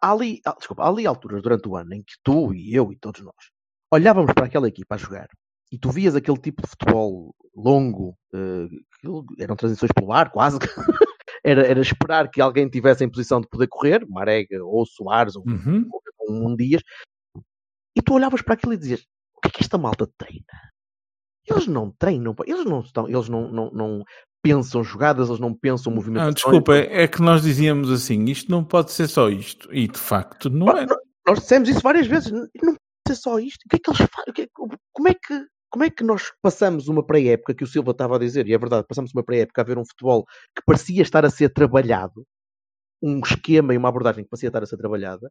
há 0.00 0.10
ali, 0.10 0.40
desculpa, 0.56 0.84
há 0.84 0.88
ali 0.88 1.06
alturas 1.06 1.42
durante 1.42 1.68
o 1.68 1.76
ano 1.76 1.92
em 1.92 2.02
que 2.02 2.14
tu 2.22 2.54
e 2.54 2.74
eu 2.74 2.90
e 2.90 2.96
todos 2.96 3.20
nós 3.20 3.57
olhávamos 3.92 4.32
para 4.32 4.46
aquela 4.46 4.68
equipa 4.68 4.94
a 4.94 4.98
jogar 4.98 5.28
e 5.70 5.78
tu 5.78 5.90
vias 5.90 6.14
aquele 6.14 6.38
tipo 6.38 6.62
de 6.62 6.68
futebol 6.68 7.34
longo, 7.54 8.16
uh, 8.34 9.24
eram 9.38 9.56
transições 9.56 9.92
pelo 9.92 10.12
ar, 10.12 10.30
quase. 10.30 10.58
era, 11.44 11.66
era 11.66 11.80
esperar 11.80 12.30
que 12.30 12.40
alguém 12.40 12.68
tivesse 12.68 13.04
em 13.04 13.10
posição 13.10 13.40
de 13.40 13.48
poder 13.48 13.66
correr, 13.68 14.06
Marega 14.08 14.64
ou 14.64 14.86
Soares 14.86 15.36
ou, 15.36 15.44
uhum. 15.46 15.84
um, 16.28 16.48
um 16.48 16.56
Dias, 16.56 16.82
e 17.96 18.02
tu 18.02 18.14
olhavas 18.14 18.42
para 18.42 18.54
aquilo 18.54 18.72
e 18.72 18.78
dizias: 18.78 19.04
o 19.36 19.40
que 19.40 19.48
é 19.48 19.50
que 19.50 19.62
esta 19.62 19.76
malta 19.76 20.08
treina? 20.16 20.44
Eles 21.46 21.66
não 21.66 21.90
treinam, 21.98 22.34
eles 22.46 22.64
não 22.64 22.80
estão, 22.80 23.08
eles 23.08 23.28
não, 23.28 23.50
não, 23.50 23.70
não 23.70 24.04
pensam 24.42 24.84
jogadas, 24.84 25.28
eles 25.28 25.40
não 25.40 25.54
pensam 25.54 25.92
movimentos. 25.92 26.28
Ah, 26.28 26.32
desculpa, 26.32 26.76
é, 26.76 27.04
é 27.04 27.08
que 27.08 27.20
nós 27.20 27.42
dizíamos 27.42 27.90
assim: 27.90 28.24
isto 28.26 28.50
não 28.50 28.64
pode 28.64 28.92
ser 28.92 29.08
só 29.08 29.28
isto, 29.28 29.68
e 29.74 29.88
de 29.88 29.98
facto 29.98 30.48
não 30.48 30.68
é. 30.70 30.86
Nós 31.26 31.40
dissemos 31.40 31.68
isso 31.68 31.80
várias 31.80 32.06
vezes, 32.06 32.30
não 32.30 32.74
ser 33.08 33.16
só 33.16 33.38
isto? 33.38 33.62
O 33.64 33.68
que 33.68 33.76
é 33.76 33.78
que 33.78 33.90
eles 33.90 33.98
fazem? 33.98 34.44
É 34.44 34.48
como, 34.92 35.08
é 35.08 35.14
que, 35.14 35.46
como 35.70 35.84
é 35.84 35.90
que 35.90 36.04
nós 36.04 36.32
passamos 36.42 36.88
uma 36.88 37.04
pré-época, 37.04 37.54
que 37.54 37.64
o 37.64 37.66
Silva 37.66 37.92
estava 37.92 38.16
a 38.16 38.18
dizer, 38.18 38.46
e 38.48 38.54
é 38.54 38.58
verdade, 38.58 38.86
passamos 38.86 39.12
uma 39.12 39.24
pré-época 39.24 39.60
a 39.60 39.64
ver 39.64 39.78
um 39.78 39.84
futebol 39.84 40.24
que 40.56 40.62
parecia 40.64 41.02
estar 41.02 41.24
a 41.24 41.30
ser 41.30 41.50
trabalhado, 41.50 42.26
um 43.02 43.20
esquema 43.20 43.74
e 43.74 43.76
uma 43.76 43.88
abordagem 43.88 44.24
que 44.24 44.30
parecia 44.30 44.48
estar 44.48 44.62
a 44.62 44.66
ser 44.66 44.76
trabalhada, 44.76 45.30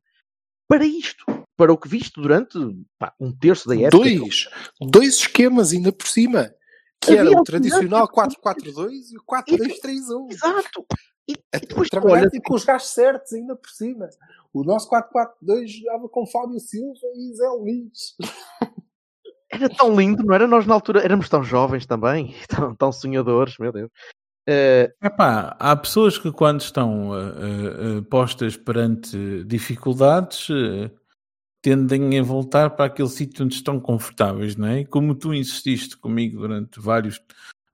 para 0.67 0.85
isto, 0.85 1.25
para 1.55 1.71
o 1.71 1.77
que 1.77 1.87
visto 1.87 2.21
durante 2.21 2.57
pá, 2.99 3.13
um 3.19 3.31
terço 3.31 3.69
da 3.69 3.75
época. 3.75 3.97
Dois, 3.97 4.49
dois 4.81 5.15
esquemas 5.15 5.71
ainda 5.71 5.91
por 5.91 6.07
cima, 6.07 6.53
que 7.01 7.17
Havia 7.17 7.31
era 7.31 7.39
o 7.39 7.43
tradicional 7.43 8.07
4-4-2 8.09 9.11
e 9.11 9.17
o 9.17 9.23
4-2-3-1. 9.23 10.31
Exato. 10.31 10.85
E, 11.27 11.33
e 11.33 11.59
depois 11.59 11.89
trabalhar 11.89 12.29
olha, 12.31 12.41
com 12.41 12.55
os 12.55 12.63
gajos 12.63 12.89
certos 12.89 13.33
ainda 13.33 13.55
por 13.55 13.69
cima. 13.69 14.07
O 14.53 14.63
nosso 14.63 14.89
4-4-2 14.89 15.67
jogava 15.67 16.07
com 16.09 16.25
Fábio 16.25 16.59
Silva 16.59 17.07
e 17.15 17.35
Zé 17.35 17.47
Luís. 17.49 18.15
Era 19.49 19.69
tão 19.69 19.95
lindo, 19.95 20.23
não 20.23 20.35
era? 20.35 20.45
Nós 20.45 20.65
na 20.65 20.73
altura 20.73 21.01
éramos 21.01 21.29
tão 21.29 21.41
jovens 21.41 21.85
também, 21.85 22.35
tão, 22.49 22.75
tão 22.75 22.91
sonhadores, 22.91 23.57
meu 23.57 23.71
Deus. 23.71 23.89
Uh... 24.47 24.91
Epá, 25.01 25.55
há 25.57 25.75
pessoas 25.75 26.17
que 26.17 26.31
quando 26.33 26.59
estão 26.59 27.11
uh, 27.11 27.99
uh, 27.99 28.03
postas 28.03 28.57
perante 28.57 29.45
dificuldades 29.45 30.49
tendem 31.61 32.19
a 32.19 32.23
voltar 32.23 32.71
para 32.71 32.85
aquele 32.85 33.09
sítio 33.09 33.43
onde 33.43 33.55
estão 33.55 33.79
confortáveis, 33.79 34.55
não 34.55 34.67
é? 34.67 34.81
E 34.81 34.85
como 34.85 35.15
tu 35.15 35.33
insististe 35.33 35.97
comigo 35.97 36.39
durante 36.39 36.79
vários, 36.79 37.21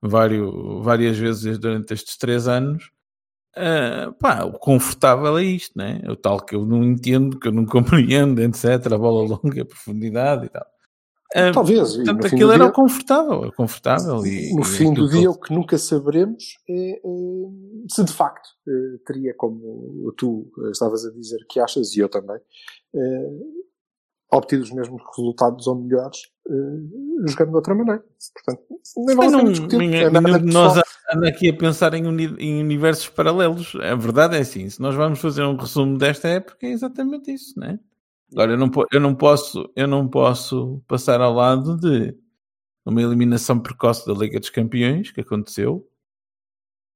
vários, 0.01 0.51
várias 0.83 1.17
vezes 1.17 1.57
durante 1.59 1.93
estes 1.93 2.17
três 2.17 2.47
anos, 2.47 2.91
Uh, 3.55 4.11
pá, 4.13 4.43
o 4.43 4.53
confortável 4.53 5.37
é 5.37 5.43
isto, 5.43 5.77
né? 5.77 6.01
O 6.09 6.15
tal 6.15 6.43
que 6.43 6.55
eu 6.55 6.65
não 6.65 6.83
entendo, 6.83 7.39
que 7.39 7.47
eu 7.47 7.51
não 7.51 7.65
compreendo, 7.67 8.41
etc. 8.41 8.93
A 8.93 8.97
bola 8.97 9.27
longa, 9.27 9.61
a 9.61 9.65
profundidade 9.65 10.47
e 10.47 10.49
tal. 10.49 10.65
Uh, 11.35 11.51
Talvez. 11.51 11.95
Portanto, 11.95 12.27
aquilo 12.27 12.51
era 12.51 12.65
dia, 12.65 12.73
confortável, 12.73 13.51
confortável. 13.55 14.25
E, 14.25 14.55
no 14.55 14.63
fim 14.63 14.93
do 14.93 15.09
dia, 15.09 15.29
o 15.29 15.39
que 15.39 15.53
nunca 15.53 15.77
saberemos 15.77 16.57
é, 16.69 16.91
é 16.91 16.99
se 17.89 18.03
de 18.03 18.13
facto 18.13 18.49
teria, 19.05 19.33
como 19.35 20.13
tu 20.15 20.51
estavas 20.71 21.05
a 21.05 21.11
dizer 21.11 21.39
que 21.49 21.59
achas, 21.59 21.95
e 21.95 21.99
eu 21.99 22.09
também, 22.09 22.37
obtido 24.37 24.63
os 24.63 24.71
mesmos 24.71 25.01
resultados 25.15 25.67
ou 25.67 25.75
melhores 25.75 26.19
uh, 26.47 27.27
jogando 27.29 27.49
de 27.49 27.55
outra 27.55 27.75
maneira. 27.75 28.03
Portanto, 28.33 28.63
nem 28.97 29.15
vale 29.15 29.31
não, 29.31 29.43
discutir. 29.45 29.77
Minha, 29.77 30.03
é 30.03 30.09
nós 30.09 30.81
anda 31.13 31.27
aqui 31.27 31.49
a 31.49 31.53
pensar 31.53 31.93
em, 31.93 32.05
uni, 32.05 32.35
em, 32.39 32.61
universos 32.61 33.09
paralelos. 33.09 33.75
A 33.75 33.95
verdade 33.95 34.37
é 34.37 34.39
assim, 34.39 34.69
se 34.69 34.81
nós 34.81 34.95
vamos 34.95 35.19
fazer 35.19 35.43
um 35.43 35.55
resumo 35.55 35.97
desta 35.97 36.27
época, 36.27 36.65
é 36.65 36.71
exatamente 36.71 37.31
isso, 37.31 37.59
né? 37.59 37.79
Agora, 38.31 38.53
eu 38.53 38.57
não, 38.57 38.71
eu 38.91 38.99
não, 38.99 39.13
posso, 39.13 39.69
eu 39.75 39.87
não 39.87 40.07
posso 40.07 40.81
passar 40.87 41.21
ao 41.21 41.33
lado 41.33 41.77
de 41.77 42.15
uma 42.83 43.01
eliminação 43.01 43.59
precoce 43.59 44.07
da 44.07 44.13
Liga 44.13 44.39
dos 44.39 44.49
Campeões, 44.49 45.11
que 45.11 45.21
aconteceu, 45.21 45.87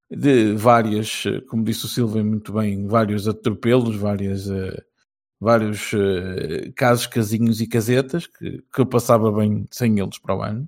de 0.09 0.53
várias, 0.53 1.23
como 1.47 1.63
disse 1.63 1.85
o 1.85 1.87
Silva 1.87 2.23
muito 2.23 2.51
bem, 2.53 2.87
vários 2.87 3.27
atropelos, 3.27 3.95
várias... 3.95 4.49
Uh, 4.49 4.86
vários 5.39 5.93
uh, 5.93 6.71
casos 6.75 7.07
casinhos 7.07 7.61
e 7.61 7.67
casetas 7.67 8.27
que, 8.27 8.63
que 8.73 8.81
eu 8.81 8.85
passava 8.85 9.31
bem 9.31 9.65
sem 9.71 9.99
eles 9.99 10.17
para 10.19 10.35
o 10.35 10.41
ano. 10.41 10.67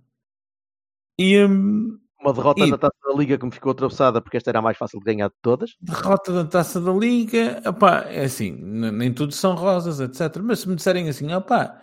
E, 1.18 1.44
um, 1.44 2.00
uma 2.22 2.34
derrota 2.34 2.62
e, 2.62 2.70
na 2.70 2.78
taça 2.78 2.96
da 3.06 3.14
Liga 3.14 3.38
que 3.38 3.46
me 3.46 3.52
ficou 3.52 3.72
atravessada 3.72 4.22
porque 4.22 4.38
esta 4.38 4.50
era 4.52 4.60
a 4.60 4.62
mais 4.62 4.78
fácil 4.78 5.00
de 5.00 5.06
ganhar 5.06 5.30
de 5.30 5.36
todas. 5.42 5.76
Derrota 5.82 6.32
da 6.32 6.46
taça 6.46 6.80
da 6.80 6.92
Liga, 6.92 7.62
opá, 7.66 8.06
é 8.08 8.24
assim, 8.24 8.52
nem 8.52 9.14
tudo 9.14 9.34
são 9.34 9.56
rosas, 9.56 10.00
etc. 10.00 10.42
Mas 10.44 10.60
se 10.60 10.70
me 10.70 10.76
disserem 10.76 11.10
assim, 11.10 11.32
opá, 11.34 11.82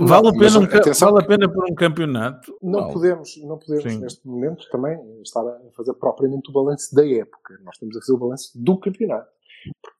vale, 0.00 0.28
a 0.28 0.32
pena 0.32 0.58
um, 0.58 0.66
vale 0.66 1.18
a 1.18 1.26
pena 1.26 1.48
por 1.48 1.70
um 1.70 1.74
campeonato. 1.74 2.58
Não 2.62 2.80
vale. 2.80 2.92
podemos, 2.92 3.36
não 3.42 3.58
podemos 3.58 4.00
neste 4.00 4.26
momento 4.26 4.68
também 4.70 4.98
estar 5.22 5.40
a 5.46 5.58
fazer 5.76 5.94
propriamente 5.94 6.50
o 6.50 6.52
balanço 6.52 6.94
da 6.94 7.06
época. 7.06 7.58
Nós 7.62 7.74
estamos 7.74 7.96
a 7.96 8.00
fazer 8.00 8.12
o 8.12 8.18
balanço 8.18 8.50
do 8.54 8.78
campeonato. 8.78 9.28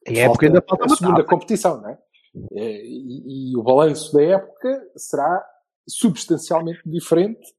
A 0.06 0.12
época 0.12 0.46
ainda 0.46 0.64
falta 0.66 0.86
a 0.86 0.96
segunda 0.96 1.24
competição, 1.24 1.80
não 1.80 1.90
é? 1.90 1.98
É, 2.52 2.82
e, 2.84 3.50
e, 3.52 3.56
o 3.56 3.62
balanço 3.62 4.12
da 4.12 4.22
época 4.22 4.90
será 4.96 5.44
substancialmente 5.88 6.80
diferente 6.84 7.54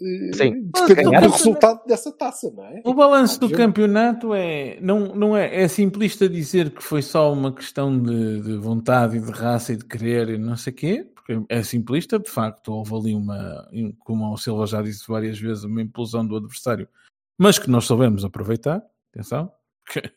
eh, 0.00 0.30
Sim. 0.34 0.70
dependendo 0.74 1.10
Ganhar- 1.10 1.22
do 1.22 1.30
resultado 1.30 1.86
dessa 1.86 2.10
taça, 2.12 2.50
não 2.50 2.64
é? 2.64 2.82
O 2.84 2.94
balanço 2.94 3.38
do 3.38 3.50
campeonato 3.50 4.34
é 4.34 4.78
não, 4.80 5.14
não 5.14 5.36
é, 5.36 5.62
é 5.62 5.68
simplista 5.68 6.28
dizer 6.28 6.70
que 6.70 6.82
foi 6.82 7.02
só 7.02 7.32
uma 7.32 7.52
questão 7.52 7.96
de, 7.96 8.40
de 8.40 8.56
vontade 8.56 9.16
e 9.16 9.20
de 9.20 9.30
raça 9.30 9.72
e 9.72 9.76
de 9.76 9.84
querer 9.84 10.30
e 10.30 10.38
não 10.38 10.56
sei 10.56 10.72
o 10.72 10.76
quê, 10.76 11.12
porque 11.14 11.40
é 11.48 11.62
simplista, 11.62 12.18
de 12.18 12.28
facto, 12.28 12.72
houve 12.72 12.94
ali 12.94 13.14
uma, 13.14 13.68
como 14.00 14.32
o 14.32 14.36
Silva 14.36 14.66
já 14.66 14.82
disse 14.82 15.06
várias 15.06 15.38
vezes, 15.38 15.62
uma 15.62 15.80
implosão 15.80 16.26
do 16.26 16.36
adversário, 16.36 16.88
mas 17.38 17.58
que 17.58 17.70
nós 17.70 17.84
soubemos 17.84 18.24
aproveitar, 18.24 18.82
atenção, 19.12 19.52
porque 19.84 20.10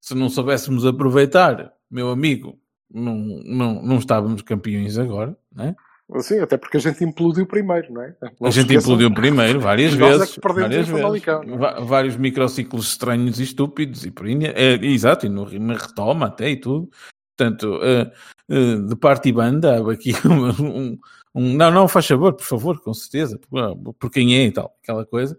se 0.00 0.14
não 0.14 0.30
soubéssemos 0.30 0.86
aproveitar, 0.86 1.74
meu 1.90 2.10
amigo, 2.10 2.58
não, 2.92 3.14
não, 3.44 3.82
não 3.82 3.98
estávamos 3.98 4.42
campeões 4.42 4.98
agora, 4.98 5.36
né? 5.54 5.74
Sim, 6.20 6.38
até 6.38 6.56
porque 6.56 6.76
a 6.76 6.80
gente 6.80 7.02
implodiu 7.02 7.44
primeiro, 7.46 7.92
não 7.92 8.00
é? 8.00 8.16
Não 8.40 8.46
A 8.46 8.50
gente 8.50 8.66
esqueçam. 8.66 8.92
implodiu 8.94 9.12
primeiro, 9.12 9.58
várias 9.60 9.92
é 9.92 9.96
vezes. 9.96 10.38
perdemos 10.38 10.88
várias 10.88 11.22
vezes. 11.24 11.46
Não 11.46 11.66
é? 11.66 11.80
Vários 11.84 12.16
microciclos 12.16 12.86
estranhos 12.90 13.40
e 13.40 13.42
estúpidos 13.42 14.04
e 14.04 14.12
por 14.12 14.26
aí, 14.26 14.38
é, 14.44 14.74
exato, 14.86 15.26
e 15.26 15.28
no, 15.28 15.50
na 15.58 15.74
retoma 15.74 16.26
até 16.26 16.48
e 16.50 16.60
tudo. 16.60 16.88
Portanto, 17.36 17.80
eh, 17.82 18.12
eh, 18.48 18.76
de 18.88 18.94
parte 18.96 19.28
e 19.28 19.32
banda, 19.32 19.76
há 19.78 19.92
aqui 19.92 20.12
um, 20.24 20.64
um- 20.64 20.98
um- 21.34 21.54
Não, 21.56 21.70
não, 21.72 21.88
faz 21.88 22.06
favor, 22.06 22.32
por 22.34 22.44
favor, 22.46 22.80
com 22.80 22.94
certeza, 22.94 23.38
por, 23.50 23.76
por 23.94 24.10
quem 24.10 24.36
é 24.36 24.44
e 24.46 24.52
tal, 24.52 24.76
aquela 24.82 25.04
coisa. 25.04 25.36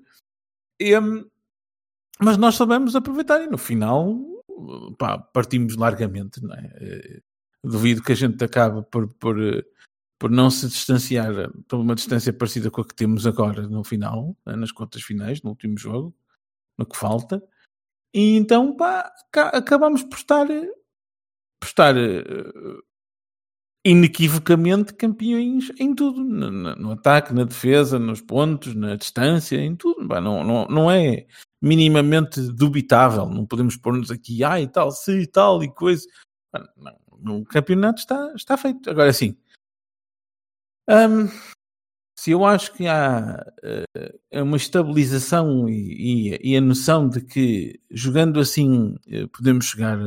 E, 0.79 0.95
hum, 0.99 1.25
mas 2.19 2.35
nós 2.37 2.55
soubemos 2.55 2.93
aproveitar 2.95 3.41
e 3.41 3.47
no 3.47 3.57
final, 3.57 4.15
pá, 4.99 5.17
partimos 5.17 5.75
largamente, 5.77 6.43
não 6.43 6.53
é? 6.53 7.21
Duvido 7.67 8.01
que 8.03 8.11
a 8.11 8.15
gente 8.15 8.43
acabe 8.43 8.83
por, 8.91 9.07
por, 9.15 9.35
por 10.19 10.29
não 10.31 10.49
se 10.49 10.67
distanciar 10.67 11.31
por 11.67 11.79
uma 11.79 11.95
distância 11.95 12.31
parecida 12.33 12.71
com 12.71 12.81
a 12.81 12.85
que 12.87 12.95
temos 12.95 13.27
agora 13.27 13.67
no 13.67 13.83
final, 13.83 14.35
né, 14.45 14.55
nas 14.55 14.71
contas 14.71 15.01
finais, 15.01 15.41
no 15.41 15.49
último 15.51 15.77
jogo, 15.77 16.15
no 16.77 16.85
que 16.85 16.97
falta. 16.97 17.41
E 18.13 18.35
então, 18.37 18.75
pá, 18.75 19.11
ca- 19.31 19.49
acabamos 19.49 20.01
por 20.03 20.17
estar, 20.17 20.47
por 20.47 21.65
estar 21.67 21.95
eh, 21.97 22.21
inequivocamente 23.85 24.93
campeões 24.93 25.71
em 25.79 25.93
tudo, 25.95 26.23
no, 26.23 26.51
no- 26.51 26.75
no 26.75 26.91
ataque, 26.91 27.33
na 27.33 27.43
defesa, 27.43 27.97
nos 27.99 28.21
pontos, 28.21 28.75
na 28.75 28.95
distância, 28.95 29.57
em 29.57 29.75
tudo. 29.75 30.07
Pá, 30.07 30.19
não, 30.19 30.43
não, 30.43 30.65
não 30.67 30.91
é 30.91 31.25
minimamente 31.61 32.41
dubitável. 32.53 33.25
Não 33.27 33.45
podemos 33.45 33.77
pôr-nos 33.77 34.11
aqui, 34.11 34.43
ah, 34.43 34.59
e 34.59 34.67
tal, 34.67 34.91
se 34.91 35.21
e 35.21 35.27
tal 35.27 35.63
e 35.63 35.73
coisa. 35.73 36.05
Pá, 36.51 36.67
não, 36.77 36.97
o 37.25 37.45
campeonato 37.45 37.99
está, 37.99 38.33
está 38.35 38.57
feito. 38.57 38.89
Agora 38.89 39.11
sim. 39.13 39.35
hum, 40.89 41.27
se 42.19 42.31
eu 42.31 42.45
acho 42.45 42.73
que 42.73 42.87
há 42.87 43.45
eh, 43.63 44.41
uma 44.41 44.57
estabilização 44.57 45.69
e, 45.69 46.33
e- 46.33 46.53
e 46.53 46.57
a 46.57 46.61
noção 46.61 47.07
de 47.07 47.21
que 47.21 47.79
jogando 47.91 48.39
assim 48.39 48.95
eh, 49.07 49.27
podemos 49.27 49.65
chegar 49.65 49.99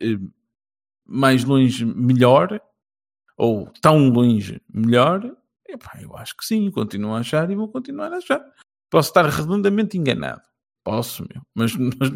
eh, 0.00 0.18
mais 1.06 1.44
longe 1.44 1.84
melhor 1.84 2.60
ou 3.36 3.66
tão 3.82 4.08
longe 4.08 4.60
melhor, 4.72 5.36
epá, 5.68 5.98
eu 6.00 6.16
acho 6.16 6.36
que 6.36 6.44
sim, 6.44 6.70
continuo 6.70 7.14
a 7.14 7.18
achar 7.20 7.50
e 7.50 7.54
vou 7.56 7.68
continuar 7.68 8.12
a 8.12 8.16
achar. 8.18 8.42
Posso 8.90 9.08
estar 9.10 9.26
redondamente 9.26 9.96
enganado. 9.98 10.42
Posso, 10.84 11.24
meu. 11.32 11.42
Mas, 11.54 11.74
mas, 11.98 12.10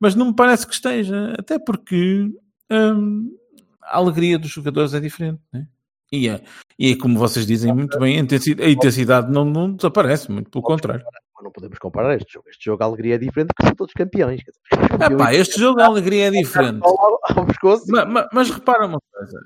mas 0.00 0.14
não 0.14 0.26
me 0.28 0.34
parece 0.36 0.66
que 0.66 0.74
esteja. 0.74 1.34
Até 1.38 1.58
porque 1.58 2.30
hum, 2.70 3.36
a 3.82 3.96
alegria 3.98 4.38
dos 4.38 4.50
jogadores 4.50 4.94
é 4.94 5.00
diferente, 5.00 5.40
né? 5.52 5.66
E 6.12 6.28
é, 6.28 6.42
e 6.78 6.90
é 6.92 6.96
como 6.96 7.18
vocês 7.18 7.46
dizem 7.46 7.72
muito 7.72 7.98
bem, 7.98 8.16
a 8.18 8.20
intensidade, 8.20 8.68
a 8.68 8.72
intensidade 8.72 9.32
não, 9.32 9.44
não 9.44 9.72
desaparece, 9.72 10.30
muito 10.30 10.50
pelo 10.50 10.62
contrário. 10.64 11.04
Mas 11.34 11.44
não 11.44 11.52
podemos 11.52 11.78
comparar 11.78 12.16
este 12.16 12.32
jogo. 12.32 12.48
Este 12.50 12.64
jogo 12.64 12.82
a 12.82 12.86
alegria 12.86 13.14
é 13.14 13.18
diferente 13.18 13.48
porque 13.54 13.66
são 13.68 13.74
todos 13.76 13.92
campeões. 13.94 14.40
Ah, 14.72 14.88
campeões 14.98 15.16
pá, 15.22 15.34
este 15.34 15.60
jogo 15.60 15.80
a 15.80 15.86
alegria 15.86 16.26
é 16.26 16.30
diferente. 16.42 16.80
ao, 16.82 17.20
ao 17.38 17.46
pescoço. 17.46 17.84
Ma- 17.90 18.04
ma- 18.04 18.28
Mas, 18.32 18.50
repara 18.50 18.86
uma 18.86 18.98
coisa: 19.12 19.40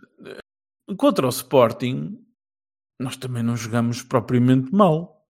contra 0.96 1.26
o 1.26 1.28
Sporting, 1.28 2.18
nós 2.98 3.16
também 3.16 3.42
não 3.42 3.56
jogamos 3.56 4.02
propriamente 4.02 4.72
mal. 4.74 5.22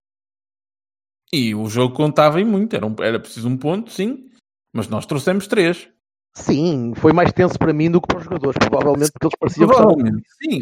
E 1.33 1.53
o 1.53 1.67
jogo 1.67 1.93
contava 1.95 2.39
em 2.39 2.45
muito, 2.45 2.75
era, 2.75 2.85
um- 2.85 2.95
era 3.01 3.19
preciso 3.19 3.49
um 3.49 3.57
ponto, 3.57 3.91
sim, 3.91 4.29
mas 4.73 4.87
nós 4.87 5.05
trouxemos 5.05 5.47
três. 5.47 5.89
Sim, 6.37 6.93
foi 6.95 7.13
mais 7.13 7.31
tenso 7.31 7.57
para 7.57 7.71
mim 7.71 7.89
do 7.89 8.01
que 8.01 8.07
para 8.07 8.17
os 8.17 8.23
jogadores, 8.25 8.57
provavelmente 8.59 9.11
porque 9.13 9.25
eles 9.27 9.37
pareciam 9.39 9.67
que 9.69 9.73
estavam- 9.73 9.95
sim, 10.41 10.59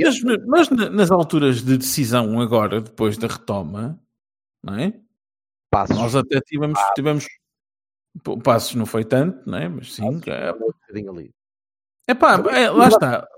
mas, 0.00 0.22
mas, 0.22 0.46
mas 0.46 0.70
na- 0.70 0.90
nas 0.90 1.10
alturas 1.10 1.62
de 1.62 1.76
decisão, 1.76 2.40
agora, 2.40 2.80
depois 2.80 3.18
da 3.18 3.26
retoma, 3.26 3.98
não 4.62 4.76
é? 4.76 4.94
passos. 5.70 5.96
Nós 5.98 6.14
até 6.14 6.40
tivemos, 6.40 6.78
tivemos 6.94 7.26
Passos 8.42 8.74
não 8.74 8.86
foi 8.86 9.04
tanto, 9.04 9.48
não 9.48 9.58
é? 9.58 9.68
Mas 9.68 9.94
sim, 9.94 10.20
é, 10.26 10.48
ali. 11.08 11.30
Epá, 12.08 12.34
é, 12.50 12.70
lá 12.70 12.88
está. 12.88 13.28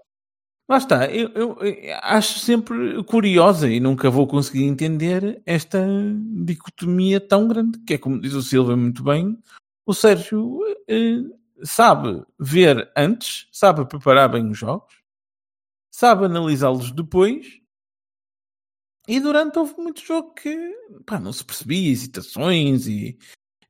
Lá 0.69 0.77
está. 0.79 1.07
Eu, 1.11 1.29
eu- 1.31 1.59
eu 1.61 1.97
acho 2.03 2.39
sempre 2.39 3.03
curiosa 3.05 3.69
e 3.69 3.81
nunca 3.81 4.09
vou 4.09 4.27
conseguir 4.27 4.65
entender 4.65 5.43
esta 5.45 5.85
dicotomia 6.45 7.21
tão 7.21 7.49
grande, 7.49 7.79
que 7.81 7.95
é 7.95 7.99
como 7.99 8.21
diz 8.21 8.33
o 8.33 8.43
Silva 8.43 8.77
muito 8.77 9.03
bem, 9.03 9.37
o 9.85 9.93
Sérgio 9.93 10.61
eh, 10.89 11.19
sabe 11.65 12.25
ver 12.39 12.91
antes, 12.97 13.49
sabe 13.53 13.85
preparar 13.87 14.31
bem 14.31 14.49
os 14.51 14.59
jogos, 14.59 14.95
sabe 15.91 16.25
analisá-los 16.27 16.91
depois, 16.93 17.61
e 19.09 19.19
durante 19.21 19.59
houve 19.59 19.75
muito 19.79 20.05
jogo 20.05 20.35
que 20.35 20.57
pá, 21.07 21.19
não 21.19 21.33
se 21.33 21.45
percebia, 21.45 21.91
hesitações 21.91 22.87
e, 22.87 23.19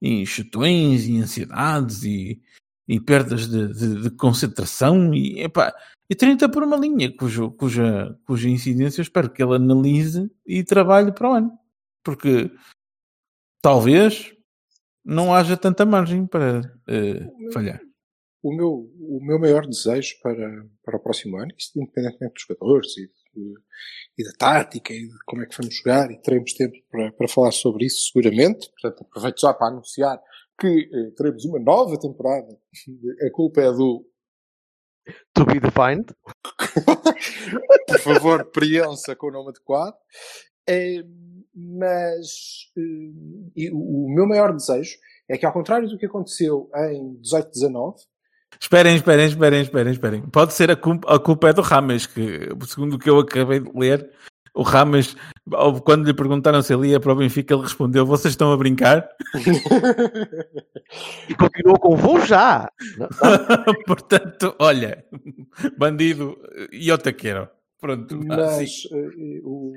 e 0.01 0.27
chutões 0.27 1.07
e 1.07 1.19
ansiedades 1.19 2.03
e, 2.05 2.43
e 2.87 3.01
perdas 3.01 3.49
de, 3.49 3.69
de- 3.73 4.03
de 4.03 4.11
concentração 4.17 5.15
e, 5.15 5.41
epá, 5.43 5.75
e 6.11 6.15
30 6.15 6.49
por 6.49 6.63
uma 6.65 6.77
linha, 6.77 7.15
cujo, 7.17 7.53
cuja, 7.53 8.19
cuja 8.27 8.49
incidência 8.49 9.01
eu 9.01 9.05
espero 9.05 9.31
que 9.31 9.43
ele 9.43 9.55
analise 9.55 10.31
e 10.45 10.65
trabalhe 10.65 11.13
para 11.13 11.31
o 11.31 11.35
ano. 11.35 11.59
Porque 12.05 12.51
talvez 13.63 14.35
não 15.05 15.33
haja 15.35 15.57
tanta 15.57 15.85
margem 15.87 16.27
para 16.27 16.61
eh, 16.89 17.27
falhar. 17.53 17.81
O 18.43 18.55
meu, 18.55 18.71
o 18.99 19.19
meu 19.23 19.39
maior 19.39 19.67
desejo 19.67 20.15
para, 20.23 20.65
para 20.83 20.97
o 20.97 21.01
próximo 21.03 21.37
ano, 21.39 21.53
isto 21.59 21.79
independentemente 21.79 22.35
dos 22.35 22.43
jogadores 22.49 22.97
e, 22.97 23.07
de- 23.07 23.55
e 24.19 24.25
da 24.25 24.33
tática 24.39 24.93
e 24.95 25.07
de 25.07 25.19
como 25.27 25.43
é 25.43 25.47
que 25.47 25.57
vamos 25.59 25.75
jogar, 25.77 26.11
e 26.11 26.21
teremos 26.23 26.53
tempo 26.55 26.75
para, 26.91 27.13
para 27.13 27.29
falar 27.29 27.53
sobre 27.53 27.85
isso 27.87 28.11
seguramente. 28.11 28.71
Portanto, 28.71 29.03
aproveito 29.07 29.41
já 29.41 29.53
para 29.53 29.69
anunciar 29.69 30.19
que 30.59 30.67
eh, 30.93 31.11
teremos 31.17 31.45
uma 31.45 31.59
nova 31.59 31.99
temporada. 31.99 32.49
A 33.27 33.31
culpa 33.33 33.61
é 33.61 33.71
do 33.73 34.07
To 35.35 35.45
be 35.47 35.59
defined. 35.61 36.07
por 37.89 37.99
favor, 38.01 38.45
preencha 38.51 39.17
com 39.17 39.29
o 39.29 39.33
nome 39.33 39.51
adequado. 39.51 39.97
Mas 41.55 42.71
e 43.57 43.71
o 43.71 44.11
o 44.11 44.15
meu 44.15 44.27
maior 44.27 44.53
desejo 44.53 44.97
é 45.29 45.39
que, 45.39 45.47
ao 45.47 45.53
contrário 45.53 45.89
do 45.89 45.99
que 45.99 46.07
aconteceu 46.07 46.69
em 46.75 47.21
18-19, 47.23 47.95
Esperem, 48.61 48.97
esperem, 48.97 49.27
esperem, 49.27 49.63
esperem, 49.63 49.93
esperem. 49.93 50.23
Pode 50.23 50.53
ser 50.53 50.71
a 50.71 50.77
culpa, 50.77 51.15
a 51.15 51.19
culpa 51.19 51.49
é 51.49 51.53
do 51.53 51.63
Rames, 51.63 52.07
que 52.07 52.49
segundo 52.67 52.95
o 52.95 52.99
que 52.99 53.09
eu 53.09 53.21
acabei 53.21 53.61
de 53.61 53.71
ler, 53.75 54.11
o 54.55 54.63
Rames, 54.63 55.17
quando 55.85 56.07
lhe 56.07 56.15
perguntaram 56.15 56.61
se 56.61 56.75
ele 56.75 56.89
ia 56.89 57.01
para 57.01 57.13
o 57.13 57.17
Benfica, 57.17 57.55
ele 57.55 57.63
respondeu: 57.63 58.05
Vocês 58.05 58.33
estão 58.33 58.53
a 58.53 58.57
brincar? 58.57 59.09
E 61.29 61.35
continuou 61.35 61.79
com 61.79 61.97
vou 61.97 62.21
já. 62.21 62.69
Portanto, 63.87 64.55
olha, 64.59 65.05
bandido, 65.79 66.37
e 66.73 66.89
eu 66.89 66.99
te 66.99 67.13
quero. 67.13 67.49
Pronto, 67.81 68.25
Mas 68.25 68.87
eh, 68.93 69.41
o, 69.43 69.73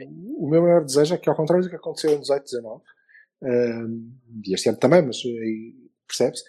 o 0.45 0.49
meu 0.49 0.61
maior 0.61 0.83
desejo 0.83 1.15
é 1.15 1.17
que, 1.17 1.29
ao 1.29 1.35
contrário 1.35 1.63
do 1.63 1.69
que 1.69 1.75
aconteceu 1.75 2.11
em 2.11 2.19
18, 2.19 2.43
19, 2.43 2.83
eh, 3.43 3.83
e 4.45 4.53
este 4.53 4.69
ano 4.69 4.77
também, 4.77 5.01
mas 5.01 5.17
aí 5.25 5.75
percebe-se, 6.05 6.43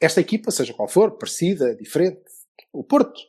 esta 0.00 0.20
equipa, 0.20 0.50
seja 0.50 0.74
qual 0.74 0.88
for, 0.88 1.16
parecida, 1.16 1.76
diferente, 1.76 2.22
o 2.72 2.82
Porto, 2.82 3.20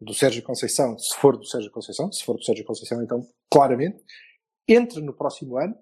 do 0.00 0.14
Sérgio 0.14 0.42
Conceição, 0.42 0.96
se 0.98 1.16
for 1.16 1.36
do 1.36 1.44
Sérgio 1.44 1.70
Conceição, 1.70 2.10
se 2.12 2.24
for 2.24 2.36
do 2.36 2.44
Sérgio 2.44 2.64
Conceição, 2.64 3.02
então, 3.02 3.26
claramente, 3.50 4.02
entra 4.68 5.00
no 5.00 5.12
próximo 5.12 5.58
ano 5.58 5.76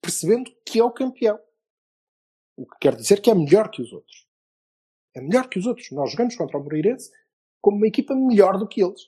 percebendo 0.00 0.50
que 0.64 0.78
é 0.78 0.84
o 0.84 0.90
campeão. 0.90 1.38
O 2.56 2.66
que 2.66 2.78
quer 2.80 2.96
dizer 2.96 3.20
que 3.20 3.30
é 3.30 3.34
melhor 3.34 3.70
que 3.70 3.82
os 3.82 3.92
outros. 3.92 4.26
É 5.14 5.20
melhor 5.20 5.48
que 5.48 5.58
os 5.58 5.66
outros. 5.66 5.90
Nós 5.90 6.10
jogamos 6.10 6.36
contra 6.36 6.58
o 6.58 6.62
Moreirense 6.62 7.10
como 7.60 7.76
uma 7.76 7.86
equipa 7.86 8.14
melhor 8.14 8.58
do 8.58 8.66
que 8.68 8.82
eles. 8.82 9.02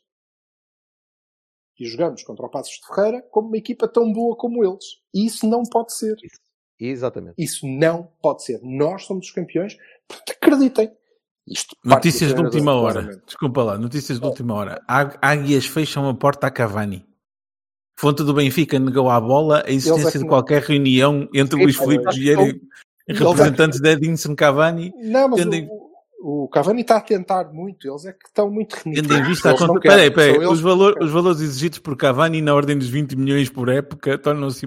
E 1.78 1.86
jogamos 1.86 2.22
contra 2.22 2.44
o 2.46 2.50
Passos 2.50 2.74
de 2.74 2.86
Ferreira 2.86 3.22
como 3.30 3.48
uma 3.48 3.56
equipa 3.56 3.88
tão 3.88 4.12
boa 4.12 4.36
como 4.36 4.64
eles. 4.64 4.84
E 5.14 5.24
isso 5.26 5.48
não 5.48 5.62
pode 5.62 5.94
ser. 5.94 6.14
Exatamente. 6.78 7.34
Isso 7.38 7.66
não 7.66 8.12
pode 8.22 8.44
ser. 8.44 8.60
Nós 8.62 9.04
somos 9.04 9.26
os 9.26 9.32
campeões. 9.32 9.76
Portanto, 10.06 10.30
acreditem. 10.30 10.92
Isto 11.46 11.74
Notícias 11.84 12.30
do 12.32 12.36
de 12.36 12.42
última 12.42 12.74
hora. 12.74 13.00
claramente. 13.00 13.26
Desculpa 13.26 13.62
lá, 13.62 13.78
notícias 13.78 14.20
de 14.20 14.26
última 14.26 14.54
hora. 14.54 14.82
Águias 14.86 15.66
fecham 15.66 16.08
a 16.08 16.14
porta 16.14 16.46
a 16.46 16.50
Cavani. 16.50 17.06
Fonte 17.98 18.22
do 18.22 18.32
Benfica 18.32 18.78
negou 18.78 19.10
à 19.10 19.20
bola 19.20 19.62
a 19.66 19.70
existência 19.70 20.08
é 20.08 20.12
que 20.12 20.18
de 20.18 20.24
não- 20.24 20.28
qualquer 20.30 20.62
reunião 20.62 21.28
entre 21.34 21.56
Sim, 21.58 21.64
Luís 21.64 21.76
pá, 21.76 21.84
Filipe 21.84 22.04
que 22.10 22.18
Vieira 22.18 22.42
e 22.42 22.48
Eles 23.08 23.20
é 23.20 23.24
representantes 23.24 23.80
de 23.80 23.88
Edinson 23.90 24.34
Cavani, 24.36 24.92
Não, 24.96 25.28
mas 25.28 25.40
Tendo 25.40 25.54
em- 25.54 25.66
o, 25.68 25.79
o 26.22 26.48
Cavani 26.48 26.82
está 26.82 26.98
a 26.98 27.00
tentar 27.00 27.52
muito. 27.52 27.88
Eles 27.88 28.04
é 28.04 28.12
que 28.12 28.26
estão 28.26 28.50
muito 28.50 28.74
remitidos. 28.74 29.08
tendo 29.08 29.20
em 29.24 29.26
vista 29.28 29.50
a 29.50 29.56
conta. 29.58 29.80
querem, 29.80 29.96
Peraí, 29.96 30.10
peraí, 30.10 30.32
são 30.34 30.42
eles 30.42 30.52
os, 30.52 30.60
valor- 30.60 31.10
valores 31.10 31.40
exigidos 31.40 31.78
por 31.78 31.96
Cavani 31.96 32.42
na 32.42 32.54
ordem 32.54 32.76
dos 32.78 32.88
20 32.88 33.16
milhões 33.16 33.48
por 33.48 33.68
época 33.68 34.18
tornam-se 34.18 34.66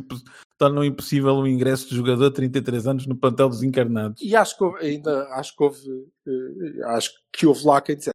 tornam 0.58 0.84
impossível 0.84 1.36
o 1.36 1.48
ingresso 1.48 1.90
de 1.90 1.96
jogador 1.96 2.30
de 2.30 2.36
33 2.36 2.88
anos 2.88 3.08
no 3.08 3.16
plantel 3.16 3.50
dos 3.50 3.62
encarnados. 3.64 4.22
E 4.22 4.36
acho 4.36 4.58
que 4.58 4.64
houve, 4.64 4.86
ainda 4.86 5.28
acho 5.34 5.56
que 5.56 5.64
houve, 5.64 5.80
eh, 6.28 6.84
acho 6.96 7.12
que 7.32 7.46
houve 7.46 7.66
lá 7.66 7.82
quem 7.82 7.96
dissesse, 7.98 8.14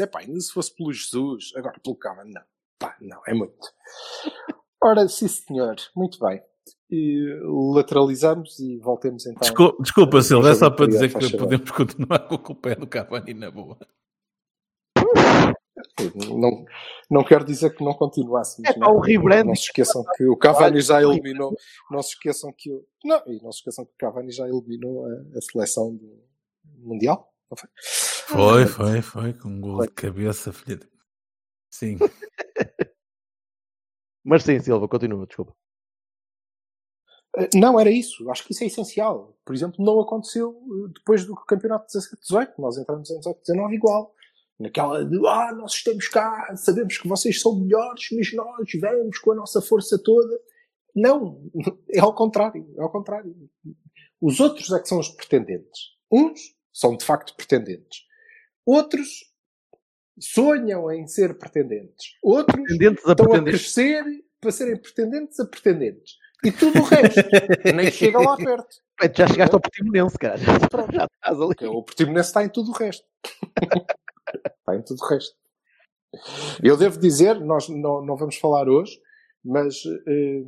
é 0.00 0.06
pá, 0.06 0.20
ainda 0.20 0.40
se 0.40 0.52
fosse 0.52 0.74
pelo 0.74 0.92
Jesus, 0.92 1.52
agora 1.56 1.78
pelo 1.82 1.96
Cavani, 1.96 2.32
não. 2.32 2.42
Pá, 2.78 2.96
não, 3.00 3.20
é 3.26 3.32
muito. 3.34 3.54
Ora, 4.82 5.06
sim 5.08 5.28
senhor, 5.28 5.76
muito 5.94 6.18
bem. 6.18 6.42
E 6.94 7.40
lateralizamos 7.74 8.60
e 8.60 8.78
voltemos 8.78 9.26
então. 9.26 9.40
Desculpa, 9.40 9.82
desculpa 9.82 10.22
Silva, 10.22 10.50
é 10.50 10.54
só 10.54 10.70
para 10.70 10.86
dizer 10.86 11.12
que 11.12 11.20
favor. 11.28 11.38
podemos 11.40 11.70
continuar 11.72 12.20
com 12.20 12.36
o 12.36 12.38
culpa 12.38 12.76
do 12.76 12.86
Cavani 12.86 13.34
na 13.34 13.50
boa. 13.50 13.76
Não, 16.28 16.64
não 17.10 17.24
quero 17.24 17.44
dizer 17.44 17.74
que 17.74 17.82
não 17.84 17.94
continuássemos. 17.94 18.70
É 18.70 18.78
não, 18.78 18.94
o 18.96 19.00
rebranding. 19.00 19.48
não 19.48 19.56
se 19.56 19.64
esqueçam 19.64 20.04
que 20.16 20.24
o 20.24 20.36
Cavani 20.36 20.80
já 20.80 21.02
eliminou. 21.02 21.56
Não 21.90 22.00
se 22.00 22.10
esqueçam 22.10 22.52
que 22.56 22.70
o, 22.70 22.86
não, 23.04 23.20
e 23.26 23.42
não 23.42 23.50
se 23.50 23.58
esqueçam 23.58 23.84
que 23.84 23.92
o 23.92 23.96
Cavani 23.98 24.30
já 24.30 24.46
eliminou 24.48 25.04
a, 25.04 25.36
a 25.36 25.40
seleção 25.40 25.96
do 25.96 26.22
Mundial. 26.78 27.28
Não 27.50 27.56
foi? 27.56 27.68
Foi, 27.76 28.66
foi, 28.66 29.02
foi, 29.02 29.32
com 29.34 29.48
um 29.48 29.60
gol 29.60 29.82
de 29.82 29.88
cabeça, 29.88 30.52
filha. 30.52 30.88
Sim. 31.70 31.98
Mas 34.22 34.44
sim, 34.44 34.60
Silva, 34.60 34.86
continua, 34.86 35.26
desculpa. 35.26 35.54
Não, 37.54 37.78
era 37.78 37.90
isso. 37.90 38.28
Acho 38.30 38.44
que 38.44 38.52
isso 38.52 38.64
é 38.64 38.66
essencial. 38.66 39.36
Por 39.44 39.54
exemplo, 39.54 39.84
não 39.84 40.00
aconteceu 40.00 40.56
eh, 40.56 40.92
depois 40.94 41.24
do 41.24 41.34
campeonato 41.34 41.86
17-18. 41.86 42.52
Nós 42.58 42.78
entramos 42.78 43.10
em 43.10 43.18
18-19 43.20 43.72
igual. 43.72 44.14
Naquela 44.58 45.04
de, 45.04 45.16
ah, 45.26 45.52
nós 45.52 45.72
estamos 45.72 46.06
cá, 46.08 46.54
sabemos 46.56 46.96
que 46.96 47.08
vocês 47.08 47.40
são 47.40 47.58
melhores, 47.58 48.06
mas 48.12 48.32
nós 48.34 48.68
vamos 48.80 49.18
com 49.18 49.32
a 49.32 49.34
nossa 49.34 49.60
força 49.60 50.00
toda. 50.02 50.40
Não, 50.94 51.42
é 51.92 51.98
ao 51.98 52.14
contrário, 52.14 52.72
é 52.78 52.82
ao 52.82 52.90
contrário. 52.90 53.34
Os 54.20 54.38
outros 54.38 54.70
é 54.70 54.78
que 54.78 54.88
são 54.88 55.00
os 55.00 55.08
pretendentes. 55.08 55.94
Uns 56.10 56.54
são 56.72 56.96
de 56.96 57.04
facto 57.04 57.34
pretendentes. 57.36 58.04
Outros 58.64 59.24
sonham 60.20 60.90
em 60.90 61.06
ser 61.08 61.36
pretendentes. 61.36 62.16
Outros 62.22 62.62
Pretendentes 62.62 63.04
a 63.06 63.12
estão 63.12 63.32
a 63.34 63.42
crescer 63.42 64.04
para 64.40 64.52
serem 64.52 64.76
pretendentes 64.76 65.40
a 65.40 65.46
pretendentes. 65.46 66.16
E 66.44 66.52
tudo 66.52 66.80
o 66.80 66.82
resto 66.84 67.20
nem 67.74 67.90
chega 67.90 68.18
lá 68.20 68.36
perto. 68.36 68.76
Já 69.16 69.26
chegaste 69.26 69.54
ao 69.54 69.60
Portimonense, 69.60 70.18
cara. 70.18 70.36
Já 70.38 70.54
estás 71.06 71.40
ali. 71.40 71.68
O 71.68 71.82
Portimonense 71.82 72.28
está 72.28 72.44
em 72.44 72.48
tudo 72.48 72.70
o 72.70 72.74
resto. 72.74 73.04
está 74.60 74.76
em 74.76 74.82
tudo 74.82 75.02
o 75.02 75.06
resto. 75.06 75.34
Eu 76.62 76.76
devo 76.76 76.98
dizer, 76.98 77.40
nós 77.40 77.68
não, 77.68 78.04
não 78.04 78.16
vamos 78.16 78.36
falar 78.36 78.68
hoje, 78.68 79.00
mas 79.44 79.82
eh, 80.06 80.42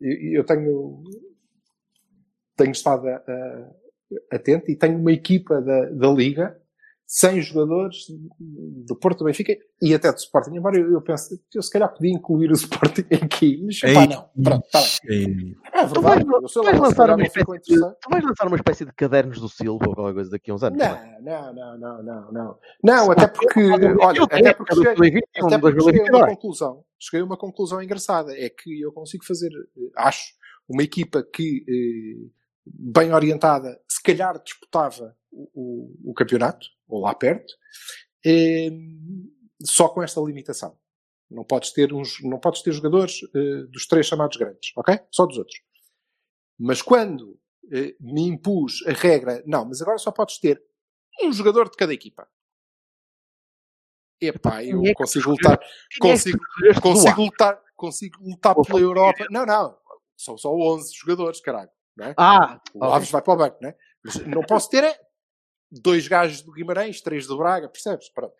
eu 0.00 0.32
eu 0.40 0.44
tenho, 0.44 1.02
tenho 2.56 2.72
estado 2.72 3.08
a- 3.08 3.22
a- 3.26 3.70
atento 4.36 4.70
e 4.70 4.76
tenho 4.76 4.98
uma 4.98 5.12
equipa 5.12 5.60
da, 5.62 5.86
da 5.86 6.08
Liga, 6.08 6.59
100 7.12 7.42
jogadores 7.42 8.04
do 8.38 8.94
Porto, 8.94 9.18
do 9.18 9.24
Benfica 9.24 9.52
e 9.82 9.92
até 9.92 10.12
do 10.12 10.16
Sporting. 10.18 10.54
Embora 10.54 10.78
eu, 10.78 10.92
eu 10.92 11.02
penso 11.02 11.36
que 11.50 11.58
eu 11.58 11.62
se 11.62 11.68
calhar 11.68 11.92
podia 11.92 12.12
incluir 12.12 12.50
o 12.50 12.54
Sporting 12.54 13.04
aqui, 13.20 13.60
mas 13.66 13.80
pá, 13.80 14.06
não. 14.06 14.30
Pronto, 14.40 14.68
tá 14.70 14.80
bem. 15.08 15.18
Ei, 15.18 15.56
É 15.74 15.86
Tu 15.88 16.00
vais, 16.00 16.22
verdade. 16.22 16.52
Tu 16.52 16.62
vais 16.62 16.78
lançar 16.78 17.10
uma 17.10 17.22
espécie 17.24 17.60
de, 17.62 17.80
tu 17.80 18.10
vais 18.10 18.24
lançar 18.24 18.46
uma 18.46 18.54
espécie 18.56 18.84
de 18.84 18.92
cadernos 18.92 19.40
do 19.40 19.48
Silva 19.48 19.88
ou 19.88 19.94
qualquer 19.96 20.14
coisa 20.14 20.30
daqui 20.30 20.52
a 20.52 20.54
uns 20.54 20.62
anos. 20.62 20.78
não 20.78 20.86
é? 20.86 21.18
Não, 21.20 21.52
não, 21.52 21.78
não, 21.80 22.02
não, 22.04 22.32
não. 22.32 22.58
Não, 22.84 23.10
até 23.10 23.26
porque, 23.26 23.60
olha, 23.60 24.22
até 24.22 24.54
porque 24.54 24.74
cheguei, 24.76 24.94
2021, 24.94 25.46
até 25.46 25.58
porque 25.58 25.80
cheguei 25.80 26.00
a 26.00 26.04
uma 26.04 26.10
2022. 26.10 26.26
conclusão. 26.28 26.84
Cheguei 26.96 27.22
a 27.22 27.24
uma 27.24 27.36
conclusão 27.36 27.82
engraçada. 27.82 28.32
É 28.38 28.48
que 28.48 28.80
eu 28.80 28.92
consigo 28.92 29.24
fazer, 29.24 29.48
eh, 29.48 29.80
acho, 29.96 30.26
uma 30.68 30.84
equipa 30.84 31.24
que, 31.24 31.64
eh, 31.68 32.30
bem 32.64 33.12
orientada, 33.12 33.80
se 34.00 34.02
calhar 34.02 34.42
disputava 34.42 35.14
o, 35.30 35.50
o- 36.04 36.10
o 36.10 36.14
campeonato, 36.14 36.66
ou 36.88 37.02
lá 37.02 37.14
perto, 37.14 37.52
eh, 38.24 38.70
só 39.62 39.88
com 39.90 40.02
esta 40.02 40.18
limitação. 40.22 40.78
Não 41.30 41.44
podes 41.44 41.70
ter, 41.72 41.92
uns, 41.92 42.18
não 42.22 42.40
podes 42.40 42.62
ter 42.62 42.72
jogadores 42.72 43.20
eh, 43.34 43.64
dos 43.70 43.86
três 43.86 44.06
chamados 44.06 44.38
grandes, 44.38 44.72
ok? 44.74 44.98
Só 45.12 45.26
dos 45.26 45.36
outros. 45.36 45.60
Mas 46.58 46.80
quando 46.80 47.38
eh, 47.70 47.94
me 48.00 48.22
impus 48.22 48.82
a 48.86 48.92
regra, 48.92 49.42
não, 49.46 49.66
mas 49.66 49.82
agora 49.82 49.98
só 49.98 50.10
podes 50.10 50.38
ter 50.38 50.62
um 51.22 51.30
jogador 51.32 51.68
de 51.70 51.76
cada 51.76 51.92
equipa. 51.92 52.26
Epá, 54.18 54.64
eu 54.64 54.84
é 54.86 54.94
consigo 54.94 55.30
lutar, 55.30 55.58
é 55.60 55.98
consigo, 56.00 56.38
do 56.38 56.80
consigo 56.80 57.22
lutar, 57.22 57.62
consigo 57.76 58.22
lutar 58.22 58.54
pela 58.54 58.80
Europa. 58.80 59.26
Não, 59.30 59.44
não, 59.46 59.78
são 60.16 60.36
só 60.38 60.52
11 60.54 60.94
jogadores, 60.94 61.40
caralho. 61.40 61.70
É? 62.00 62.14
Ah, 62.16 62.60
O. 62.74 62.82
Alves 62.84 63.10
vai 63.10 63.20
para 63.20 63.32
o 63.34 63.36
banco, 63.36 63.58
né? 63.60 63.74
Mas 64.04 64.16
não 64.26 64.42
posso 64.42 64.70
ter 64.70 64.84
é, 64.84 64.98
dois 65.70 66.08
gajos 66.08 66.42
do 66.42 66.52
Guimarães, 66.52 67.00
três 67.00 67.26
do 67.26 67.36
Braga, 67.36 67.68
percebes? 67.68 68.08
Pronto. 68.08 68.34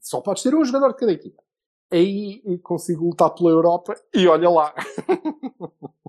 Só 0.00 0.20
podes 0.20 0.42
ter 0.42 0.54
um 0.54 0.64
jogador 0.64 0.92
de 0.92 0.98
cada 0.98 1.12
equipa. 1.12 1.42
Aí 1.90 2.42
consigo 2.62 3.06
lutar 3.06 3.30
pela 3.30 3.50
Europa 3.50 3.94
e 4.12 4.26
olha 4.26 4.50
lá. 4.50 4.74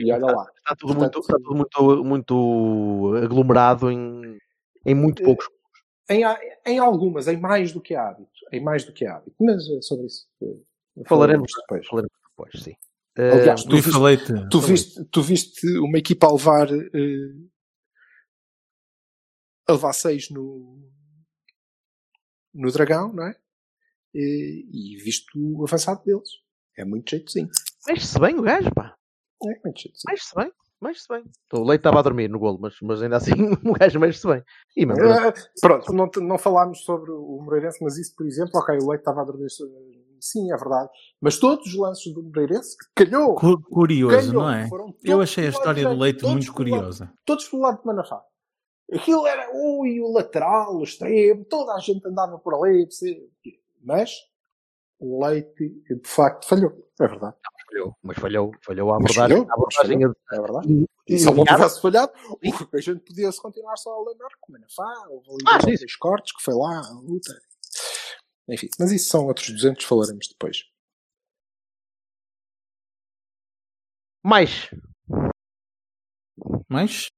e 0.00 0.12
olha 0.12 0.26
lá. 0.26 0.46
está 0.58 0.74
tudo, 0.76 0.94
Portanto, 0.94 1.14
muito, 1.14 1.20
está 1.20 1.36
tudo 1.38 1.54
muito, 1.54 2.04
muito 2.04 3.14
aglomerado 3.22 3.90
em, 3.90 4.38
em 4.84 4.94
muito 4.94 5.22
poucos. 5.22 5.48
Em, 6.08 6.22
em 6.64 6.78
algumas, 6.78 7.26
em 7.28 7.36
mais 7.36 7.72
do 7.72 7.80
que 7.80 7.94
hábito. 7.94 8.30
Em 8.52 8.60
mais 8.60 8.84
do 8.84 8.92
que 8.92 9.06
hábito. 9.06 9.34
Mas 9.40 9.68
eh, 9.68 9.82
sobre 9.82 10.06
isso 10.06 10.26
eh, 10.42 10.56
Falaremos, 11.06 11.52
depois. 11.60 11.86
falaremos 11.86 12.16
depois, 12.30 12.62
sim. 12.62 12.76
Aliás, 13.18 13.64
tu 13.64 13.76
viste, 13.76 14.48
tu, 14.50 14.60
viste, 14.60 15.04
tu 15.06 15.22
viste 15.22 15.78
uma 15.78 15.98
equipa 15.98 16.26
a 16.26 16.32
levar, 16.32 16.68
eh, 16.70 17.32
a 19.68 19.72
levar 19.72 19.92
seis 19.92 20.28
no, 20.30 20.78
no 22.54 22.70
Dragão, 22.70 23.12
não 23.12 23.26
é? 23.26 23.34
E, 24.14 24.66
e 24.94 24.96
viste 25.02 25.26
o 25.38 25.64
avançado 25.66 26.02
deles. 26.04 26.28
É 26.78 26.84
muito 26.84 27.10
jeitozinho. 27.10 27.48
mexe-se 27.86 28.18
bem 28.18 28.38
o 28.38 28.42
gajo, 28.42 28.70
pá. 28.74 28.94
É 29.42 29.60
muito 29.64 29.80
jeitozinho. 29.80 30.10
Mexe-se 30.10 30.34
bem. 30.34 30.52
Mexe-se 30.82 31.08
bem. 31.08 31.24
O 31.54 31.64
Leite 31.64 31.80
estava 31.80 32.00
a 32.00 32.02
dormir 32.02 32.28
no 32.28 32.38
golo, 32.38 32.58
mas, 32.60 32.74
mas 32.82 33.00
ainda 33.00 33.16
assim 33.16 33.32
o 33.64 33.72
gajo 33.72 33.98
mexe-se 33.98 34.26
bem. 34.26 34.42
E 34.76 34.84
mesmo, 34.84 35.02
Eh, 35.04 35.32
pronto, 35.60 35.90
não, 35.92 36.10
não 36.22 36.36
falámos 36.38 36.84
sobre 36.84 37.10
o 37.10 37.40
Moreirense, 37.42 37.82
mas 37.82 37.96
isso, 37.96 38.14
por 38.14 38.26
exemplo, 38.26 38.52
ok, 38.60 38.76
o 38.76 38.90
Leite 38.90 39.00
estava 39.00 39.22
a 39.22 39.24
dormir. 39.24 39.46
Sim, 40.30 40.52
é 40.52 40.56
verdade. 40.56 40.90
Mas 41.20 41.38
todos 41.38 41.66
os 41.66 41.74
lances 41.76 42.12
do 42.12 42.22
Moreirense 42.22 42.76
que 42.76 43.04
calhou. 43.04 43.34
Cu- 43.36 43.60
Curioso, 43.62 44.16
calhou, 44.16 44.32
não 44.42 44.50
é? 44.50 44.68
Eu 45.04 45.20
achei 45.20 45.46
a 45.46 45.50
história 45.50 45.88
do 45.88 45.94
Leite 45.98 46.20
todos 46.20 46.32
muito 46.34 46.54
pelo 46.54 46.68
lado- 46.70 46.78
curiosa. 46.80 47.12
todos 47.24 47.48
pelo 47.48 47.62
lado 47.62 47.80
de 47.80 47.86
Manafá. 47.86 48.22
Aquilo 48.92 49.26
era, 49.26 49.50
ui, 49.52 50.00
o 50.00 50.12
lateral, 50.12 50.76
o 50.76 50.82
extremo, 50.84 51.44
toda 51.44 51.74
a 51.74 51.78
gente 51.80 52.06
andava 52.06 52.38
por 52.38 52.54
ali, 52.54 52.88
mas 53.82 54.10
o 54.98 55.24
Leite, 55.24 55.68
de 55.88 56.00
facto, 56.08 56.46
falhou. 56.48 56.72
É 57.00 57.06
verdade. 57.06 57.36
falhou. 57.68 57.94
Mas 58.02 58.16
falhou, 58.18 58.52
falhou 58.64 58.90
a 58.94 58.98
Mas 59.00 59.10
abordagem. 59.10 59.36
falhou, 59.38 59.50
a 59.50 59.54
abordagem 59.54 59.98
mas 59.98 60.38
É 60.38 60.40
verdade. 60.40 60.72
e- 60.72 60.86
E 61.14 61.18
se 61.18 61.28
ele 61.28 61.36
não 61.36 61.44
tivesse 61.44 61.80
falhado, 61.82 62.12
a 62.72 62.80
gente 62.80 63.00
podia-se 63.00 63.40
continuar 63.42 63.76
só 63.76 63.90
a 63.92 64.08
lembrar 64.08 64.28
que 64.28 64.48
o 64.48 64.52
Manafá, 64.52 65.08
houve 65.10 65.28
ali 65.30 65.38
Ah, 65.46 65.58
dois 65.58 65.96
cortes, 65.96 66.32
que 66.34 66.42
foi 66.42 66.54
lá, 66.54 66.78
a 66.80 67.00
luta. 67.00 67.32
Enfim, 68.48 68.68
mas 68.78 68.92
isso 68.92 69.08
são 69.10 69.26
outros 69.26 69.50
200, 69.50 69.84
falaremos 69.84 70.28
depois. 70.28 70.64
Mais. 74.22 74.70
Mas 76.68 77.08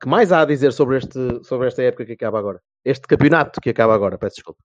que 0.00 0.08
mais 0.08 0.32
há 0.32 0.40
a 0.40 0.46
dizer 0.46 0.72
sobre, 0.72 0.96
este, 0.96 1.44
sobre 1.44 1.68
esta 1.68 1.82
época 1.82 2.06
que 2.06 2.14
acaba 2.14 2.38
agora? 2.38 2.62
Este 2.84 3.06
campeonato 3.06 3.60
que 3.60 3.70
acaba 3.70 3.94
agora, 3.94 4.18
peço 4.18 4.36
desculpa. 4.36 4.62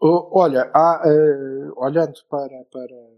Olha, 0.00 0.70
há, 0.74 1.02
eh, 1.06 1.72
olhando 1.76 2.20
para, 2.28 2.64
para, 2.70 3.10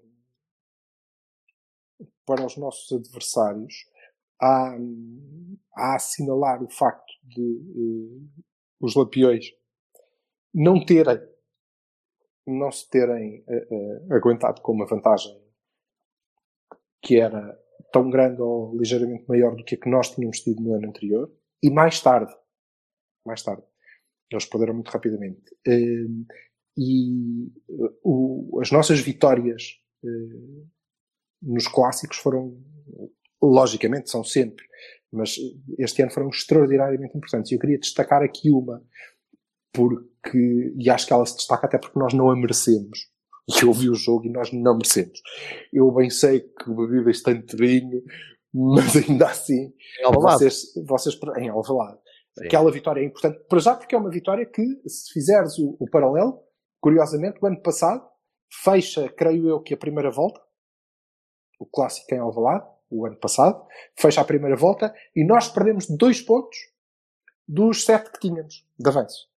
para 2.25 2.47
os 2.47 2.57
nossos 2.57 2.91
adversários, 2.93 3.75
há, 4.41 4.77
há 5.77 5.93
a 5.93 5.97
assinalar 5.97 6.62
o 6.62 6.70
facto 6.70 7.12
de 7.25 7.43
eh, 7.43 8.45
os 8.81 8.95
Lampiões 8.95 9.47
não 10.55 10.84
terem, 10.84 11.20
não 12.46 12.70
se 12.70 12.88
terem 12.88 13.44
eh, 13.48 13.68
eh, 13.70 14.14
aguentado 14.14 14.61
com 14.62 14.72
uma 14.72 14.86
vantagem 14.86 15.42
que 17.02 17.20
era 17.20 17.59
tão 17.92 18.09
grande 18.09 18.40
ou 18.40 18.76
ligeiramente 18.76 19.24
maior 19.28 19.55
do 19.55 19.64
que 19.64 19.74
a 19.74 19.78
que 19.78 19.90
nós 19.90 20.11
tínhamos 20.11 20.40
tido 20.40 20.62
no 20.62 20.74
ano 20.74 20.88
anterior, 20.88 21.30
e 21.62 21.70
mais 21.70 22.00
tarde, 22.00 22.34
mais 23.26 23.42
tarde, 23.42 23.62
eles 24.30 24.46
perderam 24.46 24.74
muito 24.74 24.90
rapidamente. 24.90 25.42
Eh, 25.66 26.07
e 26.76 27.46
uh, 27.68 27.98
o, 28.02 28.61
as 28.61 28.72
nossas 28.72 28.98
vitórias 29.00 29.80
uh, 30.02 30.68
nos 31.40 31.68
clássicos 31.68 32.16
foram, 32.16 32.61
logicamente, 33.40 34.11
são 34.11 34.24
sempre, 34.24 34.64
mas 35.12 35.36
este 35.78 36.02
ano 36.02 36.11
foram 36.11 36.28
extraordinariamente 36.28 37.16
importantes. 37.16 37.52
E 37.52 37.55
eu 37.55 37.61
queria 37.61 37.78
destacar 37.78 38.22
aqui 38.22 38.50
uma, 38.50 38.84
porque, 39.75 40.72
e 40.79 40.89
acho 40.89 41.07
que 41.07 41.12
ela 41.12 41.27
se 41.27 41.37
destaca 41.37 41.66
até 41.66 41.77
porque 41.77 41.99
nós 41.99 42.14
não 42.14 42.31
a 42.31 42.37
merecemos. 42.37 43.11
E 43.49 43.53
eu 43.66 43.72
vi 43.72 43.91
o 43.91 43.95
jogo 43.95 44.27
e 44.27 44.31
nós 44.31 44.53
não 44.53 44.75
merecemos. 44.75 45.20
Eu 45.72 45.91
bem 45.93 46.09
sei 46.09 46.41
que 46.41 46.70
bebi 46.70 47.05
bastante 47.05 47.57
vinho, 47.57 48.03
mas 48.55 48.95
ainda 48.97 49.27
assim, 49.27 49.75
Em 50.01 50.12
vocês, 50.12 50.72
vocês, 50.87 51.18
em 51.39 51.49
Alvalade, 51.49 51.99
aquela 52.39 52.70
vitória 52.70 53.01
é 53.01 53.05
importante, 53.05 53.45
para 53.49 53.59
já 53.59 53.75
porque 53.75 53.95
é 53.95 53.99
uma 53.99 54.11
vitória 54.11 54.47
que, 54.47 54.64
se 54.89 55.12
fizeres 55.12 55.59
o, 55.59 55.77
o 55.81 55.91
paralelo, 55.91 56.41
curiosamente, 56.81 57.39
o 57.43 57.47
ano 57.47 57.61
passado, 57.61 58.07
fecha, 58.62 59.09
creio 59.09 59.49
eu, 59.49 59.61
que 59.61 59.75
a 59.75 59.77
primeira 59.77 60.11
volta, 60.11 60.41
o 61.59 61.66
clássico 61.66 62.14
em 62.14 62.18
Alvalade, 62.18 62.66
o 62.91 63.05
ano 63.05 63.16
passado, 63.16 63.66
fecha 63.99 64.20
a 64.20 64.25
primeira 64.25 64.57
volta 64.57 64.95
e 65.16 65.27
nós 65.27 65.49
perdemos 65.49 65.87
dois 65.89 66.20
pontos 66.20 66.57
dos 67.47 67.85
sete 67.85 68.11
que 68.12 68.20
tínhamos 68.20 68.66
de 68.79 68.89
avanço. 68.89 69.34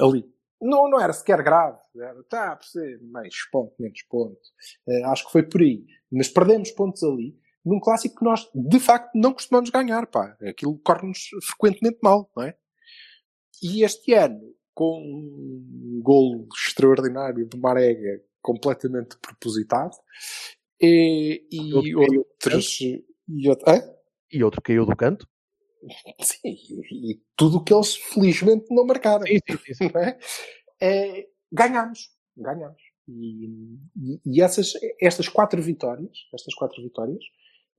Ali. 0.00 0.24
Não, 0.60 0.88
não 0.88 1.00
era 1.00 1.12
sequer 1.12 1.42
grave. 1.42 1.78
Era, 1.96 2.22
tá, 2.24 2.56
por 2.56 2.64
ser 2.64 3.00
mais 3.02 3.34
ponto, 3.50 3.74
menos 3.78 4.02
ponto. 4.08 4.38
Eh, 4.88 5.02
acho 5.04 5.26
que 5.26 5.32
foi 5.32 5.42
por 5.42 5.60
aí. 5.60 5.84
Mas 6.10 6.28
perdemos 6.28 6.70
pontos 6.70 7.02
ali 7.02 7.36
num 7.64 7.80
clássico 7.80 8.16
que 8.16 8.24
nós, 8.24 8.48
de 8.54 8.80
facto, 8.80 9.10
não 9.14 9.32
costumamos 9.32 9.70
ganhar, 9.70 10.06
pá. 10.06 10.36
Aquilo 10.42 10.78
corre-nos 10.78 11.28
frequentemente 11.44 11.98
mal, 12.02 12.30
não 12.36 12.44
é? 12.44 12.56
E 13.62 13.84
este 13.84 14.14
ano, 14.14 14.40
com 14.74 15.00
um 15.00 16.00
golo 16.02 16.48
extraordinário 16.54 17.46
de 17.46 17.56
Marega, 17.58 18.20
completamente 18.40 19.16
propositado, 19.18 19.96
e, 20.80 21.46
e 21.52 21.72
Outro 21.74 22.00
caiu. 22.00 22.18
outros... 22.20 22.80
E 22.80 23.48
outro? 23.48 23.66
E 24.32 24.42
outro 24.44 24.60
caiu 24.62 24.84
do 24.84 24.96
canto. 24.96 25.28
Sim, 26.20 26.56
e, 26.90 27.20
tudo 27.36 27.58
o 27.58 27.64
que 27.64 27.74
eles 27.74 27.96
felizmente 27.96 28.66
não 28.70 28.86
marcaram. 28.86 29.26
Sim, 29.26 29.38
sim, 29.64 29.74
sim, 29.74 29.90
é? 29.96 30.18
É, 30.80 31.26
ganhamos. 31.50 32.10
Ganhamos. 32.36 32.80
E, 33.08 33.46
e- 33.96 34.20
e 34.24 34.40
essas, 34.42 34.72
estas 35.00 35.28
quatro 35.28 35.60
vitórias, 35.60 36.10
estas 36.32 36.54
quatro 36.54 36.80
vitórias, 36.82 37.22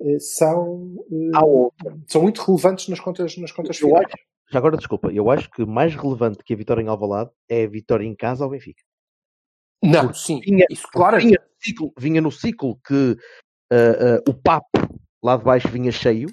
eh, 0.01 0.19
são, 0.19 0.95
eh, 1.11 1.93
são 2.07 2.21
muito 2.21 2.41
relevantes 2.41 2.87
nas 2.89 2.99
contas, 2.99 3.37
nas 3.37 3.51
contas 3.51 3.79
Eu 3.79 3.87
finais. 3.87 4.05
acho, 4.07 4.23
já 4.51 4.59
agora 4.59 4.77
desculpa, 4.77 5.11
eu 5.11 5.29
acho 5.31 5.49
que 5.49 5.65
mais 5.65 5.95
relevante 5.95 6.43
que 6.43 6.53
a 6.53 6.57
vitória 6.57 6.81
em 6.81 6.87
Alvalade 6.87 7.31
é 7.49 7.63
a 7.63 7.69
vitória 7.69 8.05
em 8.05 8.15
casa 8.15 8.43
ao 8.43 8.49
Benfica. 8.49 8.83
Não, 9.81 10.13
sim, 10.13 10.39
Vinha, 10.41 10.65
isso 10.69 10.87
claro. 10.91 11.17
vinha, 11.17 11.37
no 11.39 11.63
ciclo, 11.63 11.93
vinha 11.97 12.21
no 12.21 12.31
ciclo 12.31 12.79
que 12.85 13.17
ah, 13.71 14.17
ah, 14.17 14.29
o 14.29 14.33
papo 14.33 14.69
lá 15.21 15.35
de 15.35 15.43
baixo 15.43 15.67
vinha 15.69 15.91
cheio 15.91 16.29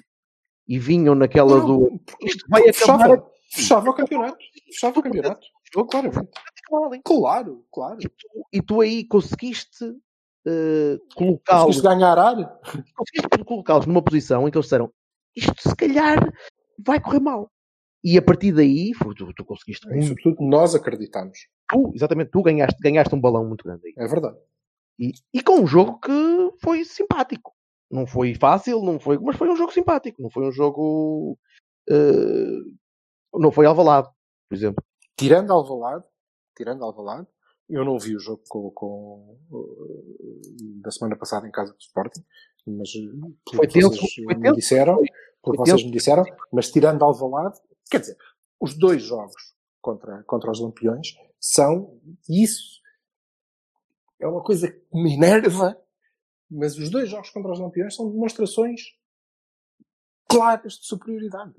e 0.67 0.79
vinham 0.79 1.15
naquela 1.15 1.57
Não, 1.57 1.65
do 1.65 2.01
isto 2.21 2.45
vai 2.49 2.63
porque 2.63 2.83
acabar 2.83 3.03
fechava, 3.03 3.31
fechava 3.51 3.89
o 3.89 3.93
campeonato. 3.93 4.37
Fechava 4.67 4.99
o 4.99 5.03
campeonato. 5.03 5.47
Claramente. 5.89 6.29
ali. 6.87 7.01
Claro, 7.03 7.65
claro. 7.71 7.97
E 8.01 8.09
tu, 8.09 8.47
e 8.53 8.61
tu 8.61 8.81
aí 8.81 9.05
conseguiste 9.05 9.85
ah, 10.47 10.97
colocá-los 11.15 11.77
Conseguiste 11.77 11.83
ganhar 11.83 12.17
ar? 12.17 12.59
conseguiste 12.95 13.45
colocá-los 13.45 13.85
numa 13.85 14.01
posição 14.01 14.47
em 14.47 14.51
que 14.51 14.57
eles 14.57 14.65
disseram 14.65 14.91
isto 15.35 15.69
se 15.69 15.75
calhar 15.75 16.19
vai 16.79 16.99
correr 16.99 17.19
mal. 17.19 17.49
E 18.03 18.17
a 18.17 18.21
partir 18.21 18.51
daí, 18.51 18.91
tu, 19.15 19.33
tu 19.33 19.45
conseguiste 19.45 19.87
E, 19.87 19.91
muito. 19.91 20.07
sobretudo, 20.07 20.43
nós 20.43 20.73
acreditamos. 20.73 21.37
Tu, 21.69 21.91
exatamente, 21.95 22.31
tu 22.31 22.41
ganhaste, 22.41 22.81
ganhaste 22.81 23.13
um 23.13 23.21
balão 23.21 23.45
muito 23.45 23.63
grande 23.63 23.87
aí. 23.87 23.93
É 23.95 24.07
verdade. 24.07 24.37
E, 24.99 25.13
e 25.33 25.41
com 25.41 25.61
um 25.61 25.67
jogo 25.67 25.99
que 25.99 26.11
foi 26.61 26.83
simpático. 26.83 27.53
Não 27.91 28.07
foi 28.07 28.33
fácil, 28.35 28.81
não 28.81 28.99
foi, 28.99 29.17
mas 29.19 29.35
foi 29.35 29.49
um 29.49 29.55
jogo 29.55 29.71
simpático. 29.71 30.21
Não 30.21 30.29
foi 30.29 30.47
um 30.47 30.51
jogo. 30.51 31.37
eh, 31.89 32.61
não 33.33 33.51
foi 33.51 33.65
alvalado, 33.65 34.09
por 34.49 34.55
exemplo. 34.55 34.83
tirando 35.17 35.51
Alvalade, 35.51 36.03
tirando 36.55 36.83
Alvalade, 36.83 37.27
eu 37.69 37.83
não 37.85 37.97
vi 37.97 38.15
o 38.15 38.19
jogo 38.19 38.41
com, 38.49 38.69
com, 38.71 39.37
uh, 39.49 40.81
da 40.81 40.91
semana 40.91 41.15
passada 41.15 41.47
em 41.47 41.51
casa 41.51 41.71
do 41.73 41.79
Sporting, 41.79 42.21
mas 42.67 42.89
uh, 42.95 43.19
pelo 43.45 43.57
Foi 43.57 43.67
que 43.67 43.73
tenso, 43.73 43.89
vocês 43.89 44.13
foi 44.13 44.35
me 44.35 44.51
disseram, 44.53 44.95
foi- 44.95 45.07
pelo 45.07 45.11
que 45.11 45.41
foi 45.43 45.57
vocês 45.57 45.75
tenso. 45.77 45.85
me 45.85 45.91
disseram, 45.91 46.23
mas 46.51 46.69
tirando 46.71 47.03
Alvalade, 47.03 47.59
quer 47.89 47.99
dizer, 48.01 48.17
os 48.59 48.77
dois 48.77 49.01
jogos 49.03 49.55
contra, 49.81 50.21
contra 50.23 50.51
os 50.51 50.59
Lampiões 50.59 51.15
são 51.39 51.99
isso. 52.29 52.81
É 54.19 54.27
uma 54.27 54.43
coisa 54.43 54.69
que 54.69 54.81
me 54.93 55.13
enerva, 55.15 55.80
mas 56.51 56.77
os 56.77 56.89
dois 56.89 57.09
jogos 57.09 57.29
contra 57.29 57.51
os 57.51 57.59
Lampiões 57.59 57.95
são 57.95 58.11
demonstrações 58.11 58.81
claras 60.29 60.73
de 60.73 60.85
superioridade. 60.85 61.53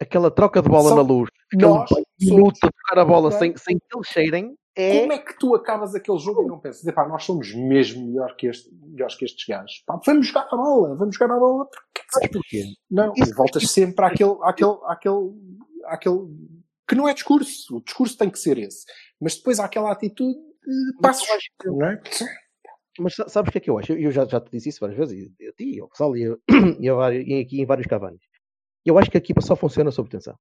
Aquela 0.00 0.30
troca 0.30 0.60
de 0.60 0.68
bola 0.68 0.90
Só 0.90 0.96
na 0.96 1.02
luz, 1.02 1.30
aquele 1.52 1.62
Nós 1.70 1.90
minuto 2.20 2.58
a 2.62 2.70
tocar 2.70 3.00
a 3.00 3.04
bola 3.04 3.32
sem, 3.32 3.56
sem 3.56 3.78
que 3.78 3.96
eles 3.96 4.08
cheirem, 4.08 4.56
é. 4.78 5.00
Como 5.00 5.12
é 5.14 5.18
que 5.18 5.38
tu 5.38 5.54
acabas 5.54 5.94
aquele 5.94 6.18
jogo 6.18 6.42
e 6.42 6.46
não 6.46 6.60
pensas, 6.60 6.86
epá, 6.86 7.08
nós 7.08 7.24
somos 7.24 7.54
mesmo 7.54 8.08
melhor 8.08 8.36
que 8.36 8.46
este, 8.46 8.70
melhores 8.74 9.14
que 9.14 9.24
estes 9.24 9.46
gajos. 9.46 9.82
Pá, 9.86 9.98
vamos 10.04 10.26
jogar 10.26 10.46
a 10.52 10.54
bola, 10.56 10.94
vamos 10.94 11.16
jogar 11.16 11.34
a 11.34 11.38
bola. 11.38 11.66
Porque, 12.12 12.28
porquê? 12.28 12.64
não, 12.90 13.14
Isso- 13.16 13.30
e 13.30 13.34
voltas 13.34 13.70
sempre 13.70 14.04
àquele, 14.04 14.36
àquele, 14.42 14.76
àquele, 14.84 15.32
àquele, 15.86 16.28
que 16.86 16.94
não 16.94 17.08
é 17.08 17.14
discurso. 17.14 17.78
O 17.78 17.80
discurso 17.82 18.18
tem 18.18 18.28
que 18.28 18.38
ser 18.38 18.58
esse. 18.58 18.84
Mas 19.18 19.36
depois 19.36 19.58
há 19.58 19.64
aquela 19.64 19.90
atitude 19.90 20.38
de 20.38 21.00
passos. 21.00 21.26
Não 21.64 21.86
é? 21.86 22.02
Mas 22.98 23.14
sa- 23.14 23.28
sabes 23.28 23.48
o 23.48 23.52
que 23.52 23.58
é 23.58 23.60
que 23.60 23.70
eu 23.70 23.78
acho? 23.78 23.92
Eu, 23.92 24.10
já, 24.10 24.24
já 24.24 24.40
te 24.40 24.50
disse 24.50 24.68
isso 24.70 24.80
várias 24.80 24.98
vezes, 24.98 25.30
e 25.40 25.48
a 25.48 25.52
ti, 25.52 25.80
ao 25.80 25.88
pessoal, 25.88 26.16
e, 26.16 26.22
eu, 26.22 26.38
e, 27.12 27.38
e 27.38 27.40
aqui 27.40 27.60
em 27.60 27.66
vários 27.66 27.86
cavanos. 27.86 28.20
Eu 28.84 28.98
acho 28.98 29.10
que 29.10 29.16
a 29.16 29.20
equipa 29.20 29.40
só 29.40 29.56
funciona 29.56 29.90
sob 29.90 30.08
tensão. 30.08 30.34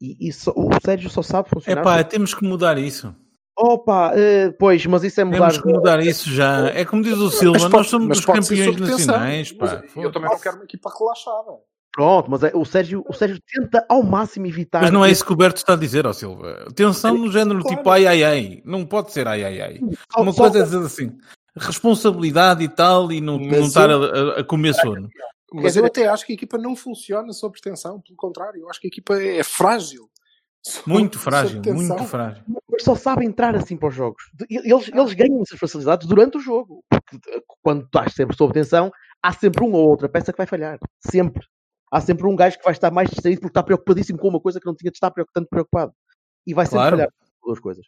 E, 0.00 0.28
e 0.28 0.32
só- 0.32 0.52
o 0.56 0.68
Sérgio 0.84 1.10
só 1.10 1.22
sabe 1.22 1.48
É 1.48 1.54
funcionar. 1.54 1.82
pá, 1.82 1.98
sob- 1.98 2.10
temos 2.10 2.34
que 2.34 2.44
mudar 2.44 2.78
isso. 2.78 3.14
Opa, 3.58 4.12
eh, 4.16 4.50
pois, 4.58 4.86
mas 4.86 5.04
isso 5.04 5.20
é 5.20 5.24
mudar. 5.24 5.38
Temos 5.50 5.58
que 5.60 5.68
mudar 5.72 6.00
isso 6.00 6.30
já. 6.30 6.68
É 6.70 6.84
como 6.84 7.02
diz 7.02 7.18
o 7.18 7.28
Silva, 7.30 7.58
Mas 7.60 7.70
nós 7.70 7.86
somos 7.88 8.08
dos 8.08 8.24
campeões 8.24 8.76
nacionais. 8.76 9.52
Pá. 9.52 9.82
eu 9.96 10.10
também 10.10 10.30
não 10.30 10.38
quero 10.38 10.56
uma 10.56 10.64
equipa 10.64 10.90
relaxada. 10.98 11.58
Pronto, 11.92 12.30
mas 12.30 12.44
é- 12.44 12.52
o, 12.54 12.64
Sérgio, 12.64 13.04
o 13.06 13.12
Sérgio 13.12 13.38
tenta 13.52 13.84
ao 13.88 14.02
máximo 14.02 14.46
evitar. 14.46 14.80
Mas 14.80 14.92
não 14.92 15.04
é 15.04 15.10
isso 15.10 15.26
que 15.26 15.32
o 15.32 15.36
Berto 15.36 15.56
está 15.58 15.72
a 15.74 15.76
dizer, 15.76 16.06
ó 16.06 16.12
Silva. 16.12 16.68
Tensão 16.74 17.18
no 17.18 17.30
género 17.32 17.60
Claro. 17.60 17.76
tipo 17.76 17.90
ai 17.90 18.06
ai 18.06 18.22
ai. 18.24 18.62
Não 18.64 18.86
pode 18.86 19.10
ser 19.12 19.26
ai 19.26 19.44
ai 19.44 19.60
ai. 19.60 19.80
Uma 20.16 20.32
só- 20.32 20.44
coisa 20.44 20.60
é 20.60 20.62
dizer 20.62 20.78
assim, 20.78 21.18
responsabilidade 21.60 22.64
e 22.64 22.68
tal, 22.68 23.12
e 23.12 23.20
não, 23.20 23.38
não 23.38 23.60
estar 23.66 23.90
eu- 23.90 24.04
a, 24.36 24.40
a- 24.40 24.44
comer 24.44 24.74
sono. 24.74 25.08
Mas 25.52 25.64
dizer- 25.64 25.80
eu 25.80 25.86
até 25.86 26.08
acho 26.08 26.24
que 26.24 26.32
a 26.32 26.34
equipa 26.34 26.56
não 26.58 26.74
funciona 26.76 27.32
sob 27.32 27.60
tensão. 27.60 28.00
Pelo 28.00 28.16
contrário, 28.16 28.60
eu 28.60 28.70
acho 28.70 28.80
que 28.80 28.86
a 28.86 28.88
equipa 28.88 29.20
é 29.20 29.42
frágil. 29.42 30.08
Muito 30.86 31.14
sob 31.18 31.24
frágil, 31.24 31.62
muito 31.74 32.04
frágil. 32.04 32.44
mas 32.70 32.82
só 32.82 32.94
sabe 32.94 33.24
entrar 33.24 33.56
assim 33.56 33.76
para 33.78 33.88
os 33.88 33.94
jogos. 33.94 34.22
Eles, 34.48 34.88
eles 34.88 35.12
ganham 35.14 35.40
essas 35.42 35.58
facilidades 35.58 36.06
durante 36.06 36.36
o 36.36 36.40
jogo. 36.40 36.84
Porque 36.88 37.16
eh, 37.30 37.42
quando 37.62 37.84
estás 37.86 38.12
sempre 38.12 38.36
sob 38.36 38.52
tensão, 38.52 38.92
há 39.22 39.32
sempre 39.32 39.64
uma 39.64 39.78
ou 39.78 39.88
outra 39.88 40.08
peça 40.08 40.32
que 40.32 40.36
vai 40.38 40.46
falhar. 40.46 40.78
Sempre. 41.00 41.42
Há 41.90 42.00
sempre 42.00 42.26
um 42.26 42.36
gajo 42.36 42.58
que 42.58 42.64
vai 42.64 42.72
estar 42.74 42.90
mais 42.90 43.08
distraído 43.10 43.40
porque 43.40 43.50
está 43.50 43.62
preocupadíssimo 43.62 44.18
com 44.18 44.28
uma 44.28 44.38
coisa 44.40 44.60
que 44.60 44.66
não 44.66 44.74
tinha 44.76 44.90
de 44.90 44.96
estar 44.96 45.10
tanto 45.32 45.48
preocupado. 45.48 45.92
E 46.46 46.52
vai 46.54 46.66
sempre 46.66 46.78
Claro. 46.78 46.96
falhar 46.96 47.08
com 47.40 47.46
duas 47.48 47.58
coisas. 47.58 47.86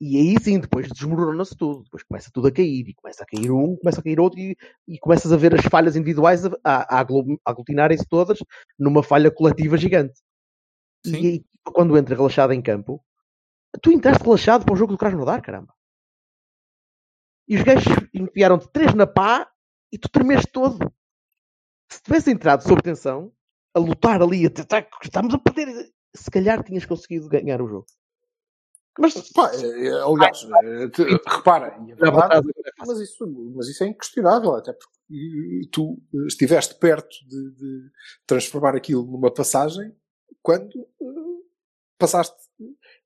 E 0.00 0.16
aí 0.16 0.34
sim, 0.42 0.58
depois 0.58 0.88
desmorona-se 0.88 1.54
tudo. 1.56 1.84
Depois 1.84 2.02
começa 2.02 2.30
tudo 2.32 2.48
a 2.48 2.52
cair. 2.52 2.88
E 2.88 2.94
começa 2.94 3.22
a 3.22 3.26
cair 3.26 3.50
um, 3.50 3.76
começa 3.76 4.00
a 4.00 4.02
cair 4.02 4.18
outro. 4.18 4.40
E, 4.40 4.56
e 4.88 4.98
começas 4.98 5.30
a 5.32 5.36
ver 5.36 5.54
as 5.54 5.64
falhas 5.66 5.94
individuais 5.94 6.44
a, 6.46 6.50
a, 6.64 6.96
a 6.96 7.00
aglu- 7.00 7.40
a 7.44 7.50
aglutinarem-se 7.50 8.06
todas 8.08 8.38
numa 8.78 9.02
falha 9.02 9.30
coletiva 9.30 9.76
gigante. 9.76 10.18
Sim. 11.04 11.12
E 11.12 11.26
a 11.26 11.30
equipa, 11.34 11.72
quando 11.74 11.98
entra 11.98 12.16
relaxada 12.16 12.54
em 12.54 12.62
campo, 12.62 13.04
tu 13.82 13.92
entraste 13.92 14.24
relaxado 14.24 14.64
para 14.64 14.74
um 14.74 14.76
jogo 14.76 14.92
do 14.92 14.98
Krasnodar, 14.98 15.42
caramba. 15.42 15.74
E 17.46 17.56
os 17.56 17.62
gajos 17.62 17.84
enfiaram-te 18.14 18.68
três 18.72 18.94
na 18.94 19.06
pá 19.06 19.50
e 19.92 19.98
tu 19.98 20.08
tremeste 20.08 20.50
todo. 20.52 20.78
Se 21.92 22.02
tivesse 22.02 22.30
entrado 22.30 22.62
sob 22.62 22.80
tensão, 22.80 23.32
a 23.74 23.78
lutar 23.80 24.22
ali, 24.22 24.46
a 24.46 24.50
tentar, 24.50 24.88
estamos 25.02 25.34
a 25.34 25.38
perder, 25.38 25.90
se 26.14 26.30
calhar 26.30 26.62
tinhas 26.62 26.86
conseguido 26.86 27.28
ganhar 27.28 27.60
o 27.60 27.68
jogo. 27.68 27.86
Mas 29.00 29.14
Pá, 29.32 29.50
é, 29.54 29.86
é, 29.86 30.00
aliás, 30.02 30.40
te- 30.92 31.02
repara, 31.26 31.68
a 31.68 31.86
já 31.86 31.96
para 31.96 32.10
verdade- 32.10 32.28
trás 32.28 32.38
agora 32.40 32.52
é 32.58 32.72
fácil. 32.76 32.86
mas, 32.86 33.00
isso, 33.00 33.26
mas 33.56 33.68
isso 33.68 33.84
é 33.84 33.86
inquestionável, 33.88 34.54
até 34.54 34.72
porque 34.72 35.68
tu 35.72 35.98
eh, 36.14 36.26
estiveste 36.26 36.74
perto 36.76 37.08
de, 37.26 37.50
de 37.54 37.90
transformar 38.26 38.76
aquilo 38.76 39.04
numa 39.04 39.32
passagem 39.32 39.94
quando 40.42 40.78
eh, 40.78 41.44
passaste. 41.98 42.36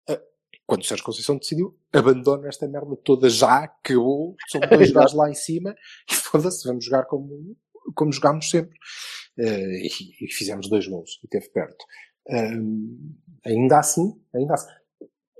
eh, 0.09 0.21
quando 0.67 0.83
o 0.83 0.85
Sérgio 0.85 1.05
Conceição 1.05 1.37
decidiu, 1.39 1.79
abandona 1.93 2.49
esta 2.49 2.67
merda 2.67 2.97
toda 3.05 3.29
já, 3.31 3.65
acabou, 3.65 4.35
são 4.49 4.61
dois 4.69 4.91
gajos 4.91 5.15
lá 5.15 5.31
em 5.31 5.35
cima 5.35 5.75
e 6.11 6.15
foda-se, 6.15 6.67
vamos 6.67 6.85
jogar 6.85 7.05
como, 7.07 7.57
como 7.95 8.13
jogámos 8.13 8.51
sempre. 8.51 8.77
Eh, 9.39 9.87
e, 9.87 10.25
e 10.27 10.33
fizemos 10.33 10.69
dois 10.69 10.87
gols 10.89 11.21
e 11.23 11.29
teve 11.29 11.49
perto. 11.51 11.85
Ahm, 12.31 13.15
ainda 13.45 13.79
assim, 13.79 14.19
ainda 14.35 14.55
assim. 14.55 14.73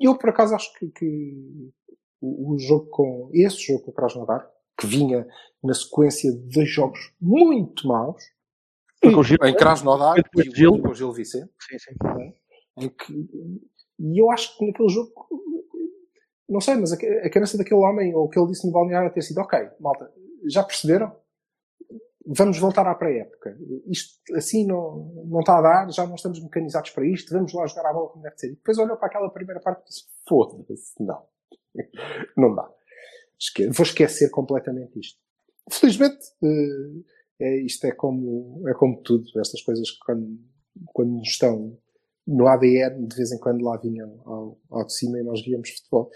Eu, 0.01 0.17
por 0.19 0.31
acaso, 0.31 0.55
acho 0.55 0.73
que, 0.79 0.89
que 0.89 1.71
o, 2.21 2.53
o 2.55 2.59
jogo 2.59 2.87
com, 2.87 3.31
esse 3.33 3.59
jogo 3.67 3.85
com 3.85 3.91
o 3.91 3.95
Krasnodar, 3.95 4.49
que 4.79 4.87
vinha 4.87 5.27
na 5.63 5.73
sequência 5.75 6.33
de 6.33 6.39
dois 6.55 6.69
jogos 6.69 7.13
muito 7.21 7.87
maus, 7.87 8.23
o 9.05 9.23
Gil, 9.23 9.39
em 9.45 9.55
Krasnodar 9.55 10.17
e 10.19 10.43
de 10.43 10.57
Gil. 10.57 10.73
o- 10.73 10.83
com 10.83 10.89
o 10.91 10.95
Gil 10.95 11.13
Vicente, 11.13 11.51
Sim, 11.61 11.79
sim. 11.79 12.33
em 12.79 12.89
que, 12.89 13.13
e 13.99 14.21
eu 14.21 14.31
acho 14.31 14.57
que 14.59 14.67
naquele 14.67 14.89
jogo, 14.89 15.13
não 16.49 16.61
sei, 16.61 16.75
mas 16.77 16.93
a, 16.93 16.97
a 16.97 17.31
cabeça 17.31 17.57
daquele 17.59 17.81
homem, 17.81 18.15
ou 18.15 18.25
o 18.25 18.29
que 18.29 18.39
ele 18.39 18.49
disse 18.49 18.67
no 18.67 18.73
balneário, 18.73 19.13
ter 19.13 19.23
sido, 19.23 19.39
ok, 19.41 19.59
malta, 19.79 20.11
já 20.49 20.63
perceberam? 20.63 21.15
Vamos 22.27 22.59
voltar 22.59 22.87
à 22.87 22.95
pré-época. 22.95 23.57
Isto 23.87 24.19
assim 24.35 24.67
não, 24.67 25.13
não 25.27 25.41
está 25.41 25.59
a 25.59 25.63
dar, 25.63 25.91
já 25.93 26.07
não 26.07 26.15
estamos 26.15 26.41
mecanizados 26.43 26.91
para 26.91 27.07
isto, 27.07 27.33
vamos 27.33 27.53
lá 27.53 27.67
jogar 27.67 27.91
a 27.91 27.93
bola 27.93 28.09
como 28.09 28.23
deve 28.23 28.39
ser. 28.39 28.47
E 28.49 28.55
depois 28.55 28.79
olhou 28.79 28.97
para 28.97 29.09
aquela 29.09 29.31
primeira 29.31 29.61
parte 29.61 29.83
e 29.83 29.89
disse, 29.89 30.05
foda-se, 30.29 30.95
não. 31.03 31.23
Não 32.37 32.55
dá. 32.55 32.71
Esque- 33.39 33.69
vou 33.69 33.85
esquecer 33.85 34.31
completamente 34.31 34.99
isto. 34.99 35.19
Felizmente, 35.71 36.25
eh, 36.43 37.03
é, 37.41 37.57
isto 37.63 37.85
é 37.87 37.93
como, 37.93 38.63
é 38.69 38.75
como 38.75 39.03
tudo, 39.03 39.25
estas 39.41 39.61
coisas 39.63 39.91
que 39.91 39.99
quando, 40.07 40.39
quando 40.93 41.21
estão 41.23 41.77
no 42.27 42.47
ADN, 42.47 43.07
de 43.07 43.17
vez 43.17 43.33
em 43.33 43.39
quando 43.39 43.63
lá 43.65 43.77
vinham 43.77 44.23
ao, 44.25 44.59
ao 44.71 44.87
de 44.87 44.95
cima 44.95 45.19
e 45.19 45.23
nós 45.25 45.43
víamos 45.45 45.69
futebol. 45.71 46.11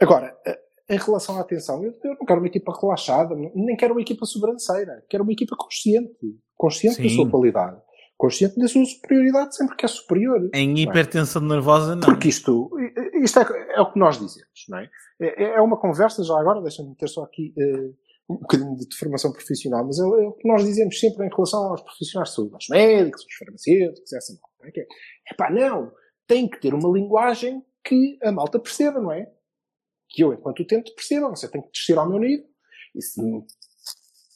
Agora, 0.00 0.36
eh, 0.46 0.58
em 0.88 0.96
relação 0.96 1.36
à 1.38 1.40
atenção, 1.40 1.82
eu, 1.82 1.92
eu 2.04 2.10
não 2.18 2.26
quero 2.26 2.40
uma 2.40 2.46
equipa 2.46 2.72
relaxada, 2.80 3.34
nem 3.54 3.76
quero 3.76 3.94
uma 3.94 4.00
equipa 4.00 4.26
sobranceira, 4.26 5.04
quero 5.08 5.22
uma 5.22 5.32
equipa 5.32 5.56
consciente, 5.56 6.16
consciente 6.56 7.02
da 7.02 7.08
Sim. 7.08 7.16
sua 7.16 7.30
qualidade, 7.30 7.80
consciente 8.16 8.58
da 8.58 8.68
sua 8.68 8.84
superioridade 8.84 9.56
sempre 9.56 9.76
que 9.76 9.84
é 9.84 9.88
superior. 9.88 10.50
Em 10.54 10.78
hipertensão 10.78 11.42
nervosa, 11.42 11.94
não. 11.94 12.02
Porque 12.02 12.28
isto, 12.28 12.70
isto 13.22 13.38
é, 13.40 13.74
é 13.76 13.80
o 13.80 13.92
que 13.92 13.98
nós 13.98 14.18
dizemos, 14.18 14.64
não 14.68 14.78
é? 14.78 14.90
É, 15.20 15.44
é 15.56 15.60
uma 15.60 15.78
conversa, 15.78 16.22
já 16.24 16.38
agora, 16.38 16.60
deixa-me 16.60 16.94
ter 16.96 17.08
só 17.08 17.22
aqui 17.22 17.54
eh, 17.58 17.90
um 18.28 18.36
bocadinho 18.38 18.76
de 18.76 18.96
formação 18.96 19.32
profissional, 19.32 19.84
mas 19.84 19.98
é, 19.98 20.02
é 20.02 20.28
o 20.28 20.32
que 20.32 20.48
nós 20.48 20.64
dizemos 20.64 20.98
sempre 20.98 21.26
em 21.26 21.30
relação 21.30 21.64
aos 21.64 21.82
profissionais 21.82 22.30
de 22.30 22.34
saúde, 22.34 22.54
aos 22.54 22.68
médicos, 22.68 23.22
aos 23.22 23.34
farmacêuticos, 23.34 24.12
essa 24.12 24.32
malta, 24.32 24.56
não 24.60 24.68
é? 24.68 24.72
Que 24.72 24.80
é, 24.80 24.86
epá, 25.30 25.50
não, 25.50 25.92
tem 26.26 26.48
que 26.48 26.60
ter 26.60 26.74
uma 26.74 26.88
linguagem 26.88 27.62
que 27.84 28.18
a 28.22 28.32
malta 28.32 28.58
perceba, 28.58 29.00
não 29.00 29.12
é? 29.12 29.26
Que 30.12 30.22
eu, 30.22 30.32
enquanto 30.32 30.60
utente, 30.60 30.94
perceba, 30.94 31.28
você 31.28 31.48
tem 31.48 31.62
que 31.62 31.70
descer 31.70 31.98
ao 31.98 32.08
meu 32.08 32.18
nível. 32.18 32.46
E 32.94 33.02
se, 33.02 33.20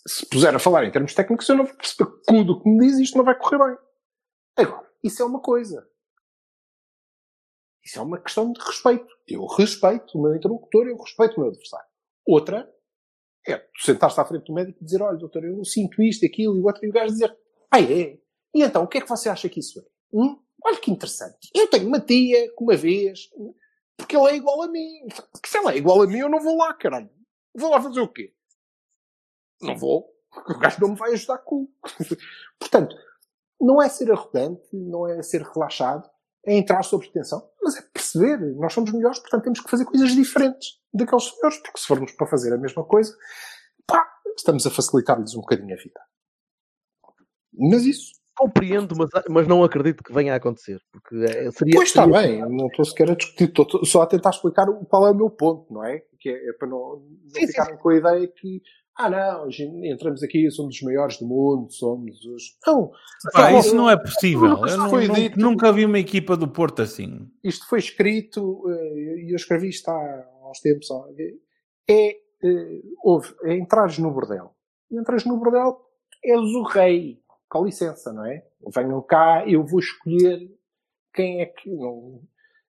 se 0.06 0.26
puser 0.26 0.54
a 0.54 0.58
falar 0.58 0.84
em 0.84 0.90
termos 0.90 1.14
técnicos, 1.14 1.48
eu 1.48 1.56
não 1.56 1.66
vou 1.66 1.76
perceber 1.76 2.10
tudo 2.26 2.52
o 2.54 2.62
que 2.62 2.68
me 2.68 2.86
diz 2.86 2.98
isto 2.98 3.18
não 3.18 3.24
vai 3.24 3.38
correr 3.38 3.58
bem. 3.58 3.76
Agora, 4.56 4.90
isso 5.04 5.22
é 5.22 5.26
uma 5.26 5.40
coisa. 5.40 5.86
Isso 7.84 7.98
é 7.98 8.02
uma 8.02 8.20
questão 8.20 8.50
de 8.52 8.60
respeito. 8.60 9.06
Eu 9.28 9.46
respeito 9.46 10.18
o 10.18 10.22
meu 10.22 10.34
interlocutor, 10.34 10.86
eu 10.88 10.96
respeito 10.96 11.36
o 11.36 11.40
meu 11.40 11.50
adversário. 11.50 11.86
Outra 12.26 12.68
é 13.46 13.56
tu 13.58 13.84
sentaste 13.84 14.20
à 14.20 14.24
frente 14.24 14.46
do 14.46 14.54
médico 14.54 14.78
e 14.80 14.84
dizer, 14.84 15.00
olha, 15.00 15.16
doutor, 15.16 15.44
eu 15.44 15.64
sinto 15.64 16.02
isto, 16.02 16.26
aquilo 16.26 16.56
e 16.56 16.60
o 16.60 16.66
outro, 16.66 16.84
e 16.84 16.88
o 16.88 16.92
gajo 16.92 17.12
dizer, 17.12 17.36
ah, 17.70 17.80
é? 17.80 18.18
E 18.54 18.62
então, 18.62 18.82
o 18.82 18.88
que 18.88 18.98
é 18.98 19.00
que 19.00 19.08
você 19.08 19.28
acha 19.28 19.48
que 19.48 19.60
isso 19.60 19.78
é? 19.78 19.84
Hum? 20.12 20.36
Olha 20.64 20.80
que 20.80 20.90
interessante. 20.90 21.48
Eu 21.54 21.68
tenho 21.68 21.86
uma 21.86 22.00
tia 22.00 22.48
que 22.48 22.64
uma 22.64 22.76
vez, 22.76 23.28
porque 24.06 24.16
ele 24.16 24.28
é 24.28 24.36
igual 24.36 24.62
a 24.62 24.68
mim. 24.68 25.08
Se 25.44 25.58
ele 25.58 25.68
é 25.68 25.76
igual 25.76 26.00
a 26.00 26.06
mim, 26.06 26.18
eu 26.18 26.28
não 26.28 26.40
vou 26.40 26.56
lá, 26.56 26.72
caralho. 26.74 27.10
Vou 27.54 27.70
lá 27.70 27.82
fazer 27.82 28.00
o 28.00 28.08
quê? 28.08 28.32
Não 29.60 29.76
vou. 29.76 30.14
O 30.32 30.58
gajo 30.58 30.80
não 30.80 30.90
me 30.90 30.96
vai 30.96 31.12
ajudar 31.12 31.38
com. 31.38 31.68
Portanto, 32.58 32.94
não 33.60 33.82
é 33.82 33.88
ser 33.88 34.12
arrogante, 34.12 34.68
não 34.72 35.08
é 35.08 35.20
ser 35.22 35.42
relaxado, 35.42 36.08
é 36.44 36.54
entrar 36.54 36.82
sob 36.84 37.10
tensão, 37.10 37.50
mas 37.60 37.76
é 37.76 37.82
perceber, 37.82 38.38
nós 38.54 38.72
somos 38.72 38.92
melhores, 38.92 39.18
portanto 39.18 39.44
temos 39.44 39.60
que 39.60 39.70
fazer 39.70 39.84
coisas 39.86 40.10
diferentes 40.12 40.78
daqueles 40.92 41.24
senhores, 41.24 41.58
porque 41.58 41.80
se 41.80 41.86
formos 41.86 42.12
para 42.12 42.26
fazer 42.26 42.52
a 42.52 42.58
mesma 42.58 42.84
coisa, 42.84 43.16
pá, 43.86 44.06
estamos 44.36 44.66
a 44.66 44.70
facilitar-lhes 44.70 45.34
um 45.34 45.40
bocadinho 45.40 45.74
a 45.74 45.82
vida. 45.82 46.00
Mas 47.54 47.84
isso, 47.84 48.12
Compreendo, 48.36 48.94
mas, 48.96 49.08
mas 49.30 49.48
não 49.48 49.64
acredito 49.64 50.02
que 50.04 50.12
venha 50.12 50.34
a 50.34 50.36
acontecer. 50.36 50.78
Porque 50.92 51.16
é- 51.24 51.50
seria. 51.50 51.74
pois 51.74 51.88
está 51.88 52.04
seria- 52.04 52.20
bem, 52.20 52.40
não 52.56 52.66
estou 52.66 52.84
sequer 52.84 53.10
a 53.10 53.14
discutir, 53.14 53.44
estou 53.48 53.84
só 53.84 54.02
a 54.02 54.06
tentar 54.06 54.30
explicar 54.30 54.68
o- 54.68 54.84
qual 54.84 55.06
é 55.06 55.10
o 55.10 55.14
meu 55.14 55.30
ponto, 55.30 55.72
não 55.72 55.84
é? 55.84 56.02
Que 56.20 56.28
é, 56.30 56.50
é 56.50 56.52
para 56.52 56.68
não, 56.68 56.78
não 56.78 57.02
Sim, 57.28 57.40
sim, 57.40 57.46
ficarem 57.46 57.76
com 57.78 57.88
a 57.88 57.96
ideia 57.96 58.28
que, 58.28 58.60
ah 58.98 59.08
não, 59.10 59.48
entramos 59.84 60.22
aqui, 60.22 60.50
somos 60.50 60.74
os 60.76 60.82
maiores 60.82 61.18
do 61.18 61.26
mundo, 61.26 61.72
somos 61.72 62.22
os... 62.24 62.42
Não, 62.66 62.90
Pá, 63.32 63.50
Não, 63.50 63.58
isso 63.58 63.74
não 63.74 63.88
é 63.90 63.96
possível. 63.96 64.48
Nunca 64.50 64.70
Eu 64.70 64.76
não- 64.76 64.90
foi 64.90 65.06
não- 65.08 65.14
dito. 65.14 65.38
nunca 65.40 65.72
vi 65.72 65.84
uma 65.86 65.98
equipa 65.98 66.36
do 66.36 66.46
Porto 66.48 66.82
assim. 66.82 67.26
isto 67.42 67.66
foi 67.68 67.78
escrito, 67.78 68.62
eh, 68.68 69.24
e 69.26 69.32
eu 69.32 69.36
escrevi 69.36 69.68
isto 69.70 69.88
há 69.88 70.26
uns 70.50 70.60
tempos, 70.60 70.90
ó, 70.90 71.06
é, 71.88 72.10
eh, 72.44 72.80
houve, 73.02 73.34
é 73.44 73.54
entrares 73.56 73.98
no 73.98 74.10
bordel. 74.10 74.50
E 74.90 74.98
entras 74.98 75.24
no 75.24 75.38
bordel, 75.38 75.80
és 76.24 76.40
o 76.40 76.62
rei. 76.64 77.18
Com 77.48 77.64
licença, 77.64 78.12
não 78.12 78.26
é? 78.26 78.44
Venham 78.74 79.02
cá, 79.02 79.44
eu 79.46 79.64
vou 79.64 79.80
escolher 79.80 80.40
quem 81.14 81.40
é 81.40 81.46
que... 81.46 81.70
Não, 81.70 82.20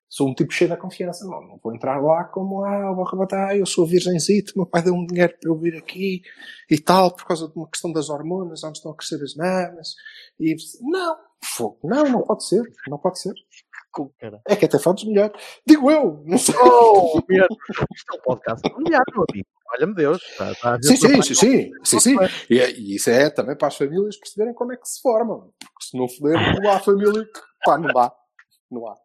sou 0.10 0.30
um 0.30 0.34
tipo 0.34 0.54
cheio 0.54 0.70
da 0.70 0.78
confiança. 0.78 1.26
Não, 1.26 1.42
não 1.42 1.60
vou 1.62 1.76
entrar 1.76 2.00
lá 2.02 2.24
como, 2.26 2.64
ah, 2.64 2.94
vou 2.94 3.06
arrebatar, 3.06 3.56
eu 3.56 3.66
sou 3.66 3.86
virgenzito, 3.86 4.54
meu 4.56 4.66
pai 4.66 4.82
deu-me 4.82 5.06
dinheiro 5.06 5.34
para 5.40 5.52
eu 5.52 5.58
vir 5.58 5.76
aqui 5.76 6.22
e 6.70 6.80
tal, 6.80 7.14
por 7.14 7.26
causa 7.26 7.48
de 7.48 7.56
uma 7.56 7.70
questão 7.70 7.92
das 7.92 8.10
hormonas, 8.10 8.64
onde 8.64 8.78
estão 8.78 8.92
a 8.92 8.96
crescer 8.96 9.22
as 9.22 9.36
mamas. 9.36 9.96
E, 10.40 10.56
não, 10.82 11.18
fogo. 11.44 11.80
Não, 11.84 12.04
não 12.10 12.22
pode 12.24 12.46
ser. 12.46 12.64
Não 12.88 12.98
pode 12.98 13.20
ser. 13.20 13.34
Com- 13.98 14.12
cara. 14.20 14.40
É 14.46 14.56
que 14.56 14.66
até 14.66 14.78
fotos 14.78 15.06
melhor. 15.06 15.32
Digo 15.66 15.90
eu, 15.90 16.22
não 16.26 16.38
sei. 16.38 16.54
Oh, 16.56 17.20
meu, 17.28 17.48
isto 17.96 18.14
é 18.14 18.16
um 18.16 18.22
podcast 18.22 18.70
familiar, 18.70 19.02
meu 19.12 19.26
amigo. 19.28 19.48
Olha-me 19.74 19.96
Deus. 19.96 20.22
Está, 20.22 20.52
está 20.52 20.70
a 20.70 20.78
ver 20.78 20.84
Sim, 20.84 20.96
sim, 20.96 21.22
sim, 21.24 21.34
sim, 21.34 21.72
sim, 21.84 22.00
sim. 22.00 22.16
E, 22.50 22.60
é- 22.60 22.72
e 22.72 22.96
isso 22.96 23.10
é 23.10 23.30
também 23.32 23.58
para 23.58 23.70
as 23.70 23.76
famílias 23.76 24.16
perceberem 24.18 24.54
como 24.54 24.72
é 24.74 24.78
que 24.78 24.88
se 24.88 25.02
formam. 25.02 25.52
Porque 25.60 25.86
se 25.90 25.98
não 25.98 26.08
foder, 26.08 26.38
não 26.62 26.72
há 26.72 26.80
família 26.80 27.24
que. 27.26 27.42
Pá, 27.66 27.78
não 27.78 27.92
dá. 27.92 28.14
Não 28.70 28.88
há. 28.88 28.96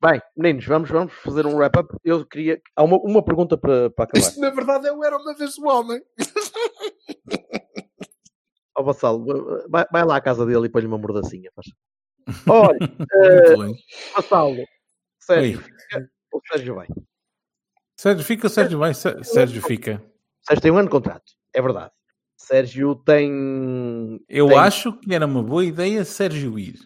Bem, 0.00 0.22
meninos, 0.36 0.64
vamos, 0.64 0.88
vamos 0.88 1.12
fazer 1.14 1.44
um 1.44 1.56
wrap-up. 1.56 1.92
Eu 2.04 2.24
queria. 2.24 2.60
Há 2.76 2.84
uma, 2.84 2.96
uma 2.98 3.24
pergunta 3.24 3.58
para, 3.58 3.90
para 3.90 4.04
acabar. 4.04 4.20
Isto 4.28 4.40
na 4.40 4.50
verdade 4.50 4.86
eu 4.86 5.02
era 5.02 5.16
uma 5.18 5.34
vez 5.34 5.58
um 5.58 5.66
homem. 5.68 6.00
Ó 8.76 8.82
Vassalo, 8.84 9.24
vai, 9.68 9.84
vai 9.90 10.04
lá 10.04 10.16
à 10.16 10.20
casa 10.20 10.46
dele 10.46 10.66
e 10.66 10.68
põe-lhe 10.70 10.86
uma 10.86 10.98
mordacinha. 10.98 11.50
faz. 11.54 11.66
Olha, 12.48 12.78
eh, 13.12 13.50
Muito 13.56 13.58
bem. 13.74 13.84
Vassalo, 14.14 14.64
Sérgio, 15.20 15.60
fica- 15.62 16.10
o 16.32 16.40
Sérgio 16.50 16.74
vai. 16.74 16.88
Sérgio 17.98 18.24
fica, 18.24 18.48
Sérgio 18.48 18.78
vai. 18.78 18.94
Sé- 18.94 19.22
Sérgio 19.24 19.62
fica. 19.62 20.04
Sérgio 20.46 20.62
tem 20.62 20.70
um 20.70 20.76
ano 20.78 20.88
de 20.88 20.92
contrato, 20.92 21.32
é 21.54 21.60
verdade. 21.62 21.92
Sérgio 22.36 22.94
tem. 22.94 24.20
Eu 24.28 24.48
tem- 24.48 24.58
acho 24.58 24.92
que 25.00 25.12
era 25.14 25.26
uma 25.26 25.42
boa 25.42 25.64
ideia 25.64 26.04
Sérgio 26.04 26.58
ir. 26.58 26.78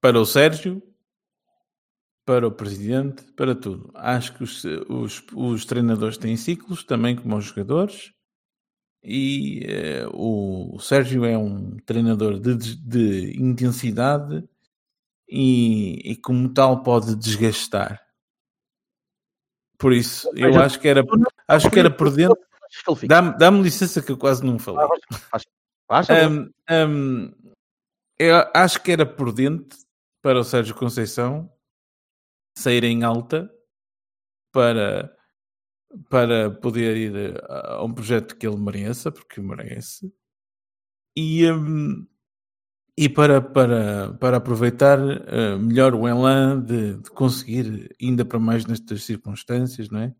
Para 0.00 0.18
o 0.18 0.26
Sérgio, 0.26 0.82
para 2.26 2.46
o 2.46 2.50
presidente, 2.52 3.22
para 3.34 3.54
tudo. 3.54 3.90
Acho 3.94 4.34
que 4.36 4.42
os, 4.42 4.64
os, 4.88 5.22
os 5.34 5.64
treinadores 5.64 6.16
têm 6.18 6.36
ciclos, 6.36 6.82
também 6.82 7.14
como 7.14 7.36
os 7.36 7.44
jogadores. 7.44 8.12
E 9.04 9.66
eh, 9.66 10.06
o 10.12 10.78
Sérgio 10.78 11.24
é 11.24 11.36
um 11.36 11.76
treinador 11.78 12.38
de, 12.38 12.76
de 12.76 13.36
intensidade 13.36 14.48
e, 15.28 16.12
e, 16.12 16.16
como 16.16 16.52
tal, 16.52 16.82
pode 16.82 17.16
desgastar. 17.16 18.00
Por 19.76 19.92
isso, 19.92 20.30
eu 20.36 20.60
acho 20.60 20.78
que 20.78 20.86
era, 20.86 21.02
acho 21.48 21.68
que 21.68 21.80
era 21.80 21.90
prudente. 21.90 22.38
Dá-me 23.06 23.36
dá-me 23.36 23.62
licença 23.62 24.00
que 24.00 24.12
eu 24.12 24.16
quase 24.16 24.44
não 24.44 24.58
falei. 24.58 24.86
Hum, 26.28 26.50
hum, 26.70 27.34
eu 28.18 28.36
acho 28.54 28.80
que 28.80 28.92
era 28.92 29.04
prudente 29.04 29.76
para 30.22 30.38
o 30.38 30.44
Sérgio 30.44 30.76
Conceição 30.76 31.52
sair 32.56 32.84
em 32.84 33.02
alta 33.02 33.52
para, 34.52 35.14
para 36.08 36.50
poder 36.50 36.96
ir 36.96 37.42
a, 37.48 37.74
a 37.76 37.84
um 37.84 37.92
projeto 37.92 38.36
que 38.36 38.46
ele 38.46 38.56
mereça, 38.56 39.10
porque 39.10 39.40
merece, 39.40 40.12
e, 41.16 41.50
hum, 41.50 42.06
e 42.96 43.08
para, 43.08 43.40
para, 43.40 44.14
para 44.14 44.36
aproveitar 44.36 44.98
eh, 45.00 45.56
melhor 45.56 45.94
o 45.94 46.06
elan 46.06 46.60
de, 46.60 46.98
de 46.98 47.10
conseguir, 47.10 47.94
ainda 48.00 48.24
para 48.24 48.38
mais 48.38 48.66
nestas 48.66 49.04
circunstâncias, 49.04 49.90
não 49.90 50.00
é? 50.00 50.14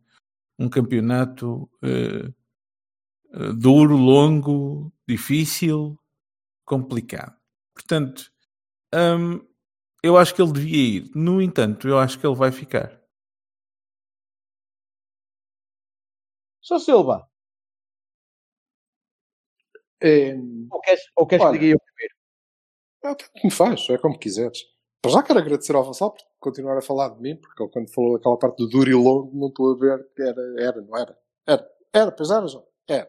Um 0.59 0.69
campeonato 0.69 1.69
eh, 1.83 2.31
duro, 3.57 3.97
longo, 3.97 4.93
difícil, 5.09 5.99
complicado. 6.65 7.37
Portanto, 7.75 8.31
hum, 8.95 9.41
eu 10.03 10.17
acho 10.17 10.35
que 10.35 10.43
ele 10.43 10.53
devia 10.53 10.99
ir. 10.99 11.11
No 11.15 11.41
entanto, 11.41 11.89
eu 11.89 11.99
acho 11.99 12.19
que 12.19 12.27
ele 12.27 12.37
vai 12.37 12.53
ficar. 12.53 13.02
Sou 16.63 16.79
Silva, 16.79 17.27
É, 20.05 20.35
ou 20.71 20.81
queres, 20.81 21.01
ou 21.17 21.27
queres 21.27 21.45
Olha. 21.45 21.53
que 21.53 21.59
diga 21.65 21.75
eu 21.75 21.81
primeiro? 21.81 22.15
é 23.05 23.11
o 23.11 23.17
que 23.17 23.45
me 23.47 23.51
faz, 23.53 23.89
é 23.91 23.99
como 23.99 24.19
quiseres. 24.19 24.59
Já 25.07 25.23
quero 25.23 25.39
agradecer 25.41 25.75
ao 25.77 25.85
Vassal 25.85 26.13
por 26.13 26.23
continuar 26.41 26.77
a 26.79 26.83
falar 26.83 27.09
de 27.11 27.21
mim, 27.21 27.37
porque 27.37 27.61
ele, 27.63 27.71
quando 27.71 27.93
falou 27.93 28.17
aquela 28.17 28.39
parte 28.39 28.57
do 28.59 28.69
duro 28.69 28.91
e 28.91 28.95
longo, 28.95 29.31
não 29.37 29.49
estou 29.49 29.73
a 29.73 29.77
ver 29.79 30.09
que 30.15 30.23
era, 30.23 30.43
era, 30.59 30.81
não 30.81 30.97
era? 30.97 31.19
Era, 31.47 31.71
era, 31.93 32.13
pois 32.13 32.31
era, 32.31 32.47
João. 32.47 32.65
Era. 32.89 33.09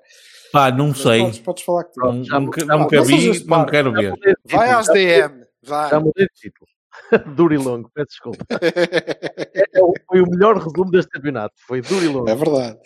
Pá, 0.51 0.71
não 0.71 0.87
Mas 0.89 0.97
sei. 0.99 1.21
Podes, 1.21 1.39
podes 1.39 1.63
falar 1.63 1.83
que 1.85 1.91
tu. 1.93 1.99
Não, 1.99 2.13
nunca 2.41 2.65
Não 2.65 2.89
sejas 2.89 3.37
vi, 3.37 3.43
não 3.43 3.49
parvo. 3.57 3.71
quero 3.71 3.91
ver. 3.93 4.13
Vai 4.45 4.69
às 4.69 4.87
DM. 4.87 5.45
Vai. 5.63 5.89
Já 5.89 5.99
mudei 5.99 6.27
de 6.27 6.33
título. 6.33 6.67
Duro 7.35 7.53
e 7.53 7.57
longo, 7.57 7.89
peço 7.93 8.09
desculpa. 8.09 8.45
É 8.51 9.79
Foi 10.07 10.21
o 10.21 10.29
melhor 10.29 10.57
resumo 10.57 10.91
deste 10.91 11.09
campeonato. 11.11 11.55
Foi 11.67 11.81
duro 11.81 12.03
e 12.03 12.07
longo. 12.07 12.29
É 12.29 12.35
verdade. 12.35 12.79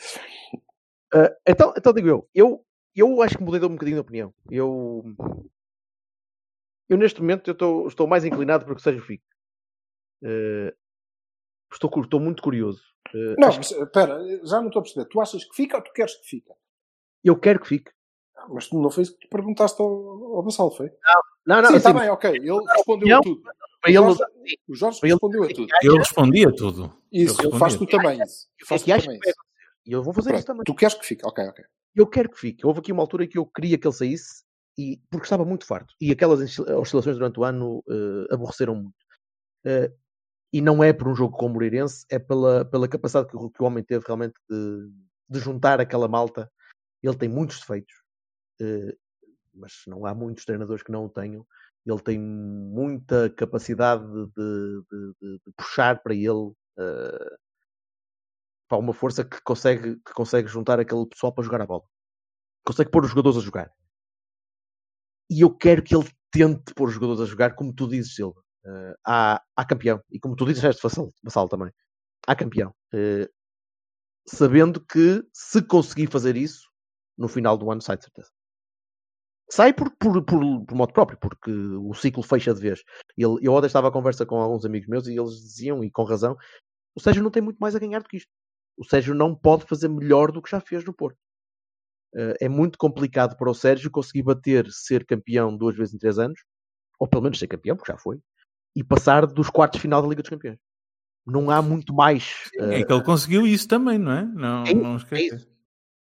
Ah, 1.14 1.36
então, 1.48 1.74
então 1.78 1.94
digo 1.94 2.08
eu, 2.08 2.30
eu, 2.34 2.66
eu 2.96 3.22
acho 3.22 3.38
que 3.38 3.44
mudei 3.44 3.60
de 3.60 3.66
um 3.66 3.74
bocadinho 3.74 3.98
de 3.98 4.02
opinião. 4.02 4.34
Eu, 4.50 5.04
eu 6.90 6.98
neste 6.98 7.22
momento 7.22 7.50
eu 7.50 7.54
estou, 7.54 7.88
estou 7.88 8.08
mais 8.08 8.26
inclinado 8.26 8.66
para 8.66 8.74
que 8.74 8.82
o 8.82 8.84
Sérgio 8.84 9.04
fique. 9.04 9.24
Ah, 10.24 10.74
estou, 11.72 11.92
estou 12.02 12.20
muito 12.20 12.42
curioso. 12.42 12.82
Ah, 13.08 13.36
Não, 13.38 13.50
espera, 13.50 14.20
já 14.44 14.60
não 14.60 14.68
estou 14.68 14.80
a 14.80 14.84
perceber. 14.84 15.06
Tu 15.06 15.22
achas 15.22 15.44
que 15.44 15.56
fica 15.56 15.78
ou 15.78 15.84
tu 15.84 15.94
queres 15.94 16.16
que 16.16 16.28
fica? 16.28 16.54
que 17.28 17.30
eu 17.30 17.38
quero 17.38 17.60
que 17.60 17.68
fique. 17.68 17.92
Mas 18.50 18.68
tu 18.68 18.82
não 18.82 18.90
foi 18.90 19.04
isso 19.04 19.14
que 19.18 19.28
tu 19.28 19.30
perguntaste 19.30 19.82
ao, 19.82 19.88
ao 20.36 20.44
Vassal, 20.44 20.72
foi? 20.72 20.90
Não, 21.46 21.62
não, 21.62 21.70
Sim, 21.72 21.78
está 21.78 21.90
assim, 21.90 22.00
bem, 22.00 22.10
ok. 22.10 22.30
Ele 22.32 22.66
respondeu 22.70 23.08
Não, 23.10 23.18
a 23.18 23.22
tudo. 23.22 23.42
Para 23.82 23.92
ele, 23.92 24.00
O 24.68 24.76
Jorge, 24.76 25.00
o 25.04 25.08
respondeu 25.08 25.44
a 25.44 25.48
tudo. 25.48 25.68
Eu 25.84 25.98
respondia 25.98 26.56
tudo. 26.56 26.94
Isso, 27.12 27.42
eu 27.42 27.52
faz 27.58 27.76
tu 27.76 27.86
respondia. 27.86 28.00
também 28.12 28.24
isso. 28.24 28.48
é 28.62 28.66
Faz 28.66 28.84
que 28.84 28.92
também 28.98 29.20
isso. 29.26 29.36
E 29.86 29.92
eu 29.92 30.04
vou 30.04 30.14
fazer 30.14 30.34
isso 30.36 30.46
Pronto, 30.46 30.58
também. 30.58 30.64
Tu 30.66 30.76
queres 30.76 30.96
que 30.96 31.06
fique? 31.06 31.26
Ok, 31.26 31.44
ok. 31.48 31.66
Eu 31.96 32.08
quero 32.08 32.30
que 32.30 32.38
fique. 32.40 32.66
Houve 32.66 32.80
aqui 32.80 32.92
uma 32.92 33.02
altura 33.04 33.24
em 33.24 33.28
que 33.28 33.38
eu 33.38 33.46
queria 33.46 33.78
que 33.78 33.88
ele 33.88 33.94
saísse 33.96 34.44
e, 34.78 35.00
porque 35.10 35.26
estava 35.26 35.46
muito 35.46 35.66
farto. 35.66 35.94
E 36.00 36.12
aquelas 36.12 36.40
oscil- 36.42 36.66
oscilações 36.80 37.16
durante 37.18 37.40
o 37.40 37.44
ano 37.44 37.84
eh, 37.90 38.34
aborreceram 38.34 38.76
muito. 38.76 38.96
Eh, 39.66 39.92
e 40.54 40.62
não 40.62 40.84
é 40.84 40.94
por 40.94 41.08
um 41.08 41.16
jogo 41.16 41.36
com 41.38 41.46
o 41.48 41.50
Moreirense, 41.50 42.06
é 42.10 42.20
pela, 42.20 42.64
pela 42.66 42.88
capacidade 42.88 43.30
que, 43.30 43.38
o- 43.38 43.50
que 43.50 43.62
o 43.62 43.66
homem 43.66 43.84
teve 43.84 44.04
realmente 44.06 44.36
de, 44.50 44.90
de 45.30 45.40
juntar 45.40 45.80
aquela 45.82 46.08
malta. 46.08 46.52
Ele 47.02 47.16
tem 47.16 47.30
muitos 47.30 47.60
defeitos, 47.60 47.94
eh, 48.62 48.96
mas 49.54 49.82
não 49.88 50.06
há 50.06 50.14
muitos 50.14 50.46
treinadores 50.46 50.84
que 50.84 50.92
não 50.92 51.06
o 51.06 51.10
tenham. 51.10 51.46
Ele 51.88 52.02
tem 52.02 52.20
muita 52.20 53.30
capacidade 53.32 54.04
de, 54.06 54.26
de- 54.36 55.14
de- 55.22 55.40
de- 55.46 55.54
puxar 55.58 56.02
para 56.04 56.14
ele 56.14 56.52
eh, 56.80 57.38
para 58.68 58.78
uma 58.78 58.94
força 58.94 59.24
que 59.26 59.42
consegue, 59.42 59.96
que 59.98 60.14
consegue 60.14 60.48
juntar 60.48 60.80
aquele 60.80 61.06
pessoal 61.06 61.34
para 61.34 61.44
jogar 61.44 61.62
a 61.62 61.66
bola. 61.66 61.84
Consegue 62.66 62.92
pôr 62.92 63.04
os 63.06 63.12
jogadores 63.12 63.38
a 63.40 63.42
jogar. 63.42 63.72
E 65.30 65.42
eu 65.42 65.50
quero 65.54 65.84
que 65.84 65.96
ele 65.96 66.10
tente 66.32 66.74
pôr 66.74 66.88
os 66.90 66.94
jogadores 66.94 67.22
a 67.22 67.26
jogar, 67.26 67.56
como 67.56 67.74
tu 67.74 67.88
dizes, 67.88 68.16
Silva. 68.16 68.42
Eh, 68.66 68.96
há, 69.06 69.42
há 69.56 69.66
campeão. 69.66 70.02
E 70.12 70.20
como 70.20 70.36
tu 70.36 70.46
dizes, 70.46 70.62
Vassal, 70.82 71.14
Vassal 71.24 71.50
também. 71.50 71.72
Há 72.28 72.36
campeão. 72.36 72.74
Eh, 72.94 73.30
sabendo 74.28 74.80
que 74.86 75.24
se 75.34 75.62
conseguir 75.62 76.08
fazer 76.12 76.38
isso, 76.38 76.70
no 77.18 77.28
final 77.28 77.58
do 77.58 77.72
ano 77.72 77.82
sai 77.82 77.98
de 77.98 78.04
certeza. 78.06 78.30
Sai 79.50 79.74
por, 79.74 79.90
por, 79.98 80.22
por, 80.24 80.66
por 80.66 80.76
modo 80.76 80.92
próprio, 80.94 81.18
porque 81.20 81.52
o 81.52 81.94
ciclo 81.94 82.22
fecha 82.22 82.54
de 82.54 82.60
vez. 82.60 82.84
Ele, 83.18 83.38
eu 83.42 83.54
ontem 83.54 83.68
estava 83.68 83.88
à 83.88 83.92
conversa 83.92 84.26
com 84.26 84.36
alguns 84.36 84.66
amigos 84.66 84.88
meus 84.90 85.08
e 85.08 85.18
eles 85.18 85.32
diziam, 85.42 85.84
e 85.84 85.90
com 85.90 86.04
razão, 86.04 86.36
o 86.96 87.00
Sérgio 87.00 87.24
não 87.24 87.32
tem 87.32 87.42
muito 87.42 87.58
mais 87.58 87.76
a 87.76 87.80
ganhar 87.80 88.00
do 88.02 88.10
que 88.10 88.18
isto. 88.18 88.30
O 88.78 88.84
Sérgio 88.84 89.16
não 89.16 89.34
pode 89.34 89.66
fazer 89.66 89.88
melhor 89.88 90.32
do 90.32 90.42
que 90.42 90.52
já 90.52 90.60
fez 90.60 90.84
no 90.84 90.94
Porto. 90.94 91.18
Eh, 92.16 92.38
é 92.42 92.50
muito 92.50 92.78
complicado 92.78 93.38
para 93.38 93.50
o 93.50 93.54
Sérgio 93.54 93.90
conseguir 93.90 94.24
bater, 94.24 94.68
ser 94.70 95.06
campeão 95.06 95.56
duas 95.56 95.76
vezes 95.76 95.94
em 95.94 95.98
três 95.98 96.20
anos, 96.20 96.40
ou 97.00 97.08
pelo 97.08 97.24
menos 97.24 97.40
ser 97.40 97.48
campeão, 97.48 97.76
porque 97.78 97.92
já 97.92 97.98
foi, 97.98 98.20
e 98.76 98.84
passar 98.84 99.26
dos 99.26 99.50
quartos 99.50 99.78
de 99.78 99.82
final 99.82 100.02
da 100.02 100.08
Liga 100.08 100.22
dos 100.22 100.30
Campeões. 100.30 100.60
Não 101.26 101.50
há 101.50 101.62
muito 101.62 101.94
mais. 101.94 102.50
eh, 102.60 102.82
É 102.82 102.84
que 102.84 102.92
ele 102.92 103.04
conseguiu 103.04 103.46
isso 103.48 103.68
também, 103.68 103.98
não 103.98 104.12
é? 104.12 104.24
Não, 104.24 104.64
É 104.66 104.72
isso, 104.72 104.82
não 104.82 104.94
é 104.94 104.98
esquece. 104.98 105.48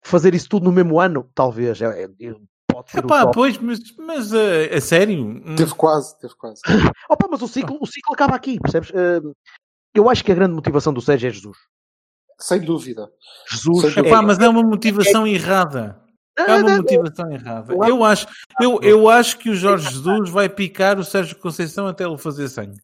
fazer 0.04 0.34
isso 0.34 0.48
tudo 0.48 0.64
no 0.64 0.72
mesmo 0.72 1.00
ano, 1.00 1.30
talvez. 1.34 1.80
É, 1.82 2.04
é- 2.04 2.08
pode 2.78 2.90
ser 2.90 2.98
Epá, 2.98 3.22
o 3.22 3.24
top. 3.24 3.34
pois, 3.34 3.58
mas, 3.58 3.80
mas 3.98 4.32
eh, 4.32 4.76
a 4.76 4.80
sério? 4.80 5.24
Hum, 5.24 5.56
Teve 5.56 5.74
quase, 5.74 6.18
teve 6.18 6.34
quase. 6.36 6.60
Opa, 7.10 7.28
mas 7.30 7.42
o 7.42 7.48
ciclo, 7.48 7.78
o 7.80 7.86
ciclo 7.86 8.14
acaba 8.14 8.36
aqui, 8.36 8.60
percebes? 8.60 8.90
Eh, 8.94 9.20
eu 9.94 10.08
acho 10.08 10.24
que 10.24 10.32
a 10.32 10.34
grande 10.34 10.54
motivação 10.54 10.92
do 10.92 11.00
Sérgio 11.00 11.28
é 11.28 11.32
Jesus. 11.32 11.56
Sem 12.38 12.60
dúvida. 12.60 13.10
Jesus 13.50 13.94
Sem 13.94 14.04
é, 14.04 14.06
Epá, 14.06 14.22
mas 14.22 14.38
é 14.38 14.48
uma 14.48 14.62
motivação 14.62 15.26
errada. 15.26 16.00
É 16.36 16.54
uma 16.54 16.76
motivação 16.76 17.32
errada. 17.32 17.74
Eu 17.74 18.04
acho, 18.04 18.28
eu, 18.60 18.80
eu 18.80 19.08
acho 19.08 19.38
que 19.38 19.50
o 19.50 19.56
Jorge 19.56 19.90
Jesus 19.90 20.30
vai 20.30 20.48
picar 20.48 20.96
o 20.96 21.04
Sérgio 21.04 21.36
Conceição 21.36 21.88
até 21.88 22.04
ele 22.04 22.16
fazer 22.16 22.48
sangue. 22.48 22.78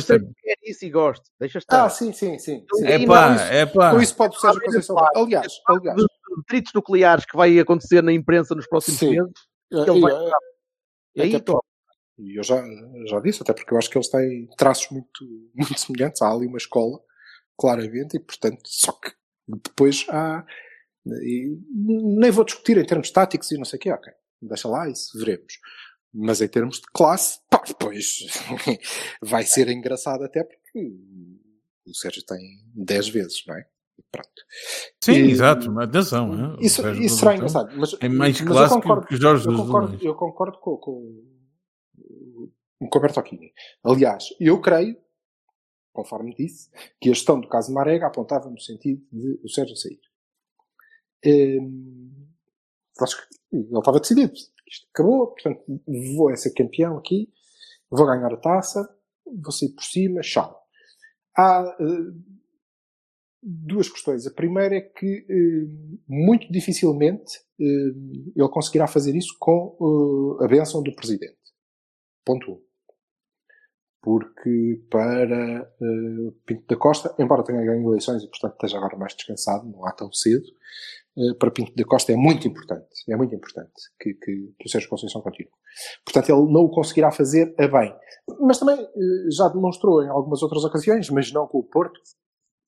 Sérgio 0.00 0.32
quer 0.42 0.56
isso 0.64 0.84
e 0.84 0.90
gosta. 0.90 1.24
Deixa 1.38 1.58
estar. 1.58 1.84
Ah, 1.84 1.88
sim, 1.88 2.12
sim, 2.12 2.36
sim. 2.40 2.66
sim. 2.74 2.84
É 2.84 2.94
É 2.94 3.06
pá, 3.06 3.34
é 3.42 3.66
pá. 3.66 3.90
Com 3.92 4.00
isso 4.00 4.16
pode 4.16 4.36
o 4.36 4.40
Sérgio 4.40 4.60
Conceição. 4.60 4.96
Aliás, 5.14 5.52
aliás. 5.68 6.02
De 6.36 6.40
detritos 6.42 6.72
nucleares 6.74 7.24
que 7.24 7.36
vai 7.36 7.58
acontecer 7.58 8.02
na 8.02 8.12
imprensa 8.12 8.54
nos 8.54 8.66
próximos 8.66 8.98
Sim. 9.00 9.10
meses. 9.10 9.32
Ele 9.70 10.00
vai- 10.00 10.12
eh, 10.12 11.22
Aí, 11.22 11.34
até 11.34 11.44
top. 11.44 11.66
E 12.18 12.38
eu 12.38 12.42
já, 12.42 12.62
já 13.06 13.20
disse, 13.20 13.42
até 13.42 13.52
porque 13.52 13.72
eu 13.72 13.78
acho 13.78 13.90
que 13.90 13.96
eles 13.98 14.08
têm 14.08 14.48
traços 14.56 14.90
muito, 14.90 15.24
muito 15.54 15.78
semelhantes. 15.80 16.22
Há 16.22 16.30
ali 16.32 16.46
uma 16.46 16.58
escola, 16.58 16.98
claramente, 17.58 18.16
e 18.16 18.20
portanto, 18.20 18.60
só 18.64 18.92
que 18.92 19.12
depois 19.48 20.06
há. 20.08 20.44
E 21.06 21.56
nem 21.72 22.30
vou 22.30 22.44
discutir 22.44 22.76
em 22.78 22.84
termos 22.84 23.10
táticos 23.10 23.50
e 23.52 23.56
não 23.58 23.64
sei 23.64 23.76
o 23.78 23.80
quê, 23.80 23.92
ok. 23.92 24.12
Deixa 24.42 24.66
lá, 24.68 24.88
isso 24.88 25.16
veremos. 25.18 25.58
Mas 26.12 26.40
em 26.40 26.48
termos 26.48 26.76
de 26.76 26.86
classe, 26.92 27.38
pá, 27.50 27.62
depois 27.66 28.18
vai 29.22 29.44
ser 29.44 29.68
engraçado 29.68 30.24
até 30.24 30.42
porque 30.42 30.96
o 31.86 31.94
Sérgio 31.94 32.24
tem 32.24 32.40
10 32.74 33.08
vezes, 33.08 33.42
não 33.46 33.56
é? 33.56 33.66
Pronto. 34.10 34.30
Sim, 35.02 35.12
E- 35.12 35.30
exato, 35.30 35.78
atenção. 35.80 36.56
Isso, 36.60 36.86
isso 36.90 37.18
será 37.18 37.34
engraçado. 37.34 37.76
Mas, 37.76 37.94
É 38.00 38.08
mais 38.08 38.40
mas 38.40 38.48
clássico 38.50 38.80
concordo, 38.82 39.06
que 39.06 39.14
o 39.14 39.20
Jorge 39.20 39.46
eu 39.48 39.56
concordo, 39.56 39.98
eu 40.02 40.14
concordo 40.14 40.58
com, 40.58 40.76
com, 40.76 41.24
com 42.90 42.98
o 42.98 43.00
Bertocchini. 43.02 43.52
Aliás, 43.84 44.24
eu 44.40 44.60
creio, 44.60 44.96
conforme 45.92 46.34
disse, 46.34 46.70
que 47.00 47.10
a 47.10 47.14
gestão 47.14 47.40
do 47.40 47.48
caso 47.48 47.72
Marega 47.72 48.06
apontava 48.06 48.48
no 48.50 48.60
sentido 48.60 49.02
de 49.12 49.40
o 49.42 49.48
Sérgio 49.48 49.76
sair. 49.76 50.00
Hum, 51.24 52.28
acho 53.00 53.16
que 53.16 53.56
ele 53.56 53.78
estava 53.78 54.00
decidido. 54.00 54.32
Isto 54.34 54.88
acabou, 54.92 55.28
portanto, 55.28 55.62
vou 56.16 56.34
ser 56.36 56.52
campeão 56.52 56.96
aqui, 56.98 57.28
vou 57.90 58.06
ganhar 58.06 58.32
a 58.32 58.36
taça, 58.36 58.86
vou 59.24 59.52
sair 59.52 59.70
por 59.70 59.82
cima, 59.84 60.20
tchau. 60.20 60.60
Há 61.36 61.76
eh, 61.80 62.12
duas 63.46 63.88
questões. 63.88 64.26
A 64.26 64.30
primeira 64.32 64.74
é 64.74 64.80
que 64.80 65.24
eh, 65.30 65.94
muito 66.08 66.50
dificilmente 66.50 67.38
eh, 67.60 67.64
ele 68.34 68.48
conseguirá 68.50 68.88
fazer 68.88 69.14
isso 69.14 69.36
com 69.38 70.36
eh, 70.40 70.44
a 70.44 70.48
benção 70.48 70.82
do 70.82 70.92
presidente. 70.94 71.36
Ponto 72.24 72.50
1. 72.50 72.54
Um. 72.54 72.66
Porque 74.02 74.84
para 74.88 75.68
Pinto 76.44 76.64
da 76.68 76.76
Costa, 76.76 77.12
embora 77.18 77.42
tenha 77.42 77.64
ganho 77.64 77.88
eleições 77.88 78.22
e 78.22 78.28
portanto 78.28 78.52
esteja 78.52 78.78
agora 78.78 78.96
mais 78.96 79.14
descansado, 79.16 79.68
não 79.68 79.84
há 79.84 79.90
tão 79.90 80.12
cedo, 80.12 80.46
para 81.40 81.50
Pinto 81.50 81.74
da 81.74 81.84
Costa 81.84 82.12
é 82.12 82.16
muito 82.16 82.46
importante, 82.46 82.86
é 83.08 83.16
muito 83.16 83.34
importante 83.34 83.72
que, 83.98 84.14
que, 84.14 84.54
que 84.56 84.64
o 84.64 84.68
Sérgio 84.68 84.88
Conceição 84.88 85.20
continue. 85.22 85.50
Portanto, 86.04 86.30
ele 86.30 86.52
não 86.52 86.60
o 86.60 86.70
conseguirá 86.70 87.10
fazer 87.10 87.52
a 87.58 87.66
bem. 87.66 87.92
Mas 88.42 88.60
também 88.60 88.78
já 89.32 89.48
demonstrou 89.48 90.00
em 90.04 90.08
algumas 90.08 90.40
outras 90.40 90.62
ocasiões, 90.62 91.10
mas 91.10 91.32
não 91.32 91.48
com 91.48 91.58
o 91.58 91.64
Porto, 91.64 92.00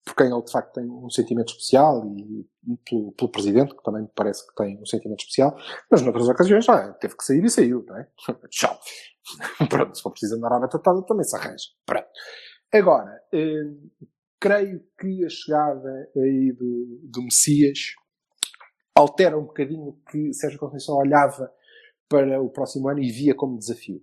por 0.08 0.16
quem 0.16 0.32
ele 0.32 0.42
de 0.42 0.50
facto 0.50 0.72
tem 0.72 0.88
um 0.88 1.10
sentimento 1.10 1.50
especial 1.50 2.02
e 2.16 2.46
pelo, 2.88 3.12
pelo 3.12 3.30
presidente, 3.30 3.76
que 3.76 3.82
também 3.82 4.02
me 4.02 4.10
parece 4.14 4.46
que 4.46 4.54
tem 4.54 4.80
um 4.80 4.86
sentimento 4.86 5.20
especial, 5.20 5.54
mas 5.90 6.00
noutras 6.00 6.28
ocasiões 6.28 6.64
já 6.64 6.92
teve 6.94 7.14
que 7.14 7.24
sair 7.24 7.44
e 7.44 7.50
saiu, 7.50 7.84
não 7.86 7.96
é? 7.98 8.08
Tchau. 8.48 8.78
Pronto, 9.68 9.94
se 9.94 10.02
for 10.02 10.10
preciso 10.10 10.36
andar 10.36 10.54
à 10.54 10.60
batatada 10.60 11.02
também 11.02 11.24
se 11.24 11.36
arranja. 11.36 11.66
Pronto. 11.84 12.08
Agora, 12.72 13.20
eh, 13.34 13.64
creio 14.40 14.82
que 14.98 15.24
a 15.26 15.28
chegada 15.28 16.10
aí 16.16 16.52
do, 16.52 17.00
do 17.02 17.22
Messias 17.22 17.78
altera 18.94 19.38
um 19.38 19.44
bocadinho 19.44 19.88
o 19.88 20.00
que 20.10 20.32
Sérgio 20.32 20.58
Conceição 20.58 20.96
olhava 20.96 21.52
para 22.08 22.40
o 22.40 22.48
próximo 22.48 22.88
ano 22.88 23.00
e 23.00 23.12
via 23.12 23.34
como 23.34 23.58
desafio. 23.58 24.00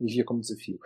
E 0.00 0.06
via 0.06 0.24
como 0.24 0.40
desafio. 0.40 0.78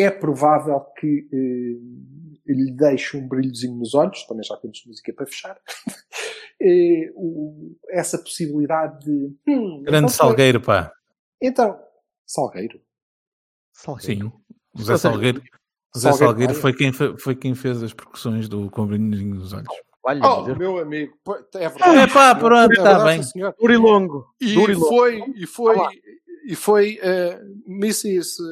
É 0.00 0.10
provável 0.10 0.80
que 0.98 1.28
eh, 1.32 2.52
lhe 2.52 2.72
deixe 2.72 3.16
um 3.16 3.26
brilhozinho 3.26 3.74
nos 3.76 3.94
olhos, 3.94 4.24
também 4.26 4.44
já 4.44 4.56
temos 4.56 4.82
música 4.86 5.12
para 5.12 5.26
fechar, 5.26 5.58
eh, 6.60 7.10
o- 7.14 7.76
essa 7.90 8.18
possibilidade 8.18 9.04
de. 9.04 9.36
hum, 9.48 9.82
Grande 9.82 9.98
então, 9.98 10.08
Salgueiro, 10.08 10.60
pá. 10.60 10.92
Então, 11.42 11.78
Salgueiro. 12.26 12.80
Salgueiro. 13.72 14.26
Sim. 14.26 14.32
O 14.74 14.82
Zé 14.82 14.96
Salgueiro, 14.98 15.42
o 15.94 15.98
Zé 15.98 16.12
Salgueiro, 16.12 16.28
Salgueiro 16.28 16.54
foi 16.54 16.72
quem, 16.74 16.92
foi 16.92 17.34
quem 17.36 17.54
fez 17.54 17.82
as 17.82 17.92
percussões 17.92 18.48
do 18.48 18.70
Com 18.70 18.86
Brilhinho 18.86 19.34
nos 19.36 19.52
Olhos. 19.52 19.66
Olha, 20.04 20.20
Oh, 20.24 20.54
meu 20.54 20.78
amigo, 20.78 21.12
é 21.54 21.68
verdade. 21.68 21.98
É 21.98 22.06
pá, 22.06 22.34
pronto, 22.34 22.72
É 22.72 22.76
tá 22.76 22.82
verdade, 22.98 23.04
bem. 23.04 23.22
senhor. 23.22 23.54
Duro 23.58 24.32
e 24.40 24.74
foi, 24.74 25.22
e 25.36 25.46
foi, 25.46 25.76
Olá. 25.76 25.90
e 26.46 26.54
foi 26.54 26.98
uh, 26.98 27.70
Mrs. 27.70 28.40
uh, 28.40 28.46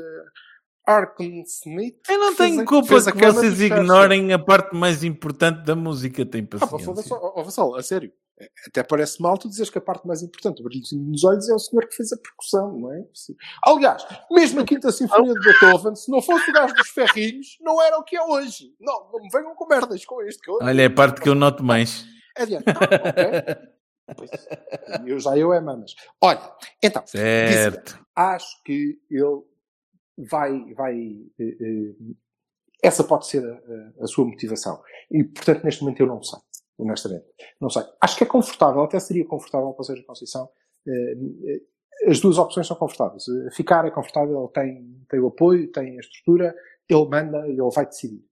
Arkham 0.87 1.43
Smith. 1.47 1.97
Eu 2.09 2.19
não 2.19 2.35
tenho 2.35 2.65
culpa 2.65 2.87
fez 2.89 3.07
que 3.11 3.27
vocês 3.27 3.61
ignorem 3.61 4.33
a 4.33 4.39
parte 4.39 4.75
mais 4.77 5.03
importante 5.03 5.65
da 5.65 5.75
música, 5.75 6.25
tem 6.25 6.49
Ah, 6.61 6.67
paciência. 6.67 7.17
ó, 7.17 7.43
Vassal, 7.43 7.75
a 7.75 7.83
sério. 7.83 8.13
Até 8.67 8.83
parece 8.83 9.21
mal 9.23 9.39
tu 9.39 9.49
dizes 9.49 9.71
que 9.71 9.79
a 9.79 9.81
parte 9.81 10.07
mais 10.07 10.23
importante, 10.23 10.61
o 10.61 10.65
brilhozinho 10.65 11.03
nos 11.05 11.25
olhos, 11.25 11.49
é 11.49 11.55
o 11.55 11.59
senhor 11.59 11.89
que 11.89 11.97
fez 11.97 12.13
a 12.13 12.19
percussão, 12.19 12.79
não 12.79 12.93
é? 12.93 13.03
Sim. 13.15 13.35
Aliás, 13.65 14.07
mesmo 14.31 14.61
a 14.61 14.65
Quinta 14.65 14.93
Sinfonia 14.93 15.33
de 15.33 15.41
Beethoven, 15.41 15.95
se 15.97 16.11
não 16.11 16.21
fosse 16.21 16.51
o 16.51 16.53
gajo 16.53 16.75
dos 16.75 16.89
ferrinhos, 16.91 17.57
não 17.63 17.81
era 17.83 17.97
o 17.99 18.05
que 18.05 18.15
é 18.15 18.23
hoje. 18.23 18.75
Não, 18.79 19.11
não 19.11 19.21
me 19.23 19.29
venham 19.33 19.55
com 19.55 19.67
merdas 19.67 20.05
com 20.05 20.21
este. 20.23 20.43
Que 20.43 20.51
eu... 20.51 20.59
Olha, 20.61 20.83
é 20.83 20.85
a 20.85 20.91
parte 20.91 21.21
que 21.23 21.29
eu 21.31 21.35
noto 21.35 21.65
mais. 21.65 22.05
Adiante. 22.37 22.65
Ah, 22.69 23.09
ok. 23.09 23.57
Pois, 24.15 24.31
eu 25.07 25.19
já 25.19 25.37
eu 25.37 25.53
é 25.55 25.61
mamas. 25.61 25.95
Olha, 26.21 26.53
então, 26.83 27.03
Certo. 27.07 27.99
acho 28.15 28.63
que 28.65 28.99
ele 29.11 29.43
vai. 30.17 30.75
vai 30.75 30.99
eh, 31.39 31.57
eh, 31.61 31.95
essa 32.83 33.03
pode 33.03 33.27
ser 33.27 33.43
a, 33.45 34.05
a- 34.05 34.07
sua 34.07 34.25
motivação. 34.27 34.83
E, 35.11 35.25
portanto, 35.25 35.65
neste 35.65 35.83
momento 35.83 36.01
eu 36.01 36.07
não 36.07 36.23
sei. 36.23 36.39
Honestamente. 36.79 37.25
Não 37.61 37.71
sei. 37.71 37.83
Acho 38.01 38.17
que 38.19 38.25
é 38.25 38.27
confortável, 38.27 38.83
até 38.83 39.01
seria 39.01 39.25
confortável 39.27 39.73
para 39.73 39.81
o 39.81 39.85
Sérgio 39.85 40.05
Conceição. 40.07 40.49
Eh, 40.87 41.63
As 42.11 42.21
duas 42.21 42.37
opções 42.39 42.67
são 42.67 42.77
confortáveis. 42.77 43.25
Ficar 43.55 43.87
é 43.87 43.91
confortável, 43.91 44.39
ele 44.45 44.53
tem, 44.53 45.05
tem 45.09 45.19
o 45.21 45.29
apoio, 45.29 45.73
tem 45.73 45.97
a 45.97 46.01
estrutura, 46.01 46.55
ele 46.89 47.09
manda, 47.09 47.49
ele 47.49 47.71
vai 47.75 47.87
decidir. 47.87 48.23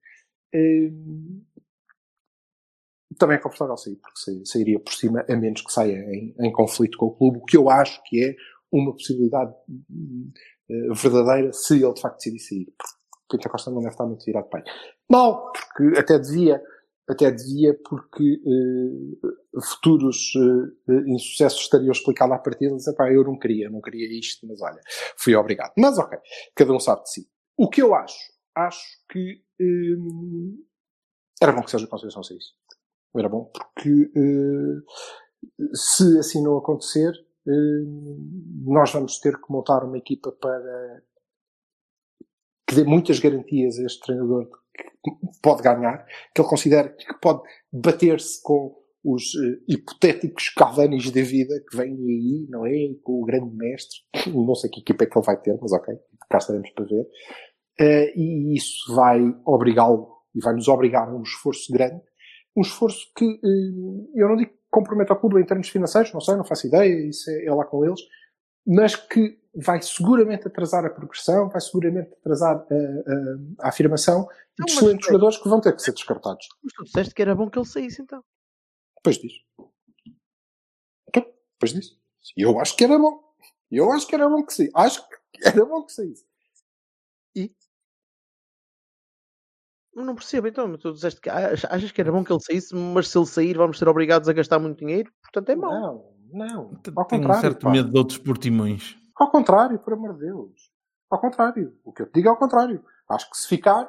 Também 3.18 3.36
é 3.36 3.40
confortável 3.40 3.76
sair, 3.76 3.96
porque 3.96 4.18
sa- 4.18 4.44
sairia 4.52 4.78
por 4.80 4.92
cima, 4.92 5.24
a 5.28 5.36
menos 5.36 5.62
que 5.62 5.72
saia 5.72 5.98
em, 6.12 6.34
em 6.38 6.52
conflito 6.52 6.98
com 6.98 7.06
o 7.06 7.14
clube, 7.16 7.38
o 7.38 7.44
que 7.44 7.56
eu 7.56 7.70
acho 7.70 8.02
que 8.04 8.24
é 8.24 8.36
uma 8.72 8.92
possibilidade 8.92 9.54
verdadeira 10.94 11.52
se 11.52 11.74
ele 11.82 11.92
de 11.92 12.00
facto 12.00 12.16
decidir 12.16 12.40
sair. 12.40 12.74
Porque 12.76 13.36
Pinta 13.36 13.48
Costa 13.48 13.70
não 13.70 13.80
deve 13.80 13.92
estar 13.92 14.06
muito 14.06 14.24
virado 14.24 14.48
bem. 14.52 14.62
Mal, 15.10 15.52
porque 15.52 15.98
até 15.98 16.18
devia, 16.18 16.62
até 17.08 17.30
devia, 17.30 17.78
porque 17.88 18.40
eh, 18.46 19.60
futuros 19.62 20.32
eh, 20.36 20.92
eh, 20.92 21.02
insucessos 21.06 21.60
estariam 21.60 21.92
explicados 21.92 22.34
à 22.34 22.38
partida. 22.38 22.74
Dizer, 22.74 22.94
pá, 22.94 23.10
eu 23.10 23.24
não 23.24 23.38
queria, 23.38 23.70
não 23.70 23.80
queria 23.80 24.06
isto, 24.18 24.46
mas 24.46 24.60
olha, 24.62 24.80
fui 25.16 25.34
obrigado. 25.34 25.72
Mas 25.76 25.98
ok, 25.98 26.18
cada 26.54 26.72
um 26.72 26.80
sabe 26.80 27.02
de 27.02 27.10
si. 27.10 27.28
O 27.56 27.68
que 27.68 27.82
eu 27.82 27.94
acho? 27.94 28.32
Acho 28.54 28.84
que 29.10 29.42
hum, 29.60 30.64
era 31.42 31.52
bom 31.52 31.62
que 31.62 31.70
Sérgio 31.70 31.88
Conceição 31.88 32.22
saísse. 32.22 32.52
Era 33.16 33.28
bom, 33.28 33.50
porque 33.52 34.10
eh, 34.16 35.74
se 35.74 36.18
assim 36.18 36.42
não 36.42 36.56
acontecer, 36.56 37.12
eh, 37.12 37.33
nós 37.46 38.92
vamos 38.92 39.18
ter 39.18 39.36
que 39.36 39.50
montar 39.50 39.84
uma 39.84 39.98
equipa 39.98 40.32
para 40.32 41.02
que 42.66 42.74
dê 42.74 42.84
muitas 42.84 43.18
garantias 43.18 43.78
a 43.78 43.84
este 43.84 44.00
treinador 44.00 44.48
que 44.74 45.10
pode 45.42 45.62
ganhar, 45.62 46.06
que 46.34 46.40
ele 46.40 46.48
considera 46.48 46.88
que 46.88 47.20
pode 47.20 47.42
bater-se 47.70 48.42
com 48.42 48.74
os 49.04 49.34
eh, 49.34 49.60
hipotéticos 49.68 50.48
Cavanis 50.48 51.10
da 51.10 51.20
vida 51.20 51.62
que 51.68 51.76
vêm 51.76 51.92
aí, 51.92 52.46
não 52.48 52.64
é? 52.66 52.72
Com 53.02 53.22
o 53.22 53.24
grande 53.24 53.54
mestre. 53.54 53.98
Não 54.32 54.54
sei 54.54 54.70
que 54.70 54.80
equipa 54.80 55.04
é 55.04 55.06
que 55.06 55.18
ele 55.18 55.26
vai 55.26 55.40
ter, 55.40 55.58
mas 55.60 55.72
ok, 55.72 55.94
cá 56.30 56.38
estaremos 56.38 56.70
para 56.70 56.86
ver. 56.86 57.06
Eh, 57.78 58.12
e 58.16 58.56
isso 58.56 58.94
vai 58.94 59.20
obrigá-lo 59.44 60.08
e 60.34 60.40
vai 60.42 60.54
nos 60.54 60.68
obrigar 60.68 61.06
a 61.06 61.14
um 61.14 61.22
esforço 61.22 61.70
grande. 61.70 62.00
Um 62.56 62.62
esforço 62.62 63.12
que 63.14 63.26
eh, 63.26 64.14
eu 64.14 64.28
não 64.28 64.36
digo 64.36 64.52
que 64.74 64.80
comprometa 64.80 65.12
o 65.12 65.16
clube 65.20 65.40
em 65.40 65.44
termos 65.46 65.68
financeiros, 65.68 66.12
não 66.12 66.20
sei, 66.20 66.34
não 66.36 66.44
faço 66.44 66.66
ideia, 66.66 67.08
isso 67.08 67.30
é, 67.30 67.44
é 67.46 67.54
lá 67.54 67.64
com 67.64 67.84
eles, 67.84 68.00
mas 68.66 68.96
que 68.96 69.38
vai 69.54 69.80
seguramente 69.80 70.48
atrasar 70.48 70.84
a 70.84 70.90
progressão, 70.90 71.48
vai 71.48 71.60
seguramente 71.60 72.12
atrasar 72.14 72.56
a, 72.56 72.74
a- 72.74 73.66
a 73.66 73.68
afirmação 73.68 74.28
Não, 74.58 74.66
de 74.66 74.72
excelentes 74.72 75.06
jogadores 75.06 75.36
que 75.38 75.48
vão 75.48 75.60
ter 75.60 75.74
que 75.76 75.82
ser 75.82 75.92
descartados. 75.92 76.46
Mas 76.62 76.72
tu 76.72 76.84
disseste 76.84 77.14
que 77.14 77.22
era 77.22 77.34
bom 77.36 77.48
que 77.48 77.58
ele 77.58 77.66
saísse 77.66 78.02
então. 78.02 78.22
Depois 78.96 79.16
disso. 79.18 79.40
Então, 81.08 81.22
depois 81.52 81.72
disso. 81.72 82.00
E 82.36 82.42
eu 82.42 82.58
acho 82.58 82.76
que 82.76 82.84
era 82.84 82.98
bom. 82.98 83.22
E 83.70 83.76
Eu 83.76 83.92
acho 83.92 84.06
que 84.06 84.14
era 84.14 84.28
bom 84.28 84.44
que 84.44 84.52
saísse. 84.54 84.72
Acho 84.74 85.08
que 85.08 85.46
era 85.46 85.64
bom 85.64 85.82
que 85.84 85.92
saísse. 85.92 86.24
Eu 87.34 87.48
não 90.02 90.14
percebo 90.14 90.48
então, 90.48 90.66
mas 90.68 90.80
tu 90.80 90.92
disseste 90.92 91.20
que 91.20 91.28
ach- 91.30 91.64
achas 91.70 91.92
que 91.92 92.00
era 92.00 92.10
bom 92.10 92.24
que 92.24 92.32
ele 92.32 92.40
saísse, 92.40 92.74
mas 92.74 93.08
se 93.08 93.16
ele 93.18 93.26
sair 93.26 93.56
vamos 93.56 93.78
ser 93.78 93.88
obrigados 93.88 94.28
a 94.28 94.32
gastar 94.32 94.58
muito 94.58 94.78
dinheiro, 94.78 95.12
portanto 95.22 95.48
é 95.50 95.56
mau. 95.56 95.70
Não, 96.32 96.46
não. 96.46 96.60
Ao 96.96 97.04
Tenho 97.04 97.22
um 97.22 97.24
contrário. 97.26 97.40
certo 97.40 97.60
pá. 97.60 97.70
medo 97.70 97.90
de 97.90 97.98
outros 97.98 98.18
portimões. 98.18 98.96
Ao 99.16 99.30
contrário, 99.30 99.78
por 99.78 99.92
amor 99.92 100.14
de 100.14 100.20
Deus. 100.26 100.70
Ao 101.10 101.20
contrário. 101.20 101.76
O 101.84 101.92
que 101.92 102.02
eu 102.02 102.06
te 102.06 102.14
digo 102.14 102.28
é 102.28 102.30
ao 102.30 102.36
contrário. 102.36 102.84
Acho 103.08 103.30
que 103.30 103.36
se 103.36 103.46
ficar, 103.46 103.88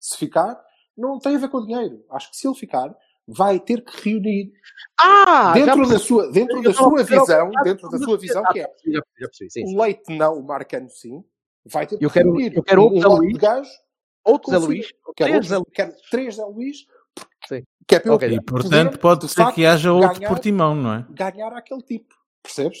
se 0.00 0.16
ficar, 0.16 0.58
não 0.96 1.18
tem 1.18 1.36
a 1.36 1.38
ver 1.38 1.48
com 1.48 1.58
o 1.58 1.66
dinheiro. 1.66 2.02
Acho 2.10 2.30
que 2.30 2.36
se 2.36 2.46
ele 2.48 2.54
ficar, 2.56 2.94
vai 3.26 3.60
ter 3.60 3.84
que 3.84 4.08
reunir 4.10 4.52
Ah! 5.00 5.52
dentro 5.52 5.86
da 5.88 5.98
sua, 5.98 6.30
dentro 6.32 6.62
da 6.62 6.72
sua 6.72 7.02
visão, 7.04 7.50
dentro 7.62 7.88
da 7.90 7.98
sua 7.98 8.16
visão, 8.18 8.42
que 8.52 8.60
é 8.60 8.62
Já 8.62 8.68
percebi, 8.68 8.92
já 8.94 9.26
percebi, 9.26 9.50
sim, 9.50 9.66
sim. 9.66 9.76
o 9.76 9.82
leite 9.82 10.16
não, 10.16 10.38
o 10.38 10.42
marcano 10.46 10.88
sim, 10.88 11.22
vai 11.64 11.86
ter 11.86 11.98
que 11.98 12.04
Eu 12.04 12.10
quero- 12.10 12.30
reunir 12.30 12.56
eu 12.56 12.62
quero 12.62 12.82
um 12.86 13.00
lote 13.00 13.26
de 13.28 13.38
gajos 13.38 13.70
Outro 14.24 14.50
Zé 14.50 14.58
Luís, 14.58 14.86
Quero, 15.16 15.40
três 15.40 15.62
quero 15.72 15.92
três 16.10 16.34
Zé 16.36 16.44
Luís, 16.44 16.86
Sim. 17.48 17.62
que 17.88 17.94
é 17.96 18.00
para 18.00 18.10
eu 18.10 18.14
Ok. 18.14 18.28
E 18.28 18.40
poder, 18.40 18.62
portanto 18.62 18.98
pode 18.98 19.20
de 19.26 19.28
ser 19.28 19.42
facto, 19.42 19.54
que 19.56 19.66
haja 19.66 19.92
outro 19.92 20.14
ganhar- 20.14 20.28
portimão, 20.28 20.74
não 20.74 20.94
é? 20.94 21.06
ganhar 21.10 21.52
aquele 21.52 21.82
tipo. 21.82 22.14
Percebes? 22.42 22.78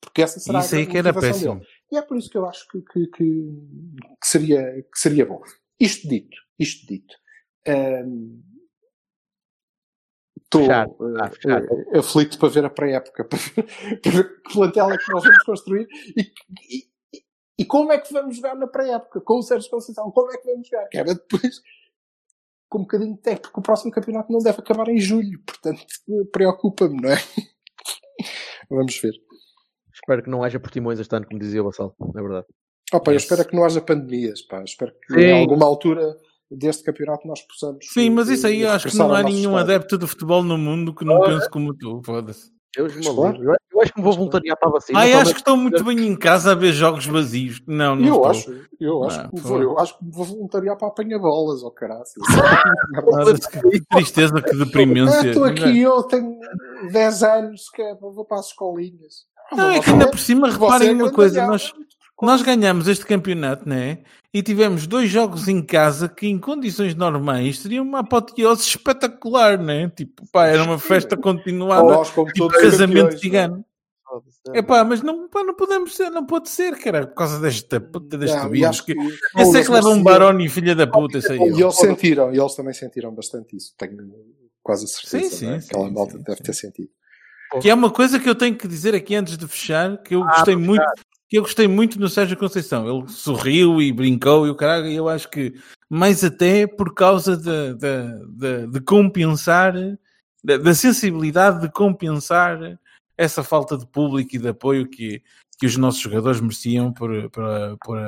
Porque 0.00 0.22
essa 0.22 0.38
será 0.40 0.60
Isso 0.60 0.74
a 0.74 0.78
aí 0.78 0.86
que 0.86 0.98
era 0.98 1.12
péssimo. 1.12 1.54
dele. 1.56 1.66
E 1.92 1.96
é 1.96 2.02
por 2.02 2.16
isso 2.16 2.30
que 2.30 2.38
eu 2.38 2.46
acho 2.46 2.66
que, 2.68 2.80
que, 2.82 3.06
que, 3.08 3.24
que 4.20 4.26
seria, 4.26 4.82
que 4.82 4.98
seria 4.98 5.26
bom. 5.26 5.42
Isto 5.80 6.08
dito, 6.08 6.36
isto 6.58 6.86
dito. 6.86 7.14
Estou 10.40 10.60
Fechar. 10.62 10.86
eh, 10.88 11.20
Ah, 11.20 11.30
fechar. 11.30 11.62
eh, 11.64 11.98
aflito 11.98 12.38
para 12.38 12.48
ver 12.48 12.64
a 12.64 12.70
pré-época, 12.70 13.24
para 13.24 13.38
ver, 13.38 14.00
para 14.00 14.12
ver 14.12 14.42
que 14.42 14.52
plantel 14.52 14.92
é 14.92 14.98
que 14.98 15.12
nós 15.12 15.24
vamos 15.24 15.42
construir 15.42 15.86
e, 16.16 16.20
e, 16.70 16.88
e- 17.58 17.64
como 17.64 17.92
é 17.92 17.98
que 17.98 18.12
vamos 18.12 18.36
jogar 18.36 18.54
na 18.54 18.66
pré-época, 18.66 19.20
com 19.20 19.38
o 19.38 19.42
Sérgio 19.42 19.70
Conceição, 19.70 20.10
como 20.10 20.32
é 20.32 20.36
que 20.38 20.46
vamos 20.46 20.68
jogar? 20.68 20.88
Que 20.88 20.98
era 20.98 21.14
depois 21.14 21.60
com 22.68 22.78
um 22.78 22.82
bocadinho 22.82 23.14
de 23.14 23.20
tempo, 23.22 23.42
porque 23.42 23.60
o 23.60 23.62
próximo 23.62 23.92
campeonato 23.92 24.32
não 24.32 24.40
deve 24.40 24.58
acabar 24.58 24.88
em 24.88 24.98
julho, 24.98 25.40
portanto 25.46 25.84
preocupa-me, 26.32 27.00
não 27.00 27.10
é? 27.10 27.16
Vamos 28.70 28.98
ver. 29.00 29.12
espero 29.94 30.22
que 30.22 30.30
não 30.30 30.42
haja 30.42 30.58
portimões 30.60 30.98
este 30.98 31.14
ano, 31.14 31.26
como 31.26 31.38
dizia 31.40 31.62
o 31.62 31.64
Bassal, 31.66 31.94
é 32.00 32.20
verdade. 32.22 32.46
Opa, 32.92 33.10
eu 33.10 33.14
Yes. 33.14 33.22
espero 33.24 33.48
que 33.48 33.56
não 33.56 33.64
haja 33.64 33.80
pandemias, 33.80 34.42
pá. 34.42 34.62
Espero 34.62 34.92
que 34.92 35.14
Sim. 35.14 35.20
em 35.26 35.40
alguma 35.42 35.66
altura 35.66 36.16
deste 36.50 36.84
campeonato 36.84 37.26
nós 37.26 37.40
possamos. 37.42 37.84
Sim, 37.92 38.10
mas 38.10 38.28
isso 38.28 38.46
aí 38.46 38.60
eu 38.62 38.70
acho 38.70 38.88
que 38.88 38.96
não 38.96 39.12
há 39.12 39.22
nenhum 39.22 39.56
adepto 39.56 39.98
de 39.98 40.06
futebol 40.06 40.42
no 40.42 40.56
mundo 40.56 40.94
que 40.94 41.04
não 41.04 41.20
pense 41.20 41.48
como 41.50 41.74
tu. 41.76 42.00
Foda-se. 42.04 42.50
Deus 42.76 42.94
me 42.94 43.02
Claro. 43.04 43.32
livre. 43.32 43.46
Eu- 43.48 43.56
Eu 43.76 43.82
acho 43.82 43.92
que 43.92 43.98
me 43.98 44.04
vou 44.04 44.12
voluntariar 44.14 44.56
para 44.58 44.68
a 44.70 44.72
vacina. 44.72 44.98
Ai, 44.98 45.12
acho 45.12 45.32
que 45.34 45.40
estou 45.40 45.54
muito 45.54 45.84
bem 45.84 45.98
em 46.06 46.16
casa 46.16 46.52
a 46.52 46.54
ver 46.54 46.72
jogos 46.72 47.04
vazios. 47.04 47.60
Não, 47.66 47.94
não 47.94 48.06
Eu 48.06 48.14
estou. 48.14 48.26
acho, 48.26 48.54
eu 48.80 49.04
acho, 49.04 49.22
Não, 49.24 49.30
que 49.30 49.40
vou, 49.40 49.62
eu 49.62 49.78
acho 49.78 49.98
que 49.98 50.04
me 50.06 50.10
vou 50.12 50.24
voluntariar 50.24 50.76
para 50.78 50.88
apanhar 50.88 51.18
bolas, 51.18 51.62
ó 51.62 51.68
caraças. 51.70 52.14
Foda-se, 53.04 53.50
que 53.50 53.80
tristeza, 53.90 54.40
que 54.40 54.56
deprimência. 54.56 55.28
Estou 55.28 55.44
aqui, 55.44 55.80
eu 55.80 56.02
tenho 56.04 56.38
10 56.90 57.22
anos, 57.22 57.68
que 57.68 57.82
é, 57.82 57.94
vou 57.96 58.24
para 58.24 58.38
as 58.38 58.46
escolinhas. 58.46 59.26
Não, 59.52 59.70
é 59.70 59.80
que 59.80 59.90
ainda 59.90 60.08
por 60.10 60.18
cima, 60.18 60.50
reparem 60.50 60.88
é 60.88 60.92
uma 60.92 60.98
grande 61.02 61.14
coisa, 61.14 61.46
nós, 61.46 61.72
nós 62.24 62.40
ganhamos 62.40 62.88
este 62.88 63.04
campeonato, 63.04 63.68
né? 63.68 63.98
E 64.32 64.42
tivemos 64.42 64.86
dois 64.86 65.10
jogos 65.10 65.48
em 65.48 65.62
casa 65.62 66.08
que, 66.08 66.26
em 66.26 66.38
condições 66.38 66.94
normais, 66.94 67.58
seriam 67.58 67.84
uma 67.84 68.00
apoteose 68.00 68.62
espetacular, 68.62 69.58
né? 69.58 69.90
Tipo, 69.94 70.26
pá, 70.30 70.46
era 70.46 70.62
uma 70.62 70.78
festa 70.78 71.16
continuada, 71.16 72.04
como 72.14 72.32
tipo 72.32 72.48
casamento 72.48 72.78
campeões, 73.04 73.20
cigano. 73.20 73.64
Foda-se. 74.08 74.38
É 74.54 74.62
pá, 74.62 74.84
mas 74.84 75.02
não, 75.02 75.28
pá, 75.28 75.42
não 75.42 75.54
podemos 75.54 75.94
ser, 75.96 76.10
não 76.10 76.24
pode 76.24 76.48
ser, 76.48 76.78
cara, 76.78 77.06
por 77.06 77.14
causa 77.16 77.40
desta 77.40 77.80
puta 77.80 78.16
deste 78.16 78.36
Não, 78.36 78.46
e 78.46 78.50
vírus. 78.60 78.80
Que... 78.80 78.94
que- 78.94 79.42
Esse 79.42 79.58
é 79.58 79.64
que 79.64 79.70
leva 79.70 79.88
um 79.88 79.94
Sim. 79.96 80.02
baroni, 80.04 80.48
filha 80.48 80.74
da 80.74 80.86
puta, 80.86 81.20
sei 81.20 81.38
E 81.38 81.60
eles 81.60 81.74
sentiram, 81.74 82.32
e 82.32 82.38
eles 82.38 82.54
também 82.54 82.72
sentiram 82.72 83.12
bastante 83.12 83.56
isso. 83.56 83.74
Tenho 83.76 83.96
quase 84.62 84.84
a 84.84 84.88
certeza. 84.88 85.36
Sim, 85.36 85.46
não 85.46 85.54
é? 85.54 85.60
sim, 85.60 85.66
Aquela 85.70 85.88
sim, 85.88 85.94
malta 85.94 86.12
sim, 86.12 86.22
deve 86.24 86.36
sim. 86.36 86.42
ter 86.44 86.52
sentido. 86.54 86.88
Que 87.60 87.70
é 87.70 87.74
uma 87.74 87.90
coisa 87.90 88.18
que 88.20 88.28
eu 88.28 88.34
tenho 88.34 88.56
que 88.56 88.68
dizer 88.68 88.94
aqui 88.94 89.14
antes 89.14 89.36
de 89.36 89.46
fechar, 89.48 89.96
que 90.02 90.14
eu 90.14 90.22
Ah, 90.24 90.28
gostei 90.36 90.56
muito, 90.56 90.84
que 91.28 91.38
eu 91.38 91.42
gostei 91.42 91.66
muito 91.66 91.98
no 91.98 92.08
Sérgio 92.08 92.36
Conceição. 92.36 92.88
Ele 92.88 93.08
sorriu 93.08 93.80
e 93.80 93.92
brincou 93.92 94.46
e 94.46 94.50
o 94.50 94.54
caralho, 94.54 94.86
eu 94.86 95.08
acho 95.08 95.28
que 95.28 95.54
mais 95.88 96.24
até 96.24 96.66
por 96.66 96.94
causa 96.94 97.36
de, 97.36 97.74
de, 97.74 98.26
de, 98.28 98.66
de 98.72 98.80
compensar, 98.80 99.74
da 100.42 100.74
sensibilidade 100.74 101.60
de 101.60 101.70
compensar 101.70 102.78
essa 103.16 103.42
falta 103.42 103.76
de 103.76 103.86
público 103.86 104.36
e 104.36 104.38
de 104.38 104.48
apoio 104.48 104.88
que, 104.88 105.22
que 105.58 105.66
os 105.66 105.76
nossos 105.76 106.00
jogadores 106.00 106.40
mereciam 106.40 106.92
por, 106.92 107.10
por, 107.30 107.44
por, 107.82 107.98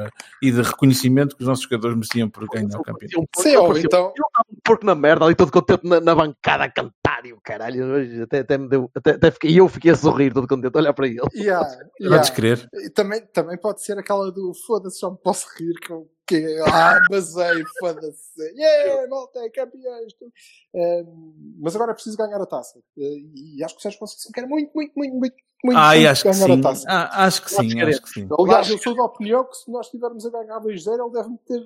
e 0.42 0.50
de 0.52 0.60
reconhecimento 0.62 1.34
que 1.36 1.42
os 1.42 1.48
nossos 1.48 1.64
jogadores 1.64 1.96
mereciam 1.96 2.28
por 2.28 2.46
ganhar 2.48 2.78
o 2.78 2.82
campeonato. 2.82 3.20
Um 3.20 3.42
Sim, 3.42 3.56
ou 3.56 3.66
parecia- 3.68 3.86
então- 3.86 4.12
Eu 4.16 4.26
estava 4.26 4.44
um 4.52 4.56
porco 4.64 4.84
na 4.86 4.94
merda, 4.94 5.24
ali 5.24 5.34
todo 5.34 5.50
contente 5.50 5.86
na, 5.86 5.98
na 6.00 6.14
bancada 6.14 6.64
a 6.64 6.70
cantar 6.70 7.24
e 7.24 7.32
o 7.32 7.40
caralho. 7.40 8.22
Até, 8.22 8.40
até 8.40 8.58
me 8.58 8.68
deu. 8.68 8.90
Até, 8.94 9.12
até 9.12 9.30
fiquei, 9.30 9.50
e 9.52 9.56
eu 9.56 9.68
fiquei 9.68 9.90
a 9.92 9.96
sorrir, 9.96 10.32
todo 10.32 10.46
contente, 10.46 10.76
a 10.76 10.78
olhar 10.78 10.92
para 10.92 11.06
ele. 11.06 11.20
Yeah, 11.34 11.66
Podes 11.98 12.28
yeah. 12.28 12.30
crer. 12.34 12.68
E 12.74 12.90
também, 12.90 13.20
também 13.32 13.56
pode 13.58 13.82
ser 13.82 13.98
aquela 13.98 14.30
do 14.30 14.52
foda-se, 14.66 15.00
já 15.00 15.10
me 15.10 15.16
posso 15.16 15.46
rir 15.58 15.74
com 15.86 16.06
que 16.26 16.58
ah, 16.66 17.00
basei, 17.10 17.64
foda-se. 17.80 18.28
Yeah, 18.54 19.08
malta, 19.08 19.38
é 19.40 19.48
campeões. 19.48 20.12
tu. 20.12 20.30
Ehm, 20.74 21.56
mas 21.58 21.74
agora 21.74 21.92
é 21.92 21.94
preciso 21.94 22.16
ganhar 22.18 22.40
a 22.40 22.46
taça. 22.46 22.78
Eh, 22.98 23.16
e 23.56 23.64
acho 23.64 23.74
que 23.74 23.80
o 23.80 23.82
Sérgio 23.82 23.98
Conceição 23.98 24.30
quer 24.32 24.46
muito, 24.46 24.70
muito, 24.74 24.92
muito, 24.94 25.14
muito, 25.16 25.34
muito, 25.64 25.78
Ah, 25.78 25.96
e 25.96 26.00
muito 26.00 26.10
acho 26.10 26.22
que 26.22 26.30
ganhar 26.30 26.74
sim. 26.76 26.84
Ah, 26.88 27.24
acho 27.24 27.42
que 27.42 27.50
sim, 27.50 27.80
acho 27.82 28.02
que 28.02 28.08
sim. 28.10 28.28
Aliás, 28.38 28.70
eu 28.70 28.78
sou 28.78 28.94
da 28.94 29.04
opinião 29.04 29.44
que 29.44 29.56
se 29.56 29.70
nós 29.70 29.86
estivermos 29.86 30.24
a 30.26 30.30
ganhar 30.30 30.60
2-0, 30.60 31.04
ele 31.04 31.12
deve 31.12 31.28
meter 31.30 31.64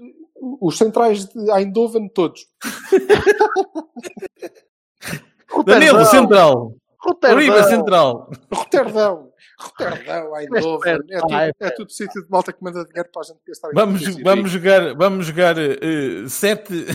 os 0.60 0.78
centrais 0.78 1.26
de 1.26 1.50
Eindhoven 1.50 2.08
todos. 2.08 2.46
Danilo, 5.66 6.04
central. 6.06 6.74
Roterdão. 6.98 7.36
Uribe, 7.36 7.64
central. 7.64 8.30
Roterdão, 8.52 9.32
Roterdão, 9.58 10.36
Eindhoven. 10.38 10.98
É 11.10 11.20
tudo, 11.20 11.34
Ah, 11.34 11.46
é- 11.46 11.52
é 11.60 11.70
tudo 11.70 11.90
sítio 11.92 12.22
de 12.22 12.30
malta 12.30 12.52
que 12.52 12.62
manda 12.62 12.84
dinheiro 12.84 13.08
para 13.12 13.22
a 13.22 13.24
gente 13.24 13.38
gastar 13.46 13.70
em 13.70 13.74
Vamos, 13.74 14.16
vamos 14.22 14.50
jogar, 14.50 14.94
vamos 14.94 15.26
jogar 15.26 15.58
eh, 15.58 16.28
sete. 16.28 16.86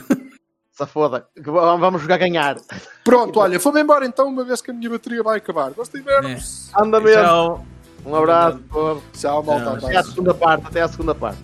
Safoda. 0.78 1.25
Vamos 1.36 2.03
jogar 2.03 2.15
a 2.15 2.17
ganhar. 2.19 2.55
Pronto, 3.03 3.39
olha, 3.39 3.57
vou-me 3.57 3.82
embora 3.82 4.05
então, 4.05 4.28
uma 4.28 4.43
vez 4.43 4.61
que 4.61 4.69
a 4.69 4.73
minha 4.73 4.91
bateria 4.91 5.23
vai 5.23 5.38
acabar. 5.39 5.71
Gostei 5.71 6.01
de 6.01 6.05
vermos. 6.05 6.69
Anda 6.80 6.99
mesmo. 6.99 7.23
Tchau. 7.23 7.65
Um 8.05 8.15
abraço. 8.15 8.59
povo. 8.69 9.03
Tchau, 9.11 9.41
malta. 9.41 9.78
Tchau. 9.78 9.89
Até 9.89 9.97
à 9.97 10.03
segunda 10.03 10.34
parte. 10.36 10.67
Até 10.67 10.82
à 10.82 10.88
segunda 10.88 11.15
parte. 11.15 11.39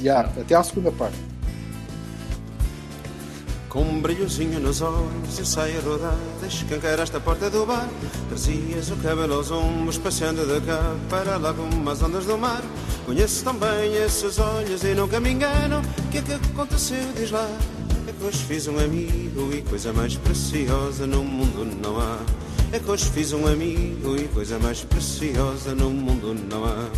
Yeah, 0.00 0.30
até 0.40 0.54
à 0.54 0.62
segunda 0.62 0.92
parte. 0.92 1.16
Com 3.68 3.80
um 3.80 4.00
brilhozinho 4.00 4.60
nos 4.60 4.80
olhos 4.80 5.38
eu 5.38 5.44
saio 5.44 5.78
a 5.78 5.82
rodar 5.82 6.16
Escancaraste 6.46 7.14
a 7.14 7.20
porta 7.20 7.50
do 7.50 7.66
bar 7.66 7.86
Trazias 8.28 8.90
o 8.90 8.96
cabelo 8.96 9.34
aos 9.34 9.50
ombros 9.50 9.98
Passeando 9.98 10.46
de 10.46 10.66
cá 10.66 10.94
para 11.10 11.36
lá 11.36 11.52
como 11.52 11.90
as 11.90 12.02
ondas 12.02 12.24
do 12.24 12.38
mar 12.38 12.62
Conheço 13.04 13.44
também 13.44 13.94
esses 13.96 14.38
olhos 14.38 14.82
e 14.82 14.94
nunca 14.94 15.20
me 15.20 15.32
engano 15.32 15.82
O 16.06 16.10
que 16.10 16.18
é 16.18 16.22
que 16.22 16.32
aconteceu, 16.32 17.12
diz 17.16 17.30
lá 17.30 17.46
É 17.46 17.85
que 18.16 18.24
hoje 18.24 18.44
fiz 18.44 18.66
um 18.66 18.78
amigo 18.78 19.52
e 19.52 19.62
coisa 19.62 19.92
mais 19.92 20.16
preciosa 20.16 21.06
no 21.06 21.22
mundo 21.22 21.64
não 21.82 22.00
há 22.00 22.18
É 22.72 22.78
que 22.78 22.90
hoje 22.90 23.04
fiz 23.10 23.32
um 23.32 23.46
amigo 23.46 24.16
e 24.16 24.26
coisa 24.28 24.58
mais 24.58 24.82
preciosa 24.82 25.74
no 25.74 25.90
mundo 25.90 26.34
não 26.34 26.64
há 26.64 26.90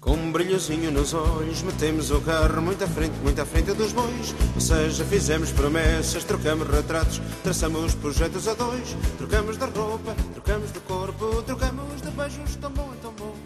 com 0.00 0.14
um 0.14 0.32
brilhozinho 0.32 0.90
nos 0.90 1.12
olhos, 1.12 1.60
metemos 1.60 2.10
o 2.10 2.18
carro 2.22 2.62
muito 2.62 2.82
à 2.82 2.86
frente, 2.86 3.12
muito 3.22 3.42
à 3.42 3.44
frente 3.44 3.74
dos 3.74 3.92
bois. 3.92 4.34
Ou 4.54 4.60
seja, 4.60 5.04
fizemos 5.04 5.52
promessas, 5.52 6.24
trocamos 6.24 6.66
retratos, 6.66 7.20
traçamos 7.42 7.94
projetos 7.94 8.48
a 8.48 8.54
dois. 8.54 8.96
Trocamos 9.18 9.58
de 9.58 9.66
roupa, 9.66 10.14
trocamos 10.32 10.72
de 10.72 10.80
corpo, 10.80 11.42
trocamos 11.42 12.00
de 12.00 12.10
beijos, 12.12 12.56
tão 12.56 12.70
bom, 12.70 12.90
tão 13.02 13.12
bom. 13.12 13.36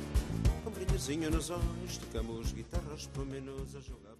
Com 0.62 0.70
um 0.70 0.72
brilhozinho 0.72 1.32
nos 1.32 1.50
olhos, 1.50 1.96
tocamos 1.98 2.52
guitarras 2.52 3.08
por 3.12 3.26
menos 3.26 3.74
a 3.74 3.80
jogar. 3.80 4.11